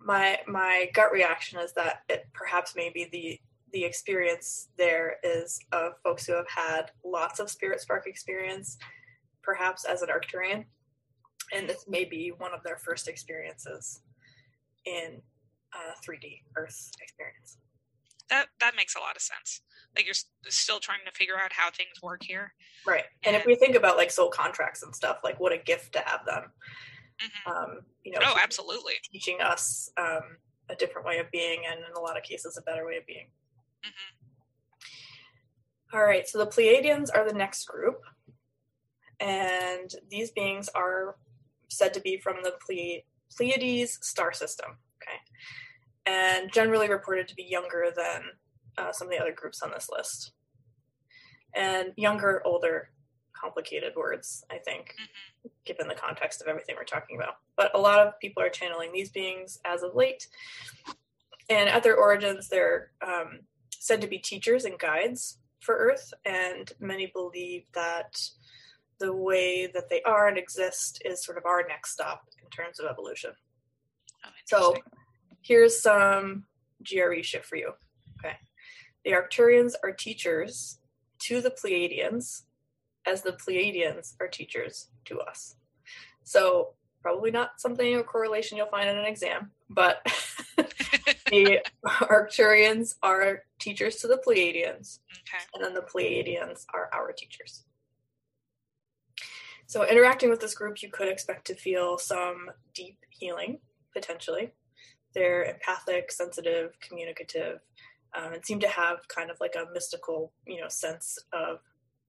my 0.00 0.38
my 0.46 0.90
gut 0.94 1.12
reaction 1.12 1.60
is 1.60 1.72
that 1.74 2.02
it 2.08 2.26
perhaps 2.32 2.74
maybe 2.74 3.08
the 3.12 3.38
the 3.72 3.84
experience 3.84 4.68
there 4.78 5.16
is 5.22 5.60
of 5.72 5.92
folks 6.02 6.26
who 6.26 6.32
have 6.32 6.48
had 6.48 6.90
lots 7.04 7.38
of 7.38 7.50
spirit 7.50 7.80
spark 7.80 8.06
experience, 8.06 8.78
perhaps 9.42 9.84
as 9.84 10.02
an 10.02 10.08
Arcturian, 10.08 10.64
and 11.54 11.68
this 11.68 11.84
may 11.86 12.04
be 12.04 12.32
one 12.38 12.54
of 12.54 12.62
their 12.62 12.78
first 12.78 13.08
experiences 13.08 14.00
in 14.86 15.20
uh, 15.74 15.92
3D 16.06 16.40
Earth 16.56 16.90
experience. 17.02 17.58
That 18.30 18.46
that 18.60 18.74
makes 18.76 18.94
a 18.94 19.00
lot 19.00 19.16
of 19.16 19.22
sense. 19.22 19.62
Like 19.96 20.04
you're 20.06 20.14
still 20.48 20.78
trying 20.80 21.00
to 21.06 21.12
figure 21.12 21.36
out 21.38 21.52
how 21.52 21.70
things 21.70 22.00
work 22.02 22.22
here. 22.22 22.52
Right. 22.86 23.04
And 23.24 23.34
if 23.34 23.44
we 23.46 23.56
think 23.56 23.74
about 23.74 23.96
like 23.96 24.10
soul 24.10 24.30
contracts 24.30 24.82
and 24.82 24.94
stuff, 24.94 25.18
like 25.24 25.40
what 25.40 25.52
a 25.52 25.58
gift 25.58 25.92
to 25.94 26.00
have 26.00 26.24
them. 26.26 26.52
Mhm. 27.20 27.50
Um, 27.50 27.80
you 28.04 28.12
know, 28.12 28.20
Oh, 28.22 28.36
absolutely. 28.42 28.94
teaching 29.10 29.40
us 29.40 29.90
um, 29.96 30.36
a 30.68 30.76
different 30.76 31.06
way 31.06 31.18
of 31.18 31.30
being, 31.32 31.62
and 31.68 31.80
in 31.80 31.92
a 31.96 32.00
lot 32.00 32.16
of 32.16 32.22
cases, 32.22 32.56
a 32.56 32.62
better 32.62 32.86
way 32.86 32.96
of 32.96 33.06
being. 33.06 33.30
hmm 33.82 35.96
All 35.96 36.04
right, 36.04 36.28
so 36.28 36.38
the 36.38 36.46
Pleiadians 36.46 37.08
are 37.12 37.26
the 37.26 37.36
next 37.36 37.64
group, 37.66 38.02
and 39.20 39.90
these 40.10 40.30
beings 40.30 40.68
are 40.74 41.16
said 41.68 41.92
to 41.94 42.00
be 42.00 42.18
from 42.18 42.36
the 42.42 42.52
Ple- 42.64 43.02
Pleiades 43.36 43.98
star 44.06 44.32
system. 44.32 44.78
And 46.08 46.50
generally 46.50 46.88
reported 46.88 47.28
to 47.28 47.34
be 47.34 47.42
younger 47.42 47.92
than 47.94 48.22
uh, 48.78 48.92
some 48.92 49.08
of 49.08 49.12
the 49.12 49.20
other 49.20 49.32
groups 49.32 49.60
on 49.62 49.70
this 49.70 49.88
list, 49.94 50.32
and 51.54 51.92
younger, 51.96 52.40
older, 52.46 52.90
complicated 53.38 53.92
words. 53.94 54.42
I 54.50 54.58
think, 54.58 54.94
hmm 54.96 55.04
given 55.64 55.86
the 55.86 55.94
context 55.94 56.40
of 56.40 56.48
everything 56.48 56.74
we're 56.76 56.84
talking 56.84 57.16
about. 57.16 57.34
But 57.56 57.74
a 57.74 57.78
lot 57.78 58.00
of 58.00 58.18
people 58.20 58.42
are 58.42 58.48
channeling 58.48 58.90
these 58.92 59.10
beings 59.10 59.58
as 59.64 59.82
of 59.82 59.94
late, 59.94 60.26
and 61.48 61.68
at 61.68 61.82
their 61.82 61.96
origins, 61.96 62.48
they're 62.48 62.90
um, 63.06 63.40
said 63.70 64.00
to 64.00 64.06
be 64.06 64.18
teachers 64.18 64.64
and 64.64 64.78
guides 64.78 65.38
for 65.60 65.76
Earth, 65.76 66.12
and 66.24 66.72
many 66.80 67.10
believe 67.14 67.64
that 67.74 68.18
the 68.98 69.12
way 69.12 69.70
that 69.72 69.88
they 69.88 70.02
are 70.02 70.26
and 70.26 70.38
exist 70.38 71.00
is 71.04 71.24
sort 71.24 71.38
of 71.38 71.44
our 71.46 71.64
next 71.68 71.92
stop 71.92 72.22
in 72.42 72.48
terms 72.50 72.80
of 72.80 72.86
evolution. 72.90 73.30
Oh, 74.24 74.30
So. 74.46 74.74
Here's 75.48 75.80
some 75.80 76.44
GRE 76.86 77.22
shit 77.22 77.44
for 77.44 77.56
you. 77.56 77.72
Okay. 78.18 78.36
The 79.04 79.12
Arcturians 79.12 79.72
are 79.82 79.92
teachers 79.92 80.78
to 81.20 81.40
the 81.40 81.50
Pleiadians, 81.50 82.42
as 83.06 83.22
the 83.22 83.32
Pleiadians 83.32 84.14
are 84.20 84.28
teachers 84.28 84.88
to 85.06 85.20
us. 85.20 85.56
So 86.24 86.74
probably 87.00 87.30
not 87.30 87.52
something 87.58 87.96
a 87.96 88.02
correlation 88.02 88.58
you'll 88.58 88.66
find 88.66 88.88
in 88.88 88.98
an 88.98 89.06
exam, 89.06 89.50
but 89.70 90.02
the 91.30 91.60
Arcturians 91.86 92.96
are 93.02 93.44
teachers 93.58 93.96
to 93.96 94.08
the 94.08 94.20
Pleiadians, 94.26 94.98
okay. 95.12 95.42
and 95.54 95.64
then 95.64 95.74
the 95.74 95.80
Pleiadians 95.80 96.66
are 96.74 96.90
our 96.92 97.12
teachers. 97.12 97.64
So, 99.66 99.86
interacting 99.86 100.30
with 100.30 100.40
this 100.40 100.54
group, 100.54 100.82
you 100.82 100.90
could 100.90 101.08
expect 101.08 101.46
to 101.48 101.54
feel 101.54 101.98
some 101.98 102.50
deep 102.74 102.98
healing, 103.10 103.58
potentially. 103.92 104.52
They're 105.18 105.44
empathic, 105.44 106.12
sensitive, 106.12 106.78
communicative, 106.80 107.60
um, 108.16 108.32
and 108.34 108.44
seem 108.46 108.60
to 108.60 108.68
have 108.68 109.08
kind 109.08 109.30
of 109.30 109.36
like 109.40 109.54
a 109.56 109.66
mystical, 109.72 110.32
you 110.46 110.60
know, 110.60 110.68
sense 110.68 111.18
of 111.32 111.58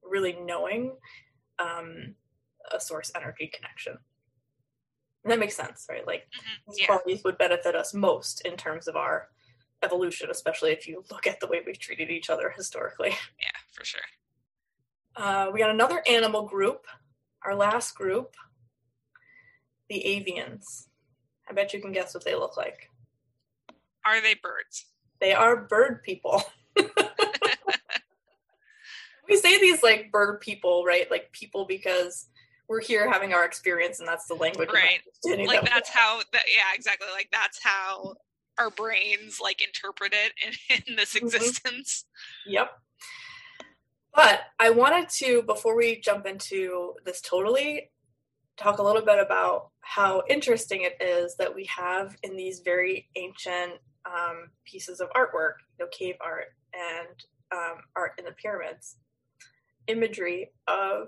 really 0.03 0.33
knowing 0.33 0.95
um, 1.57 2.15
a 2.71 2.79
source 2.79 3.11
energy 3.15 3.47
connection. 3.47 3.97
And 5.23 5.31
that 5.31 5.39
makes 5.39 5.55
sense, 5.55 5.87
right? 5.89 6.05
Like 6.05 6.27
hmm 6.33 6.55
these 6.67 6.79
Yeah. 6.79 6.85
qualities 6.87 7.23
would 7.23 7.37
benefit 7.37 7.75
us 7.75 7.93
most 7.93 8.41
in 8.41 8.55
terms 8.57 8.87
of 8.87 8.95
our 8.95 9.29
evolution, 9.83 10.29
especially 10.29 10.71
if 10.71 10.87
you 10.87 11.03
look 11.09 11.25
at 11.27 11.39
the 11.39 11.47
way 11.47 11.61
we've 11.65 11.79
treated 11.79 12.09
each 12.11 12.29
other 12.29 12.49
historically. 12.51 13.09
Yeah, 13.39 13.49
for 13.73 13.85
sure. 13.85 14.01
Uh, 15.15 15.49
we 15.51 15.59
got 15.59 15.69
another 15.69 16.03
animal 16.07 16.43
group, 16.43 16.85
our 17.43 17.55
last 17.55 17.95
group, 17.95 18.35
the 19.89 20.03
avians. 20.05 20.87
I 21.49 21.53
bet 21.53 21.73
you 21.73 21.81
can 21.81 21.91
guess 21.91 22.13
what 22.13 22.23
they 22.25 22.35
look 22.35 22.57
like. 22.57 22.88
Are 24.09 24.21
they 24.21 24.33
birds? 24.33 24.85
They 25.21 25.33
are 25.33 25.55
bird 25.55 26.01
people. 26.03 26.43
we 29.29 29.37
say 29.37 29.59
these 29.59 29.83
like 29.83 30.11
bird 30.11 30.41
people, 30.41 30.83
right? 30.83 31.09
Like 31.11 31.31
people 31.31 31.65
because 31.65 32.27
we're 32.67 32.81
here 32.81 33.07
having 33.11 33.33
our 33.33 33.45
experience 33.45 33.99
and 33.99 34.07
that's 34.07 34.25
the 34.27 34.33
language. 34.33 34.69
Right. 34.73 35.01
like 35.47 35.61
that 35.61 35.69
that's 35.71 35.89
how 35.89 36.21
that 36.33 36.43
yeah 36.55 36.73
exactly 36.73 37.07
like 37.13 37.29
that's 37.31 37.63
how 37.63 38.15
our 38.57 38.69
brains 38.71 39.39
like 39.41 39.61
interpret 39.61 40.13
it 40.13 40.33
in, 40.45 40.81
in 40.87 40.95
this 40.95 41.13
Mhm. 41.13 41.21
existence 41.23 42.05
Yep. 42.47 42.71
But 44.13 44.41
I 44.59 44.71
wanted 44.71 45.07
to, 45.09 45.43
before 45.43 45.75
we 45.75 45.99
jump 46.01 46.25
into 46.25 46.95
this 47.05 47.21
totally, 47.21 47.91
talk 48.57 48.79
a 48.79 48.83
little 48.83 49.03
bit 49.03 49.19
about 49.19 49.69
how 49.81 50.23
interesting 50.27 50.81
it 50.81 50.97
is 51.01 51.35
that 51.37 51.53
we 51.55 51.65
have 51.65 52.17
in 52.23 52.35
these 52.35 52.59
very 52.59 53.07
ancient 53.15 53.73
um, 54.05 54.49
pieces 54.65 54.99
of 54.99 55.09
artwork, 55.09 55.55
you 55.77 55.85
know, 55.85 55.87
cave 55.91 56.15
art 56.21 56.47
and 56.73 57.23
um, 57.51 57.81
art 57.95 58.13
in 58.17 58.25
the 58.25 58.31
pyramids, 58.31 58.97
imagery 59.87 60.51
of 60.67 61.07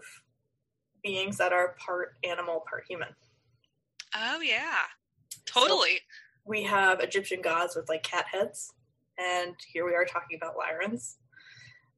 beings 1.03 1.37
that 1.37 1.53
are 1.53 1.75
part 1.83 2.15
animal, 2.23 2.63
part 2.69 2.83
human. 2.87 3.09
oh 4.15 4.41
yeah 4.41 4.79
totally 5.45 5.99
we 6.45 6.63
have 6.63 6.99
Egyptian 6.99 7.41
gods 7.41 7.75
with 7.75 7.87
like 7.87 8.03
cat 8.03 8.25
heads, 8.31 8.73
and 9.17 9.55
here 9.71 9.85
we 9.85 9.93
are 9.93 10.05
talking 10.05 10.37
about 10.37 10.55
Lyrans. 10.55 11.17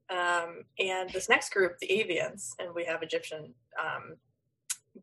Um, 0.09 0.65
and 0.79 1.09
this 1.09 1.29
next 1.29 1.53
group, 1.53 1.77
the 1.79 1.87
Avians, 1.87 2.51
and 2.59 2.75
we 2.75 2.83
have 2.83 3.01
Egyptian 3.01 3.53
um, 3.81 4.17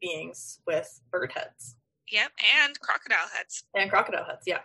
beings 0.00 0.60
with 0.66 1.00
bird 1.10 1.32
heads 1.34 1.76
yep 2.10 2.30
and 2.60 2.78
crocodile 2.80 3.28
heads 3.34 3.64
and 3.74 3.90
crocodile 3.90 4.24
heads. 4.24 4.42
Yeah. 4.46 4.60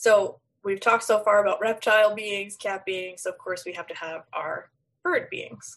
So 0.00 0.40
we've 0.64 0.80
talked 0.80 1.04
so 1.04 1.22
far 1.22 1.42
about 1.42 1.60
reptile 1.60 2.14
beings, 2.14 2.56
cat 2.56 2.86
beings. 2.86 3.24
So 3.24 3.30
of 3.30 3.36
course, 3.36 3.66
we 3.66 3.74
have 3.74 3.86
to 3.88 3.94
have 3.94 4.22
our 4.32 4.70
bird 5.04 5.28
beings. 5.30 5.76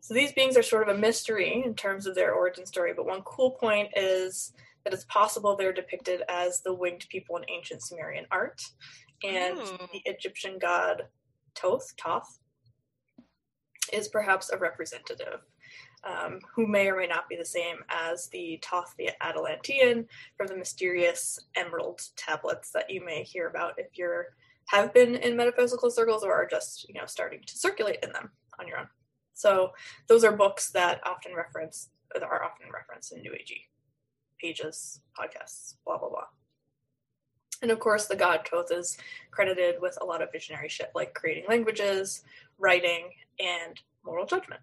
So 0.00 0.14
these 0.14 0.32
beings 0.32 0.56
are 0.56 0.64
sort 0.64 0.88
of 0.88 0.96
a 0.96 0.98
mystery 0.98 1.62
in 1.64 1.76
terms 1.76 2.08
of 2.08 2.16
their 2.16 2.34
origin 2.34 2.66
story. 2.66 2.92
But 2.92 3.06
one 3.06 3.22
cool 3.22 3.52
point 3.52 3.90
is 3.94 4.52
that 4.82 4.92
it's 4.92 5.04
possible 5.04 5.54
they're 5.54 5.72
depicted 5.72 6.22
as 6.28 6.60
the 6.62 6.74
winged 6.74 7.06
people 7.08 7.36
in 7.36 7.44
ancient 7.48 7.84
Sumerian 7.84 8.26
art, 8.32 8.60
and 9.22 9.58
Ooh. 9.58 9.78
the 9.92 10.02
Egyptian 10.04 10.58
god 10.60 11.04
Toth, 11.54 11.94
Thoth, 12.02 12.40
is 13.92 14.08
perhaps 14.08 14.50
a 14.50 14.58
representative. 14.58 15.38
Um, 16.04 16.40
who 16.52 16.66
may 16.66 16.88
or 16.88 16.96
may 16.96 17.06
not 17.06 17.28
be 17.28 17.36
the 17.36 17.44
same 17.44 17.76
as 17.88 18.26
the 18.28 18.60
Thoth 18.68 18.96
the 18.98 19.10
Atlantean 19.24 20.08
from 20.36 20.48
the 20.48 20.56
mysterious 20.56 21.38
emerald 21.54 22.00
tablets 22.16 22.72
that 22.72 22.90
you 22.90 23.04
may 23.04 23.22
hear 23.22 23.46
about 23.46 23.78
if 23.78 23.86
you're 23.94 24.34
have 24.66 24.92
been 24.92 25.14
in 25.16 25.36
metaphysical 25.36 25.90
circles 25.90 26.24
or 26.24 26.32
are 26.32 26.46
just 26.46 26.88
you 26.88 26.94
know 26.94 27.06
starting 27.06 27.40
to 27.46 27.56
circulate 27.56 27.98
in 28.02 28.12
them 28.12 28.30
on 28.58 28.66
your 28.66 28.78
own. 28.78 28.88
So 29.34 29.72
those 30.08 30.24
are 30.24 30.36
books 30.36 30.70
that 30.70 31.00
often 31.06 31.34
reference 31.34 31.90
that 32.12 32.22
are 32.22 32.42
often 32.42 32.66
referenced 32.72 33.12
in 33.12 33.22
New 33.22 33.32
Agey 33.32 33.62
pages, 34.40 35.00
podcasts, 35.18 35.74
blah 35.86 35.98
blah 35.98 36.08
blah. 36.08 36.26
And 37.62 37.70
of 37.70 37.78
course, 37.78 38.06
the 38.06 38.16
god 38.16 38.46
Thoth 38.50 38.72
is 38.72 38.98
credited 39.30 39.76
with 39.80 39.96
a 40.00 40.04
lot 40.04 40.20
of 40.20 40.32
visionary 40.32 40.68
shit 40.68 40.90
like 40.94 41.14
creating 41.14 41.44
languages, 41.48 42.24
writing, 42.58 43.10
and 43.38 43.80
moral 44.04 44.26
judgment. 44.26 44.60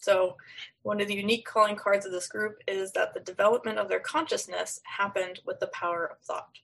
So, 0.00 0.36
one 0.82 1.00
of 1.00 1.08
the 1.08 1.14
unique 1.14 1.44
calling 1.44 1.74
cards 1.76 2.06
of 2.06 2.12
this 2.12 2.28
group 2.28 2.58
is 2.68 2.92
that 2.92 3.14
the 3.14 3.20
development 3.20 3.78
of 3.78 3.88
their 3.88 4.00
consciousness 4.00 4.80
happened 4.84 5.40
with 5.44 5.58
the 5.60 5.66
power 5.68 6.06
of 6.06 6.18
thought. 6.20 6.58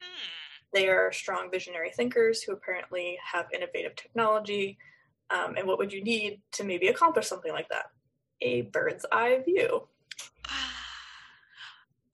hmm. 0.00 0.28
They 0.72 0.88
are 0.88 1.12
strong 1.12 1.50
visionary 1.50 1.90
thinkers 1.90 2.42
who 2.42 2.52
apparently 2.52 3.18
have 3.32 3.46
innovative 3.52 3.94
technology. 3.94 4.78
Um, 5.30 5.54
and 5.56 5.66
what 5.66 5.78
would 5.78 5.92
you 5.92 6.02
need 6.02 6.40
to 6.52 6.64
maybe 6.64 6.88
accomplish 6.88 7.26
something 7.26 7.52
like 7.52 7.68
that? 7.68 7.86
A 8.40 8.62
bird's 8.62 9.04
eye 9.12 9.42
view. 9.44 9.86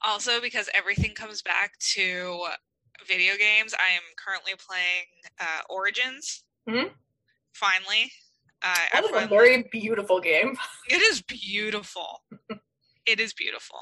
also 0.03 0.41
because 0.41 0.69
everything 0.75 1.13
comes 1.15 1.43
back 1.43 1.79
to 1.79 2.45
video 3.07 3.35
games 3.37 3.75
i 3.75 3.93
am 3.95 4.03
currently 4.17 4.53
playing 4.59 5.07
uh 5.41 5.61
origins 5.69 6.45
Mhm. 6.69 6.91
finally 7.53 8.11
uh, 8.63 8.67
I 8.69 8.89
That 8.93 9.05
is 9.05 9.11
a 9.25 9.27
very 9.29 9.65
beautiful 9.71 10.21
game. 10.21 10.57
It 10.89 11.03
is 11.03 11.21
beautiful. 11.23 12.23
it 13.07 13.19
is 13.21 13.33
beautiful. 13.33 13.81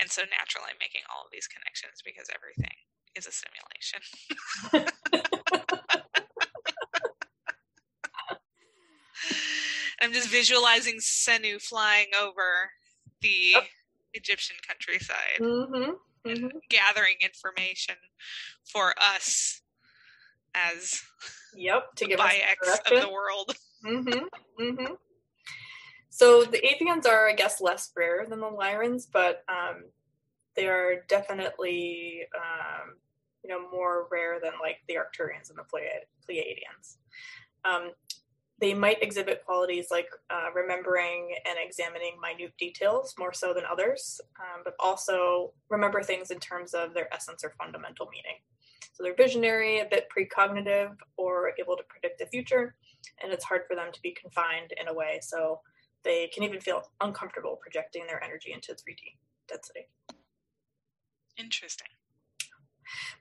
And 0.00 0.10
so 0.10 0.22
naturally 0.22 0.66
I'm 0.70 0.78
making 0.80 1.02
all 1.14 1.24
of 1.24 1.30
these 1.32 1.46
connections 1.46 2.00
because 2.04 2.28
everything 2.34 2.74
is 3.14 3.26
a 3.26 3.32
simulation. 3.32 4.00
I'm 10.00 10.12
just 10.12 10.28
visualizing 10.28 10.96
Senu 11.00 11.60
flying 11.62 12.08
over 12.20 12.70
the 13.20 13.52
Yep. 13.54 13.64
Egyptian 14.14 14.56
countryside, 14.66 15.38
hmm 15.38 15.92
hmm 16.26 16.48
gathering 16.70 17.16
information 17.20 17.96
for 18.64 18.94
us 18.98 19.60
as 20.54 21.02
Yep, 21.56 21.94
to 21.96 22.06
give 22.06 22.20
us 22.20 22.32
Bayeks 22.32 22.92
of 22.92 23.02
the 23.02 23.12
world. 23.12 23.56
Mm-hmm. 23.84 24.62
Mm-hmm. 24.62 24.94
So 26.10 26.44
the 26.44 26.58
avians 26.58 27.06
are, 27.06 27.28
I 27.28 27.34
guess, 27.34 27.60
less 27.60 27.90
rare 27.96 28.24
than 28.28 28.40
the 28.40 28.46
lyrans, 28.46 29.06
but 29.12 29.44
um, 29.48 29.84
they 30.56 30.66
are 30.66 31.04
definitely 31.08 32.26
um, 32.34 32.94
you 33.44 33.50
know, 33.50 33.70
more 33.70 34.08
rare 34.10 34.40
than 34.42 34.52
like 34.60 34.78
the 34.88 34.94
Arcturians 34.94 35.50
and 35.50 35.58
the 35.58 35.64
Pleiadians. 35.64 36.96
Um, 37.64 37.92
they 38.60 38.72
might 38.72 39.02
exhibit 39.02 39.44
qualities 39.44 39.88
like 39.90 40.08
uh, 40.30 40.46
remembering 40.54 41.34
and 41.46 41.56
examining 41.62 42.16
minute 42.20 42.56
details 42.58 43.14
more 43.18 43.32
so 43.32 43.52
than 43.52 43.64
others, 43.70 44.20
um, 44.40 44.62
but 44.64 44.74
also 44.80 45.52
remember 45.68 46.02
things 46.02 46.30
in 46.30 46.38
terms 46.38 46.72
of 46.72 46.94
their 46.94 47.12
essence 47.12 47.44
or 47.44 47.52
fundamental 47.58 48.06
meaning. 48.06 48.38
So 48.94 49.02
they're 49.02 49.14
visionary, 49.14 49.80
a 49.80 49.84
bit 49.84 50.06
precognitive, 50.16 50.96
or 51.16 51.52
able 51.60 51.76
to 51.76 51.82
predict 51.88 52.20
the 52.20 52.26
future, 52.26 52.76
and 53.22 53.32
it's 53.32 53.44
hard 53.44 53.62
for 53.68 53.74
them 53.74 53.90
to 53.92 54.00
be 54.02 54.16
confined 54.20 54.72
in 54.80 54.88
a 54.88 54.94
way. 54.94 55.18
So 55.20 55.60
they 56.04 56.28
can 56.28 56.44
even 56.44 56.60
feel 56.60 56.82
uncomfortable 57.00 57.58
projecting 57.60 58.06
their 58.06 58.22
energy 58.22 58.52
into 58.52 58.72
3D 58.72 59.16
density. 59.48 59.88
Interesting. 61.36 61.88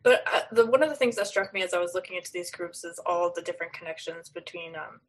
But 0.04 0.24
uh, 0.32 0.42
the 0.52 0.68
one 0.68 0.84
of 0.84 0.90
the 0.90 0.96
things 0.96 1.16
that 1.16 1.28
struck 1.28 1.54
me 1.54 1.64
as 1.64 1.74
I 1.74 1.80
was 1.80 1.94
looking 1.96 2.18
into 2.18 2.32
these 2.32 2.52
groups 2.52 2.84
is 2.84 3.00
all 3.06 3.32
the 3.34 3.42
different 3.42 3.74
connections 3.74 4.30
between, 4.30 4.76
um, 4.76 5.00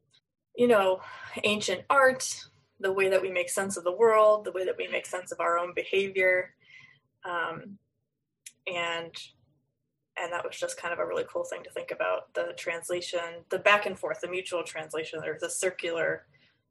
you 0.56 0.68
know, 0.68 1.00
ancient 1.42 1.82
art, 1.90 2.46
the 2.80 2.92
way 2.92 3.08
that 3.08 3.20
we 3.20 3.30
make 3.30 3.50
sense 3.50 3.76
of 3.76 3.84
the 3.84 3.92
world, 3.92 4.44
the 4.44 4.52
way 4.52 4.64
that 4.64 4.76
we 4.78 4.88
make 4.88 5.06
sense 5.06 5.32
of 5.32 5.40
our 5.40 5.58
own 5.58 5.72
behavior, 5.74 6.54
um, 7.24 7.78
and 8.66 9.14
and 10.16 10.32
that 10.32 10.44
was 10.44 10.56
just 10.56 10.76
kind 10.76 10.92
of 10.92 11.00
a 11.00 11.06
really 11.06 11.24
cool 11.32 11.44
thing 11.44 11.62
to 11.64 11.70
think 11.70 11.90
about 11.90 12.32
the 12.34 12.52
translation, 12.56 13.44
the 13.50 13.58
back 13.58 13.86
and 13.86 13.98
forth, 13.98 14.20
the 14.20 14.28
mutual 14.28 14.62
translation. 14.62 15.18
There's 15.20 15.42
a 15.42 15.50
circular 15.50 16.26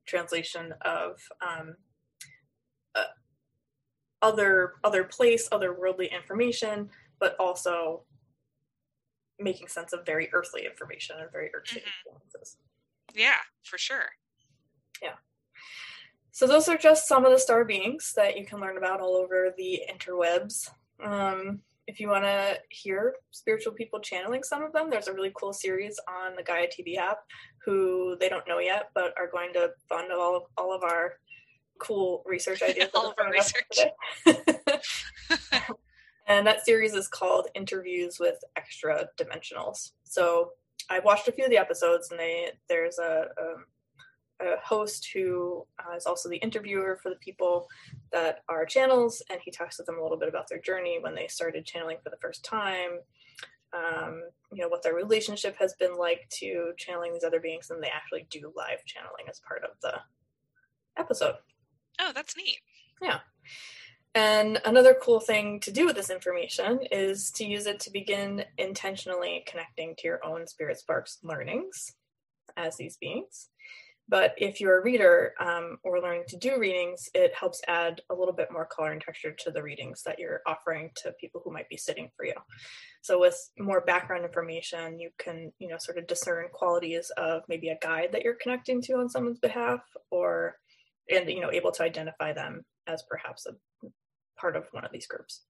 translation 0.05 0.73
of 0.81 1.19
um, 1.41 1.75
uh, 2.95 3.03
other 4.21 4.73
other 4.83 5.03
place, 5.03 5.49
other 5.51 5.77
worldly 5.77 6.07
information, 6.07 6.89
but 7.19 7.35
also 7.39 8.03
making 9.39 9.67
sense 9.67 9.93
of 9.93 10.05
very 10.05 10.29
earthly 10.33 10.65
information 10.65 11.17
and 11.19 11.31
very 11.31 11.49
earthly 11.53 11.81
mm-hmm. 11.81 12.15
experiences. 12.15 12.57
Yeah, 13.13 13.41
for 13.63 13.77
sure. 13.77 14.09
Yeah. 15.01 15.15
So 16.31 16.47
those 16.47 16.67
are 16.67 16.77
just 16.77 17.07
some 17.07 17.25
of 17.25 17.31
the 17.31 17.39
star 17.39 17.65
beings 17.65 18.13
that 18.15 18.37
you 18.37 18.45
can 18.45 18.59
learn 18.59 18.77
about 18.77 19.01
all 19.01 19.15
over 19.15 19.53
the 19.55 19.81
interwebs. 19.91 20.69
Um, 21.03 21.61
if 21.87 21.99
you 21.99 22.07
want 22.07 22.23
to 22.23 22.57
hear 22.69 23.15
spiritual 23.31 23.73
people 23.73 23.99
channeling 23.99 24.43
some 24.43 24.63
of 24.63 24.71
them, 24.73 24.89
there's 24.89 25.07
a 25.07 25.13
really 25.13 25.33
cool 25.37 25.53
series 25.53 25.99
on 26.07 26.35
the 26.35 26.43
Gaia 26.43 26.67
TV 26.67 26.97
app 26.97 27.19
who 27.65 28.15
they 28.19 28.29
don't 28.29 28.47
know 28.47 28.59
yet, 28.59 28.89
but 28.95 29.13
are 29.17 29.29
going 29.29 29.53
to 29.53 29.71
fund 29.89 30.11
all 30.11 30.37
of, 30.37 30.43
all 30.57 30.73
of 30.73 30.83
our 30.83 31.13
cool 31.79 32.23
research 32.25 32.61
ideas. 32.67 32.89
all 32.93 33.11
of 33.11 33.15
our 33.17 33.31
research. 33.31 33.79
and 36.27 36.47
that 36.47 36.65
series 36.65 36.93
is 36.93 37.07
called 37.07 37.47
Interviews 37.53 38.17
with 38.19 38.37
Extra 38.55 39.07
Dimensionals. 39.17 39.91
So 40.03 40.51
I've 40.89 41.05
watched 41.05 41.27
a 41.27 41.31
few 41.31 41.45
of 41.45 41.49
the 41.49 41.57
episodes, 41.57 42.11
and 42.11 42.19
they 42.19 42.51
there's 42.69 42.99
a, 42.99 43.27
a 43.37 43.55
a 44.47 44.57
host 44.63 45.09
who 45.13 45.65
uh, 45.79 45.95
is 45.95 46.05
also 46.05 46.29
the 46.29 46.37
interviewer 46.37 46.99
for 47.01 47.09
the 47.09 47.17
people 47.17 47.67
that 48.11 48.39
are 48.49 48.65
channels, 48.65 49.21
and 49.29 49.39
he 49.43 49.51
talks 49.51 49.77
to 49.77 49.83
them 49.83 49.97
a 49.97 50.03
little 50.03 50.17
bit 50.17 50.29
about 50.29 50.47
their 50.49 50.59
journey 50.59 50.99
when 51.01 51.15
they 51.15 51.27
started 51.27 51.65
channeling 51.65 51.97
for 52.03 52.09
the 52.09 52.17
first 52.21 52.43
time. 52.43 52.99
Um, 53.73 54.21
you 54.51 54.61
know 54.61 54.69
what 54.69 54.83
their 54.83 54.93
relationship 54.93 55.55
has 55.57 55.73
been 55.73 55.97
like 55.97 56.29
to 56.39 56.73
channeling 56.77 57.13
these 57.13 57.23
other 57.23 57.39
beings, 57.39 57.69
and 57.69 57.81
they 57.81 57.89
actually 57.89 58.27
do 58.29 58.53
live 58.55 58.85
channeling 58.85 59.25
as 59.29 59.41
part 59.47 59.63
of 59.63 59.71
the 59.81 59.93
episode. 60.97 61.35
Oh, 61.99 62.11
that's 62.13 62.37
neat. 62.37 62.59
Yeah. 63.01 63.19
And 64.15 64.61
another 64.63 64.95
cool 65.01 65.19
thing 65.19 65.59
to 65.61 65.71
do 65.71 65.87
with 65.87 65.95
this 65.95 66.11
information 66.11 66.81
is 66.91 67.31
to 67.31 67.45
use 67.45 67.65
it 67.65 67.79
to 67.81 67.91
begin 67.91 68.45
intentionally 68.59 69.43
connecting 69.47 69.95
to 69.97 70.07
your 70.07 70.23
own 70.23 70.45
spirit 70.45 70.77
sparks 70.77 71.17
learnings 71.23 71.95
as 72.55 72.77
these 72.77 72.97
beings. 72.97 73.49
But 74.13 74.35
if 74.37 74.61
you're 74.61 74.79
a 74.79 74.83
reader 74.83 75.33
um, 75.39 75.79
or 75.81 75.99
learning 75.99 76.25
to 76.27 76.37
do 76.37 76.59
readings, 76.59 77.09
it 77.15 77.33
helps 77.33 77.63
add 77.67 77.99
a 78.11 78.13
little 78.13 78.35
bit 78.35 78.51
more 78.51 78.67
color 78.67 78.91
and 78.91 79.01
texture 79.01 79.31
to 79.39 79.49
the 79.49 79.63
readings 79.63 80.03
that 80.03 80.19
you're 80.19 80.41
offering 80.45 80.91
to 80.97 81.15
people 81.19 81.41
who 81.43 81.51
might 81.51 81.67
be 81.67 81.77
sitting 81.77 82.11
for 82.15 82.23
you. 82.23 82.35
So 83.01 83.19
with 83.19 83.35
more 83.57 83.81
background 83.81 84.23
information, 84.23 84.99
you 84.99 85.09
can, 85.17 85.51
you 85.57 85.67
know, 85.67 85.77
sort 85.79 85.97
of 85.97 86.05
discern 86.05 86.49
qualities 86.53 87.11
of 87.17 87.41
maybe 87.49 87.69
a 87.69 87.77
guide 87.81 88.09
that 88.11 88.21
you're 88.21 88.37
connecting 88.39 88.83
to 88.83 88.97
on 88.97 89.09
someone's 89.09 89.39
behalf 89.39 89.81
or 90.11 90.57
and 91.09 91.27
you 91.27 91.41
know 91.41 91.51
able 91.51 91.71
to 91.71 91.81
identify 91.81 92.33
them 92.33 92.61
as 92.85 93.01
perhaps 93.09 93.47
a 93.47 93.87
part 94.39 94.55
of 94.55 94.67
one 94.73 94.85
of 94.85 94.91
these 94.91 95.07
groups. 95.07 95.41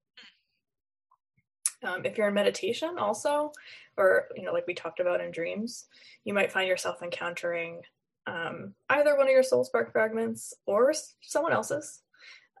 Um, 1.82 2.06
if 2.06 2.16
you're 2.16 2.28
in 2.28 2.34
meditation 2.34 2.96
also, 2.98 3.52
or 3.98 4.28
you 4.34 4.44
know, 4.44 4.54
like 4.54 4.66
we 4.66 4.72
talked 4.72 5.00
about 5.00 5.20
in 5.20 5.32
dreams, 5.32 5.84
you 6.24 6.32
might 6.32 6.50
find 6.50 6.66
yourself 6.66 7.02
encountering 7.02 7.82
um, 8.26 8.74
either 8.88 9.16
one 9.16 9.26
of 9.26 9.32
your 9.32 9.42
soul 9.42 9.64
spark 9.64 9.92
fragments 9.92 10.54
or 10.66 10.92
someone 11.22 11.52
else's 11.52 12.00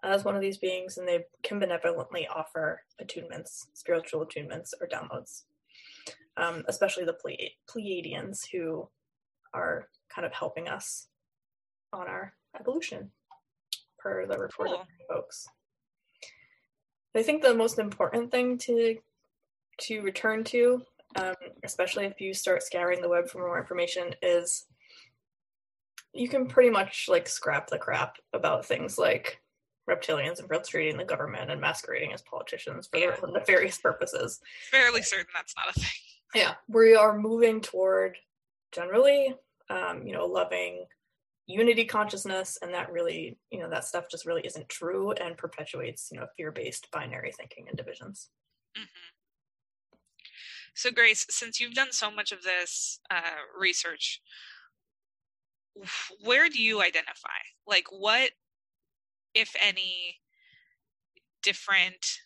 as 0.02 0.24
one 0.24 0.36
of 0.36 0.42
these 0.42 0.58
beings, 0.58 0.98
and 0.98 1.08
they 1.08 1.24
can 1.42 1.58
benevolently 1.58 2.28
offer 2.28 2.82
attunements, 3.02 3.66
spiritual 3.72 4.26
attunements, 4.26 4.70
or 4.80 4.86
downloads. 4.86 5.44
Um, 6.36 6.64
especially 6.68 7.04
the 7.04 7.16
Pleiadians 7.70 8.40
who 8.52 8.88
are 9.54 9.88
kind 10.14 10.26
of 10.26 10.32
helping 10.32 10.68
us 10.68 11.06
on 11.92 12.08
our 12.08 12.34
evolution, 12.58 13.12
per 13.98 14.26
the 14.26 14.38
report 14.38 14.68
cool. 14.68 14.80
of 14.80 14.86
folks. 15.08 15.46
I 17.16 17.22
think 17.22 17.42
the 17.42 17.54
most 17.54 17.78
important 17.78 18.30
thing 18.30 18.58
to 18.58 18.96
to 19.80 20.00
return 20.02 20.44
to, 20.44 20.82
um, 21.16 21.34
especially 21.64 22.04
if 22.04 22.20
you 22.20 22.34
start 22.34 22.62
scouring 22.62 23.00
the 23.00 23.08
web 23.08 23.28
for 23.28 23.38
more 23.38 23.58
information, 23.58 24.14
is 24.22 24.66
you 26.14 26.28
can 26.28 26.46
pretty 26.46 26.70
much 26.70 27.06
like 27.08 27.28
scrap 27.28 27.68
the 27.68 27.78
crap 27.78 28.16
about 28.32 28.64
things 28.64 28.98
like 28.98 29.40
reptilians 29.90 30.40
infiltrating 30.40 30.96
the 30.96 31.04
government 31.04 31.50
and 31.50 31.60
masquerading 31.60 32.12
as 32.12 32.22
politicians 32.22 32.86
for 32.86 32.98
yeah. 32.98 33.16
their 33.20 33.30
nefarious 33.30 33.78
purposes. 33.78 34.40
Fairly 34.70 35.02
certain 35.02 35.26
that's 35.34 35.54
not 35.56 35.76
a 35.76 35.78
thing. 35.78 35.90
Yeah, 36.34 36.54
we 36.68 36.96
are 36.96 37.18
moving 37.18 37.60
toward 37.60 38.16
generally, 38.72 39.34
um, 39.70 40.06
you 40.06 40.12
know, 40.12 40.26
loving 40.26 40.86
unity 41.46 41.84
consciousness, 41.84 42.58
and 42.62 42.72
that 42.74 42.90
really, 42.90 43.38
you 43.50 43.60
know, 43.60 43.68
that 43.70 43.84
stuff 43.84 44.06
just 44.10 44.26
really 44.26 44.42
isn't 44.42 44.68
true 44.68 45.12
and 45.12 45.36
perpetuates, 45.36 46.08
you 46.10 46.18
know, 46.18 46.26
fear-based 46.36 46.90
binary 46.90 47.32
thinking 47.32 47.66
and 47.68 47.76
divisions. 47.76 48.30
Mm-hmm. 48.76 49.96
So, 50.74 50.90
Grace, 50.90 51.26
since 51.30 51.60
you've 51.60 51.74
done 51.74 51.92
so 51.92 52.10
much 52.10 52.32
of 52.32 52.42
this 52.42 52.98
uh, 53.10 53.20
research, 53.58 54.20
where 56.22 56.48
do 56.48 56.62
you 56.62 56.80
identify? 56.82 57.28
Like, 57.66 57.86
what, 57.90 58.30
if 59.34 59.54
any, 59.60 60.18
different 61.42 62.18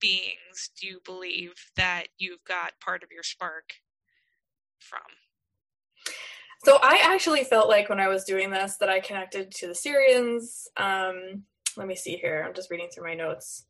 beings 0.00 0.70
do 0.78 0.86
you 0.86 1.00
believe 1.04 1.54
that 1.76 2.04
you've 2.18 2.44
got 2.46 2.72
part 2.84 3.02
of 3.02 3.10
your 3.10 3.22
spark 3.22 3.74
from? 4.78 5.00
So 6.64 6.78
I 6.80 7.00
actually 7.02 7.42
felt 7.44 7.68
like 7.68 7.88
when 7.88 7.98
I 7.98 8.08
was 8.08 8.24
doing 8.24 8.50
this 8.50 8.76
that 8.78 8.88
I 8.88 9.00
connected 9.00 9.50
to 9.52 9.66
the 9.66 9.72
Sirians. 9.72 10.66
Um, 10.76 11.44
let 11.76 11.88
me 11.88 11.96
see 11.96 12.16
here. 12.16 12.44
I'm 12.46 12.54
just 12.54 12.70
reading 12.70 12.88
through 12.92 13.06
my 13.08 13.14
notes. 13.14 13.64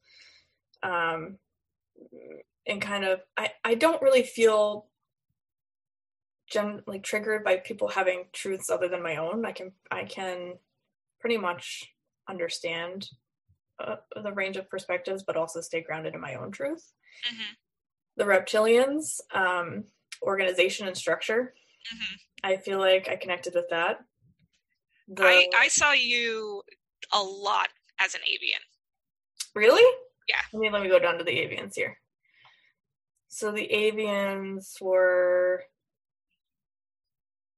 Um, 0.83 1.39
and 2.67 2.83
kind 2.83 3.05
of, 3.05 3.21
I, 3.37 3.53
I 3.65 3.75
don't 3.75 4.03
really 4.03 4.23
feel 4.23 4.87
gen- 6.53 6.83
like 6.87 7.03
triggered 7.03 7.43
by 7.43 7.57
people 7.57 7.89
having 7.89 8.27
truths 8.33 8.71
other 8.71 8.89
than 8.89 9.03
my 9.03 9.17
own. 9.17 9.45
I 9.45 9.53
can 9.53 9.73
I 9.91 10.05
can 10.05 10.55
pretty 11.21 11.39
much 11.39 11.93
understand 12.29 13.09
uh, 13.83 13.97
the 14.23 14.33
range 14.33 14.57
of 14.57 14.69
perspectives, 14.69 15.23
but 15.23 15.37
also 15.37 15.61
stay 15.61 15.81
grounded 15.81 16.15
in 16.15 16.21
my 16.21 16.35
own 16.35 16.53
truth. 16.53 16.93
Mm-hmm. 17.27 17.53
The 18.17 18.25
reptilians, 18.25 19.21
um, 19.35 19.85
organization 20.23 20.87
and 20.87 20.97
structure. 20.97 21.55
Mm-hmm. 21.93 22.15
I 22.45 22.57
feel 22.59 22.79
like 22.79 23.09
I 23.09 23.17
connected 23.17 23.55
with 23.55 23.71
that. 23.71 24.01
The... 25.09 25.25
I 25.25 25.49
I 25.57 25.69
saw 25.69 25.93
you 25.93 26.63
a 27.13 27.23
lot 27.23 27.69
as 27.99 28.15
an 28.15 28.21
avian. 28.23 28.61
Really? 29.55 29.83
Yeah. 30.29 30.37
Let 30.53 30.61
me 30.61 30.71
let 30.71 30.83
me 30.83 30.89
go 30.89 30.99
down 30.99 31.19
to 31.19 31.25
the 31.25 31.33
avians 31.33 31.75
here. 31.75 31.99
So 33.29 33.51
the 33.51 33.69
avians 33.73 34.81
were 34.81 35.65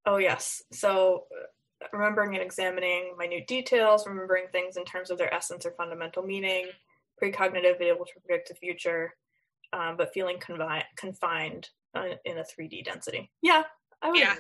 Oh, 0.07 0.19
yes. 0.19 0.63
So 0.73 1.25
uh, 1.33 1.87
remembering 1.93 2.35
and 2.35 2.43
examining 2.43 3.15
minute 3.19 3.47
details, 3.47 4.07
remembering 4.07 4.47
things 4.53 4.77
in 4.77 4.85
terms 4.85 5.11
of 5.11 5.19
their 5.19 5.33
essence 5.33 5.65
or 5.65 5.73
fundamental 5.73 6.23
meaning, 6.23 6.67
precognitive, 7.23 7.81
able 7.81 8.05
to 8.05 8.13
predict 8.25 8.49
the 8.49 8.55
future, 8.55 9.15
um, 9.73 9.97
but 9.97 10.13
feeling 10.13 10.39
confi- 10.39 10.85
confined 10.97 11.71
uh, 11.95 12.17
in 12.25 12.39
a 12.39 12.43
3D 12.43 12.85
density. 12.85 13.31
Yeah. 13.43 13.63
yeah. 14.15 14.35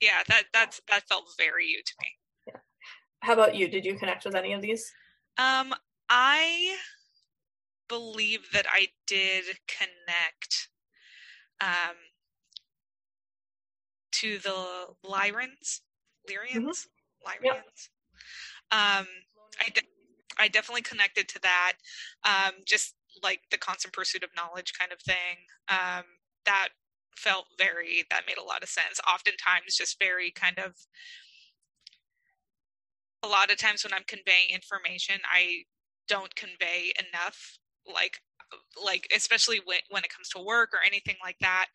Yeah. 0.00 0.22
That, 0.28 0.44
that's, 0.52 0.80
that 0.90 1.02
felt 1.08 1.24
very 1.38 1.66
you 1.66 1.82
to 1.84 1.92
me. 2.00 2.08
Yeah. 2.48 2.60
How 3.20 3.34
about 3.34 3.54
you? 3.54 3.68
Did 3.68 3.84
you 3.84 3.96
connect 3.96 4.24
with 4.24 4.34
any 4.34 4.52
of 4.52 4.62
these? 4.62 4.90
Um, 5.38 5.74
I 6.08 6.76
believe 7.88 8.48
that 8.52 8.66
I 8.70 8.88
did 9.06 9.44
connect 9.68 10.68
um, 11.60 11.96
to 14.22 14.38
the 14.38 14.86
Lyrans, 15.04 15.80
Lyrians, 16.30 16.54
mm-hmm. 16.54 17.26
Lyrians. 17.26 17.42
Yep. 17.42 18.70
Um, 18.70 19.06
I, 19.60 19.68
de- 19.74 19.82
I 20.38 20.46
definitely 20.46 20.82
connected 20.82 21.28
to 21.28 21.40
that. 21.42 21.72
Um, 22.24 22.52
just 22.64 22.94
like 23.22 23.40
the 23.50 23.58
constant 23.58 23.92
pursuit 23.92 24.22
of 24.22 24.30
knowledge 24.36 24.72
kind 24.78 24.92
of 24.92 25.00
thing. 25.00 25.46
Um, 25.68 26.04
that 26.46 26.68
felt 27.16 27.46
very, 27.58 28.04
that 28.10 28.22
made 28.26 28.38
a 28.38 28.44
lot 28.44 28.62
of 28.62 28.68
sense. 28.68 29.00
Oftentimes, 29.12 29.76
just 29.76 29.98
very 29.98 30.30
kind 30.30 30.58
of, 30.58 30.74
a 33.24 33.28
lot 33.28 33.50
of 33.50 33.58
times 33.58 33.84
when 33.84 33.92
I'm 33.92 34.04
conveying 34.06 34.50
information, 34.50 35.16
I 35.30 35.64
don't 36.08 36.34
convey 36.36 36.92
enough. 36.98 37.58
Like, 37.92 38.20
like 38.82 39.08
especially 39.14 39.60
when, 39.64 39.78
when 39.90 40.04
it 40.04 40.14
comes 40.14 40.28
to 40.30 40.40
work 40.40 40.70
or 40.72 40.80
anything 40.86 41.16
like 41.22 41.38
that, 41.40 41.66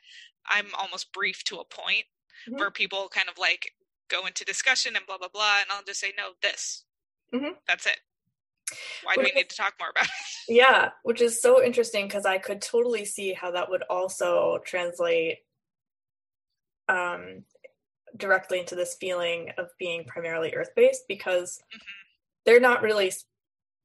I'm 0.49 0.67
almost 0.79 1.11
brief 1.11 1.43
to 1.45 1.57
a 1.57 1.65
point 1.65 2.05
mm-hmm. 2.47 2.59
where 2.59 2.71
people 2.71 3.07
kind 3.09 3.29
of 3.29 3.37
like 3.37 3.73
go 4.09 4.25
into 4.25 4.45
discussion 4.45 4.95
and 4.95 5.05
blah 5.05 5.17
blah 5.17 5.27
blah, 5.27 5.57
and 5.61 5.67
I'll 5.71 5.83
just 5.83 5.99
say 5.99 6.13
no, 6.17 6.29
this. 6.41 6.83
Mm-hmm. 7.33 7.53
That's 7.67 7.85
it. 7.85 7.97
Why 9.03 9.15
do 9.15 9.21
we 9.21 9.31
need 9.33 9.49
to 9.49 9.55
talk 9.55 9.73
more 9.79 9.89
about 9.89 10.05
it? 10.05 10.11
Yeah, 10.49 10.91
which 11.03 11.21
is 11.21 11.41
so 11.41 11.61
interesting 11.61 12.07
because 12.07 12.25
I 12.25 12.37
could 12.37 12.61
totally 12.61 13.03
see 13.03 13.33
how 13.33 13.51
that 13.51 13.69
would 13.69 13.83
also 13.89 14.59
translate 14.65 15.39
um, 16.87 17.43
directly 18.15 18.59
into 18.59 18.75
this 18.75 18.95
feeling 18.97 19.51
of 19.57 19.67
being 19.77 20.05
primarily 20.05 20.53
earth 20.53 20.69
based 20.73 21.03
because 21.09 21.59
mm-hmm. 21.73 21.79
they're 22.45 22.61
not 22.61 22.81
really 22.81 23.11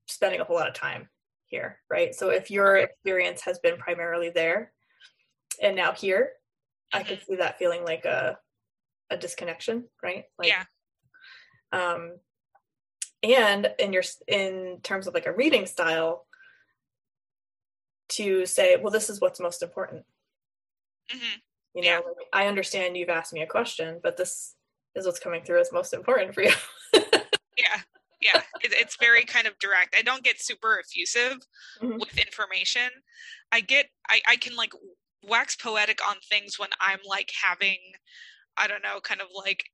spending 0.07 0.41
a 0.41 0.45
whole 0.45 0.55
lot 0.55 0.69
of 0.69 0.75
time 0.75 1.09
here, 1.47 1.79
right? 1.91 2.15
So 2.15 2.31
if 2.31 2.49
your 2.49 2.77
experience 2.77 3.41
has 3.43 3.59
been 3.59 3.77
primarily 3.77 4.31
there 4.31 4.73
and 5.61 5.77
now 5.77 5.93
here. 5.93 6.33
I 6.93 7.03
could 7.03 7.21
see 7.27 7.37
that 7.37 7.59
feeling 7.59 7.85
like 7.85 8.05
a 8.05 8.39
a 9.11 9.17
disconnection, 9.17 9.85
right? 10.03 10.25
Like, 10.39 10.49
yeah. 10.49 10.65
Um, 11.73 12.17
and 13.23 13.71
in 13.79 13.93
your 13.93 14.03
in 14.27 14.81
terms 14.83 15.07
of 15.07 15.15
like 15.15 15.27
a 15.27 15.33
reading 15.33 15.67
style, 15.67 16.27
to 18.11 18.47
say, 18.47 18.77
well, 18.77 18.93
this 18.93 19.09
is 19.09 19.21
what's 19.21 19.41
most 19.41 19.63
important. 19.63 20.05
Mm-hmm. 21.13 21.39
You 21.75 21.83
know, 21.83 21.89
yeah. 21.89 21.97
like, 21.97 22.27
I 22.33 22.47
understand 22.47 22.97
you've 22.97 23.09
asked 23.09 23.33
me 23.33 23.43
a 23.43 23.47
question, 23.47 24.01
but 24.03 24.17
this 24.17 24.55
is 24.95 25.07
what's 25.07 25.19
coming 25.19 25.43
through 25.43 25.61
as 25.61 25.73
most 25.73 25.95
important 25.95 26.35
for 26.35 26.43
you. 26.43 26.53
yeah, 26.95 27.81
yeah, 28.21 28.43
it, 28.61 28.73
it's 28.73 28.97
very 28.97 29.25
kind 29.25 29.47
of 29.47 29.59
direct. 29.59 29.95
I 29.99 30.03
don't 30.03 30.23
get 30.23 30.41
super 30.41 30.79
effusive 30.79 31.39
mm-hmm. 31.81 31.99
with 31.99 32.19
information. 32.19 32.91
I 33.51 33.61
get, 33.61 33.87
I, 34.09 34.21
I 34.29 34.37
can 34.37 34.55
like 34.57 34.75
wax 35.23 35.57
poetic 35.57 36.01
on 36.09 36.17
things 36.29 36.59
when 36.59 36.71
I'm 36.81 37.01
like 37.09 37.31
having, 37.43 37.79
I 38.57 38.67
don't 38.67 38.83
know, 38.83 39.01
kind 39.01 39.21
of 39.21 39.29
like 39.35 39.65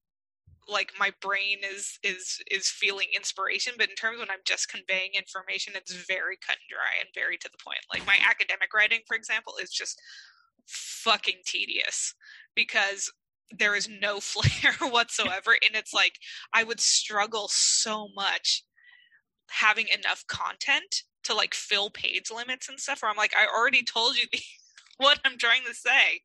like 0.68 0.92
my 0.98 1.10
brain 1.22 1.58
is 1.64 1.98
is 2.02 2.40
is 2.50 2.68
feeling 2.68 3.08
inspiration. 3.14 3.74
But 3.78 3.88
in 3.88 3.94
terms 3.94 4.18
when 4.18 4.30
i'm 4.30 4.44
just 4.44 4.68
conveying 4.68 5.12
information 5.14 5.72
it's 5.76 5.92
very 5.92 6.36
cut 6.46 6.56
and 6.56 6.68
dry 6.68 7.00
and 7.00 7.08
very 7.14 7.38
to 7.38 7.48
the 7.50 7.62
point. 7.64 7.80
Like 7.92 8.06
my 8.06 8.18
academic 8.28 8.74
writing 8.74 9.00
for 9.06 9.16
example 9.16 9.54
is 9.60 9.70
just 9.70 10.00
fucking 10.66 11.38
tedious 11.46 12.14
because 12.54 13.10
there 13.56 13.74
is 13.74 13.88
no 13.88 14.20
flair 14.20 14.74
whatsoever. 14.90 15.52
And 15.52 15.74
it's 15.74 15.94
like 15.94 16.18
i 16.52 16.64
would 16.64 16.80
struggle 16.80 17.48
so 17.50 18.08
much 18.14 18.64
having 19.50 19.86
enough 19.88 20.24
content 20.26 21.04
to 21.24 21.34
like 21.34 21.54
fill 21.54 21.90
page 21.90 22.30
limits 22.34 22.68
and 22.68 22.78
stuff 22.78 23.02
where 23.02 23.10
i'm 23.10 23.16
like 23.16 23.34
i 23.34 23.46
already 23.46 23.82
told 23.82 24.16
you 24.16 24.24
what 25.06 25.18
i'm 25.24 25.38
trying 25.38 25.62
to 25.66 25.74
say 25.74 26.20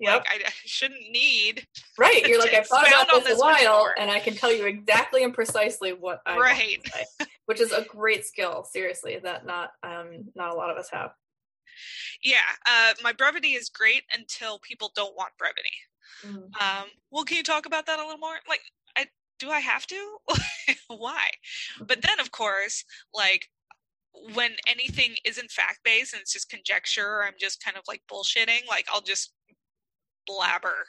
Yep. 0.00 0.14
Like 0.14 0.28
I, 0.30 0.46
I, 0.46 0.50
shouldn't 0.64 1.10
need. 1.10 1.66
Right. 1.98 2.26
You're 2.26 2.38
like, 2.38 2.54
I've 2.54 2.66
thought 2.66 2.88
about 2.88 3.22
this 3.22 3.38
a 3.38 3.38
while 3.38 3.92
and 3.98 4.10
I 4.10 4.18
can 4.18 4.34
tell 4.34 4.50
you 4.50 4.64
exactly 4.64 5.24
and 5.24 5.34
precisely 5.34 5.92
what 5.92 6.22
I 6.24 6.38
right. 6.38 6.78
Say, 6.86 7.26
which 7.44 7.60
is 7.60 7.70
a 7.72 7.84
great 7.84 8.24
skill, 8.24 8.64
seriously, 8.64 9.20
that 9.22 9.44
not 9.44 9.72
um 9.82 10.30
not 10.34 10.52
a 10.52 10.54
lot 10.54 10.70
of 10.70 10.78
us 10.78 10.88
have. 10.90 11.10
Yeah. 12.22 12.36
Uh 12.66 12.94
my 13.04 13.12
brevity 13.12 13.48
is 13.48 13.68
great 13.68 14.04
until 14.16 14.58
people 14.60 14.90
don't 14.96 15.14
want 15.14 15.36
brevity. 15.38 15.68
Mm-hmm. 16.24 16.38
Um, 16.38 16.88
well, 17.10 17.24
can 17.24 17.36
you 17.36 17.42
talk 17.42 17.66
about 17.66 17.86
that 17.86 17.98
a 17.98 18.02
little 18.02 18.18
more? 18.18 18.36
Like, 18.48 18.60
I, 18.96 19.06
do 19.38 19.50
I 19.50 19.60
have 19.60 19.86
to? 19.88 20.16
Why? 20.88 21.28
But 21.80 22.02
then, 22.02 22.20
of 22.20 22.30
course, 22.30 22.84
like 23.14 23.48
when 24.34 24.52
anything 24.66 25.14
isn't 25.24 25.50
fact 25.50 25.80
based 25.84 26.12
and 26.12 26.20
it's 26.20 26.32
just 26.32 26.50
conjecture, 26.50 27.06
or 27.06 27.24
I'm 27.24 27.34
just 27.38 27.62
kind 27.62 27.76
of 27.76 27.82
like 27.88 28.02
bullshitting, 28.10 28.68
like 28.68 28.86
I'll 28.92 29.00
just 29.00 29.32
blabber 30.26 30.86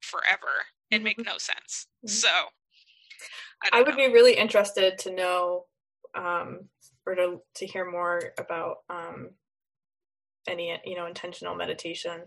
forever 0.00 0.64
and 0.90 1.04
make 1.04 1.18
mm-hmm. 1.18 1.30
no 1.30 1.38
sense. 1.38 1.86
Mm-hmm. 2.06 2.08
So 2.08 2.28
I, 3.62 3.78
I 3.78 3.82
would 3.82 3.90
know. 3.90 4.08
be 4.08 4.12
really 4.12 4.34
interested 4.34 4.98
to 4.98 5.14
know 5.14 5.64
um, 6.16 6.68
or 7.06 7.14
to 7.14 7.38
to 7.56 7.66
hear 7.66 7.90
more 7.90 8.20
about 8.38 8.76
um, 8.88 9.30
any 10.48 10.78
you 10.84 10.96
know 10.96 11.06
intentional 11.06 11.54
meditation 11.54 12.22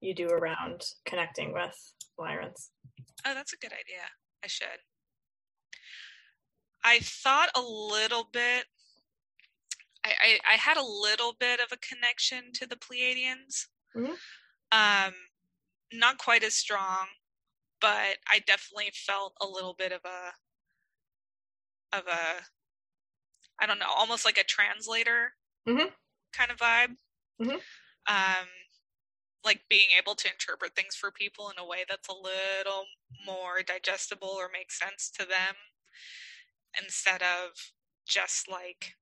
you 0.00 0.14
do 0.14 0.28
around 0.28 0.82
connecting 1.06 1.52
with 1.52 1.76
Lyrans. 2.18 2.68
Oh, 3.24 3.34
that's 3.34 3.52
a 3.52 3.56
good 3.56 3.72
idea. 3.72 4.04
I 4.44 4.46
should. 4.46 4.68
I 6.84 7.00
thought 7.00 7.48
a 7.56 7.60
little 7.60 8.28
bit. 8.32 8.66
I, 10.20 10.38
I, 10.52 10.56
had 10.56 10.76
a 10.76 10.82
little 10.82 11.34
bit 11.38 11.60
of 11.60 11.72
a 11.72 11.76
connection 11.76 12.52
to 12.54 12.66
the 12.66 12.76
Pleiadians. 12.76 13.66
Mm-hmm. 13.96 14.12
Um, 14.72 15.14
not 15.92 16.18
quite 16.18 16.44
as 16.44 16.54
strong, 16.54 17.06
but 17.80 18.18
I 18.30 18.40
definitely 18.46 18.92
felt 18.94 19.34
a 19.40 19.46
little 19.46 19.74
bit 19.76 19.92
of 19.92 20.00
a 20.04 21.96
of 21.96 22.04
a 22.06 22.42
I 23.60 23.66
don't 23.66 23.78
know, 23.78 23.86
almost 23.96 24.24
like 24.24 24.38
a 24.38 24.44
translator 24.44 25.32
mm-hmm. 25.68 25.88
kind 26.32 26.50
of 26.50 26.58
vibe. 26.58 26.96
Mm-hmm. 27.40 27.56
Um, 28.06 28.48
like 29.44 29.62
being 29.68 29.88
able 29.96 30.14
to 30.14 30.30
interpret 30.30 30.74
things 30.74 30.94
for 30.94 31.10
people 31.10 31.50
in 31.50 31.62
a 31.62 31.66
way 31.66 31.84
that's 31.88 32.08
a 32.08 32.12
little 32.12 32.84
more 33.24 33.62
digestible 33.64 34.28
or 34.28 34.48
makes 34.52 34.78
sense 34.78 35.10
to 35.18 35.26
them 35.26 35.54
instead 36.80 37.22
of 37.22 37.50
just 38.06 38.50
like 38.50 38.94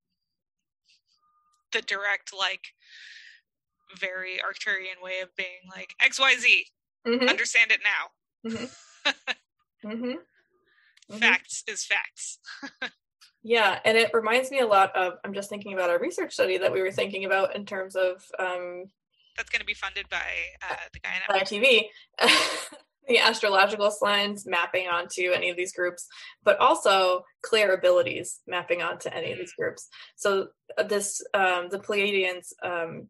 the 1.76 1.82
direct 1.82 2.32
like 2.36 2.72
very 3.98 4.38
arcturian 4.38 5.02
way 5.02 5.20
of 5.22 5.34
being 5.36 5.68
like 5.70 5.94
xyz 6.02 6.64
mm-hmm. 7.06 7.28
understand 7.28 7.70
it 7.70 7.80
now 7.84 8.50
mm-hmm. 8.50 9.86
mm-hmm. 9.88 10.04
mm-hmm. 10.04 11.18
facts 11.18 11.62
is 11.68 11.84
facts 11.84 12.38
yeah 13.42 13.78
and 13.84 13.96
it 13.96 14.10
reminds 14.12 14.50
me 14.50 14.60
a 14.60 14.66
lot 14.66 14.94
of 14.96 15.14
i'm 15.24 15.34
just 15.34 15.48
thinking 15.50 15.72
about 15.72 15.90
our 15.90 15.98
research 15.98 16.32
study 16.32 16.58
that 16.58 16.72
we 16.72 16.82
were 16.82 16.90
thinking 16.90 17.24
about 17.24 17.54
in 17.54 17.64
terms 17.64 17.94
of 17.94 18.24
um, 18.38 18.86
that's 19.36 19.50
going 19.50 19.60
to 19.60 19.66
be 19.66 19.74
funded 19.74 20.08
by 20.08 20.24
uh, 20.68 20.76
the 20.92 20.98
guy 20.98 21.10
at 21.28 21.46
TV. 21.46 21.88
the 23.08 23.18
astrological 23.18 23.90
signs 23.90 24.46
mapping 24.46 24.88
onto 24.88 25.30
any 25.30 25.50
of 25.50 25.56
these 25.56 25.72
groups, 25.72 26.06
but 26.42 26.58
also 26.58 27.22
clair 27.42 27.74
abilities 27.74 28.40
mapping 28.46 28.82
onto 28.82 29.08
any 29.10 29.32
of 29.32 29.38
these 29.38 29.52
mm. 29.52 29.62
groups. 29.62 29.88
So 30.16 30.48
uh, 30.76 30.82
this 30.82 31.22
um, 31.34 31.68
the 31.70 31.78
Pleiadians, 31.78 32.52
um, 32.62 33.08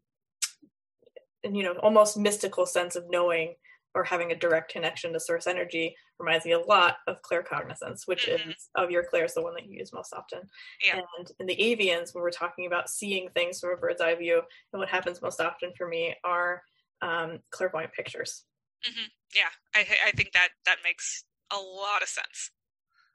you 1.43 1.63
know, 1.63 1.73
almost 1.73 2.17
mystical 2.17 2.65
sense 2.65 2.95
of 2.95 3.05
knowing 3.09 3.55
or 3.95 4.03
having 4.03 4.31
a 4.31 4.35
direct 4.35 4.71
connection 4.71 5.11
to 5.13 5.19
source 5.19 5.47
energy 5.47 5.95
reminds 6.19 6.45
me 6.45 6.51
a 6.51 6.59
lot 6.59 6.97
of 7.07 7.17
claircognizance, 7.21 8.01
which 8.05 8.27
mm-hmm. 8.27 8.51
is 8.51 8.69
of 8.75 8.91
your 8.91 9.03
clairs 9.03 9.33
the 9.33 9.41
one 9.41 9.55
that 9.55 9.65
you 9.65 9.79
use 9.79 9.91
most 9.91 10.13
often. 10.13 10.41
Yeah. 10.85 11.01
And 11.17 11.31
in 11.39 11.47
the 11.47 11.55
avians, 11.55 12.13
when 12.13 12.21
we're 12.21 12.29
talking 12.29 12.67
about 12.67 12.89
seeing 12.89 13.29
things 13.29 13.59
from 13.59 13.71
a 13.71 13.77
bird's 13.77 14.01
eye 14.01 14.15
view, 14.15 14.41
and 14.73 14.79
what 14.79 14.89
happens 14.89 15.21
most 15.21 15.41
often 15.41 15.71
for 15.75 15.87
me 15.87 16.15
are 16.23 16.61
um, 17.01 17.39
clairvoyant 17.49 17.93
pictures. 17.93 18.43
Mm-hmm. 18.87 19.05
Yeah, 19.35 19.49
I, 19.75 19.85
I 20.07 20.11
think 20.11 20.31
that 20.33 20.49
that 20.65 20.77
makes 20.83 21.23
a 21.51 21.57
lot 21.57 22.01
of 22.01 22.07
sense. 22.07 22.51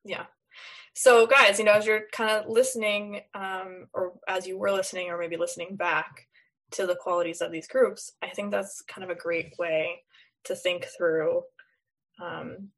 Yeah. 0.04 0.26
So, 0.94 1.26
guys, 1.26 1.58
you 1.58 1.64
know, 1.64 1.72
as 1.72 1.86
you're 1.86 2.04
kind 2.12 2.30
of 2.30 2.48
listening, 2.48 3.20
um, 3.34 3.86
or 3.94 4.12
as 4.28 4.46
you 4.46 4.58
were 4.58 4.70
listening, 4.70 5.08
or 5.08 5.18
maybe 5.18 5.36
listening 5.36 5.76
back 5.76 6.28
to 6.72 6.86
the 6.86 6.96
qualities 6.96 7.40
of 7.40 7.50
these 7.50 7.66
groups, 7.66 8.12
I 8.22 8.28
think 8.28 8.50
that's 8.50 8.82
kind 8.82 9.04
of 9.04 9.10
a 9.10 9.18
great 9.18 9.54
way 9.58 10.02
to 10.44 10.54
think 10.54 10.86
through 10.96 11.42
um, 12.22 12.68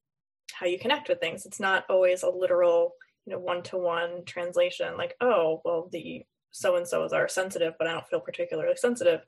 how 0.53 0.67
you 0.67 0.79
connect 0.79 1.09
with 1.09 1.19
things. 1.19 1.45
It's 1.45 1.61
not 1.61 1.85
always 1.89 2.23
a 2.23 2.31
literal, 2.31 2.95
you 3.27 3.33
know, 3.33 3.41
one 3.41 3.63
to 3.65 3.79
one 3.79 4.25
translation, 4.25 4.97
like, 4.97 5.17
oh, 5.21 5.61
well, 5.65 5.89
the 5.91 6.25
so 6.53 6.77
and 6.77 6.87
so's 6.87 7.13
are 7.13 7.27
sensitive, 7.27 7.75
but 7.79 7.89
I 7.89 7.93
don't 7.93 8.07
feel 8.07 8.21
particularly 8.21 8.77
sensitive. 8.77 9.21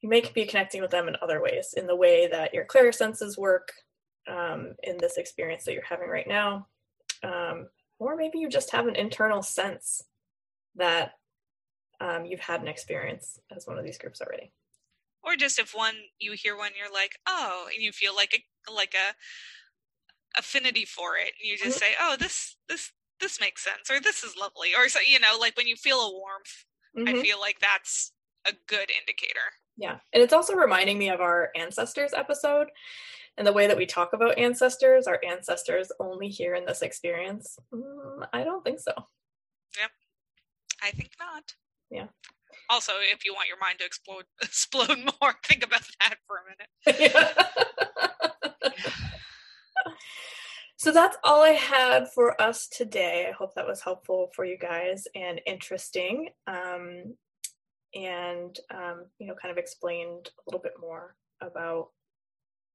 You 0.00 0.08
may 0.08 0.20
be 0.32 0.46
connecting 0.46 0.80
with 0.80 0.90
them 0.90 1.08
in 1.08 1.16
other 1.20 1.42
ways, 1.42 1.74
in 1.76 1.86
the 1.86 1.96
way 1.96 2.28
that 2.28 2.54
your 2.54 2.64
clearer 2.64 2.92
clairsenses 2.92 3.36
work 3.36 3.72
um, 4.28 4.74
in 4.82 4.96
this 4.98 5.16
experience 5.16 5.64
that 5.64 5.72
you're 5.72 5.82
having 5.82 6.08
right 6.08 6.28
now. 6.28 6.66
Um, 7.22 7.68
or 7.98 8.16
maybe 8.16 8.38
you 8.38 8.48
just 8.48 8.70
have 8.70 8.86
an 8.86 8.94
internal 8.94 9.42
sense 9.42 10.04
that 10.76 11.14
um, 12.00 12.24
you've 12.24 12.40
had 12.40 12.60
an 12.60 12.68
experience 12.68 13.40
as 13.54 13.66
one 13.66 13.78
of 13.78 13.84
these 13.84 13.98
groups 13.98 14.20
already. 14.20 14.52
Or 15.22 15.34
just 15.34 15.58
if 15.58 15.74
one 15.74 15.94
you 16.20 16.32
hear 16.32 16.56
one, 16.56 16.70
you're 16.78 16.92
like, 16.92 17.18
oh, 17.26 17.68
and 17.74 17.82
you 17.82 17.90
feel 17.92 18.14
like 18.14 18.34
a 18.34 18.72
like 18.72 18.94
a 18.94 20.38
affinity 20.38 20.84
for 20.84 21.16
it, 21.16 21.32
and 21.40 21.50
you 21.50 21.56
just 21.56 21.78
mm-hmm. 21.80 21.92
say, 21.92 21.96
oh, 22.00 22.16
this 22.18 22.56
this 22.68 22.92
this 23.20 23.40
makes 23.40 23.64
sense, 23.64 23.90
or 23.90 24.00
this 24.00 24.22
is 24.22 24.36
lovely, 24.36 24.70
or 24.78 24.88
so 24.88 25.00
you 25.00 25.18
know, 25.18 25.36
like 25.38 25.56
when 25.56 25.66
you 25.66 25.74
feel 25.74 25.98
a 25.98 26.12
warmth, 26.12 26.64
mm-hmm. 26.96 27.08
I 27.08 27.22
feel 27.22 27.40
like 27.40 27.58
that's 27.60 28.12
a 28.46 28.52
good 28.68 28.90
indicator. 29.00 29.52
Yeah, 29.78 29.98
and 30.12 30.22
it's 30.22 30.32
also 30.32 30.54
reminding 30.54 30.98
me 30.98 31.08
of 31.08 31.20
our 31.20 31.50
ancestors 31.56 32.12
episode 32.12 32.68
and 33.36 33.46
the 33.46 33.52
way 33.52 33.68
that 33.68 33.76
we 33.76 33.86
talk 33.86 34.12
about 34.12 34.36
ancestors. 34.36 35.06
Our 35.06 35.20
ancestors 35.26 35.92
only 36.00 36.28
here 36.28 36.54
in 36.54 36.66
this 36.66 36.82
experience. 36.82 37.56
Mm, 37.72 38.26
I 38.32 38.42
don't 38.42 38.64
think 38.64 38.80
so. 38.80 38.92
Yep, 39.78 39.90
I 40.82 40.90
think 40.90 41.10
not. 41.20 41.54
Yeah. 41.90 42.06
Also, 42.70 42.92
if 43.00 43.24
you 43.24 43.32
want 43.32 43.48
your 43.48 43.58
mind 43.60 43.78
to 43.78 43.86
explode 43.86 44.24
explode 44.42 44.98
more, 44.98 45.34
think 45.46 45.64
about 45.64 45.82
that 46.00 46.16
for 46.26 46.38
a 46.38 46.94
minute. 46.94 47.14
so 50.76 50.92
that's 50.92 51.16
all 51.22 51.42
I 51.42 51.50
had 51.50 52.08
for 52.12 52.40
us 52.42 52.68
today. 52.68 53.26
I 53.28 53.32
hope 53.32 53.54
that 53.54 53.66
was 53.66 53.80
helpful 53.80 54.30
for 54.34 54.44
you 54.44 54.58
guys 54.58 55.04
and 55.14 55.40
interesting. 55.46 56.30
Um, 56.46 57.14
and 57.94 58.56
um, 58.72 59.06
you 59.18 59.26
know, 59.26 59.34
kind 59.40 59.52
of 59.52 59.58
explained 59.58 60.28
a 60.38 60.42
little 60.46 60.60
bit 60.60 60.74
more 60.80 61.16
about 61.40 61.88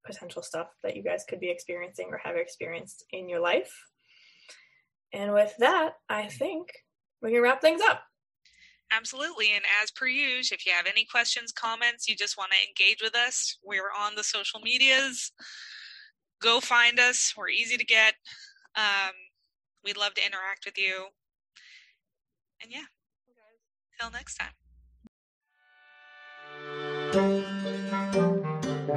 potential 0.05 0.41
stuff 0.41 0.67
that 0.83 0.95
you 0.95 1.03
guys 1.03 1.23
could 1.27 1.39
be 1.39 1.49
experiencing 1.49 2.07
or 2.11 2.17
have 2.17 2.35
experienced 2.35 3.05
in 3.11 3.29
your 3.29 3.39
life. 3.39 3.73
And 5.13 5.33
with 5.33 5.55
that, 5.59 5.93
I 6.09 6.27
think 6.27 6.69
we 7.21 7.31
can 7.31 7.41
wrap 7.41 7.61
things 7.61 7.81
up. 7.81 8.03
Absolutely. 8.91 9.51
And 9.53 9.63
as 9.81 9.91
per 9.91 10.07
usual, 10.07 10.55
if 10.55 10.65
you 10.65 10.71
have 10.75 10.85
any 10.85 11.05
questions, 11.05 11.51
comments, 11.51 12.07
you 12.07 12.15
just 12.15 12.37
want 12.37 12.51
to 12.51 12.57
engage 12.67 13.01
with 13.01 13.15
us, 13.15 13.57
we're 13.63 13.91
on 13.97 14.15
the 14.15 14.23
social 14.23 14.59
medias. 14.59 15.31
Go 16.41 16.59
find 16.59 16.99
us. 16.99 17.33
We're 17.37 17.49
easy 17.49 17.77
to 17.77 17.85
get. 17.85 18.13
Um, 18.75 19.13
we'd 19.83 19.97
love 19.97 20.13
to 20.15 20.25
interact 20.25 20.65
with 20.65 20.77
you. 20.77 21.05
And 22.61 22.71
yeah, 22.71 22.85
till 23.99 24.11
next 24.11 24.35
time. 24.35 24.62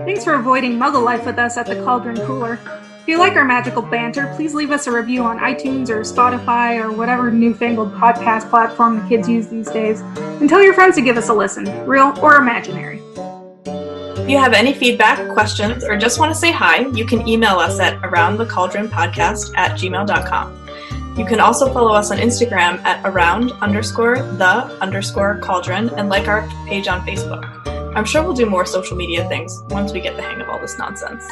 Thanks 0.07 0.22
for 0.22 0.34
avoiding 0.34 0.78
muggle 0.78 1.02
life 1.02 1.26
with 1.26 1.36
us 1.36 1.57
at 1.57 1.66
the 1.66 1.82
Cauldron 1.82 2.16
Cooler. 2.28 2.61
If 3.00 3.09
you 3.09 3.18
like 3.18 3.32
our 3.32 3.44
magical 3.44 3.82
banter, 3.82 4.32
please 4.36 4.54
leave 4.54 4.70
us 4.70 4.86
a 4.86 4.92
review 4.92 5.24
on 5.24 5.40
iTunes 5.40 5.88
or 5.88 6.02
Spotify 6.02 6.80
or 6.80 6.92
whatever 6.92 7.28
newfangled 7.32 7.92
podcast 7.94 8.48
platform 8.48 9.02
the 9.02 9.09
kids 9.09 9.28
use 9.28 9.48
these 9.48 9.68
days. 9.68 10.02
And 10.16 10.48
tell 10.48 10.62
your 10.62 10.74
friends 10.74 10.94
to 10.94 11.02
give 11.02 11.16
us 11.16 11.28
a 11.28 11.34
listen, 11.34 11.64
real 11.86 12.16
or 12.22 12.36
imaginary. 12.36 13.02
If 13.64 14.30
you 14.30 14.38
have 14.38 14.52
any 14.52 14.72
feedback, 14.72 15.28
questions, 15.32 15.82
or 15.82 15.96
just 15.96 16.20
want 16.20 16.32
to 16.32 16.38
say 16.38 16.52
hi, 16.52 16.86
you 16.86 17.04
can 17.04 17.26
email 17.26 17.57
us 17.57 17.80
at 17.80 18.00
aroundthecauldronpodcast 18.02 19.57
at 19.57 19.72
gmail.com. 19.72 21.18
You 21.18 21.24
can 21.24 21.40
also 21.40 21.72
follow 21.72 21.90
us 21.90 22.12
on 22.12 22.18
Instagram 22.18 22.78
at 22.84 23.04
around 23.04 23.50
underscore 23.61 24.18
the 24.18 24.72
underscore 24.80 25.40
cauldron 25.42 25.90
and 25.96 26.09
like 26.09 26.28
our 26.28 26.48
page 26.68 26.86
on 26.86 27.04
Facebook. 27.04 27.75
I'm 27.97 28.05
sure 28.05 28.22
we'll 28.22 28.34
do 28.34 28.44
more 28.44 28.66
social 28.66 28.94
media 28.94 29.26
things 29.26 29.62
once 29.70 29.90
we 29.94 30.03
get 30.03 30.16
the 30.16 30.22
hang 30.22 30.42
of 30.42 30.51
all 30.51 30.59
this 30.59 30.76
nonsense. 30.76 31.26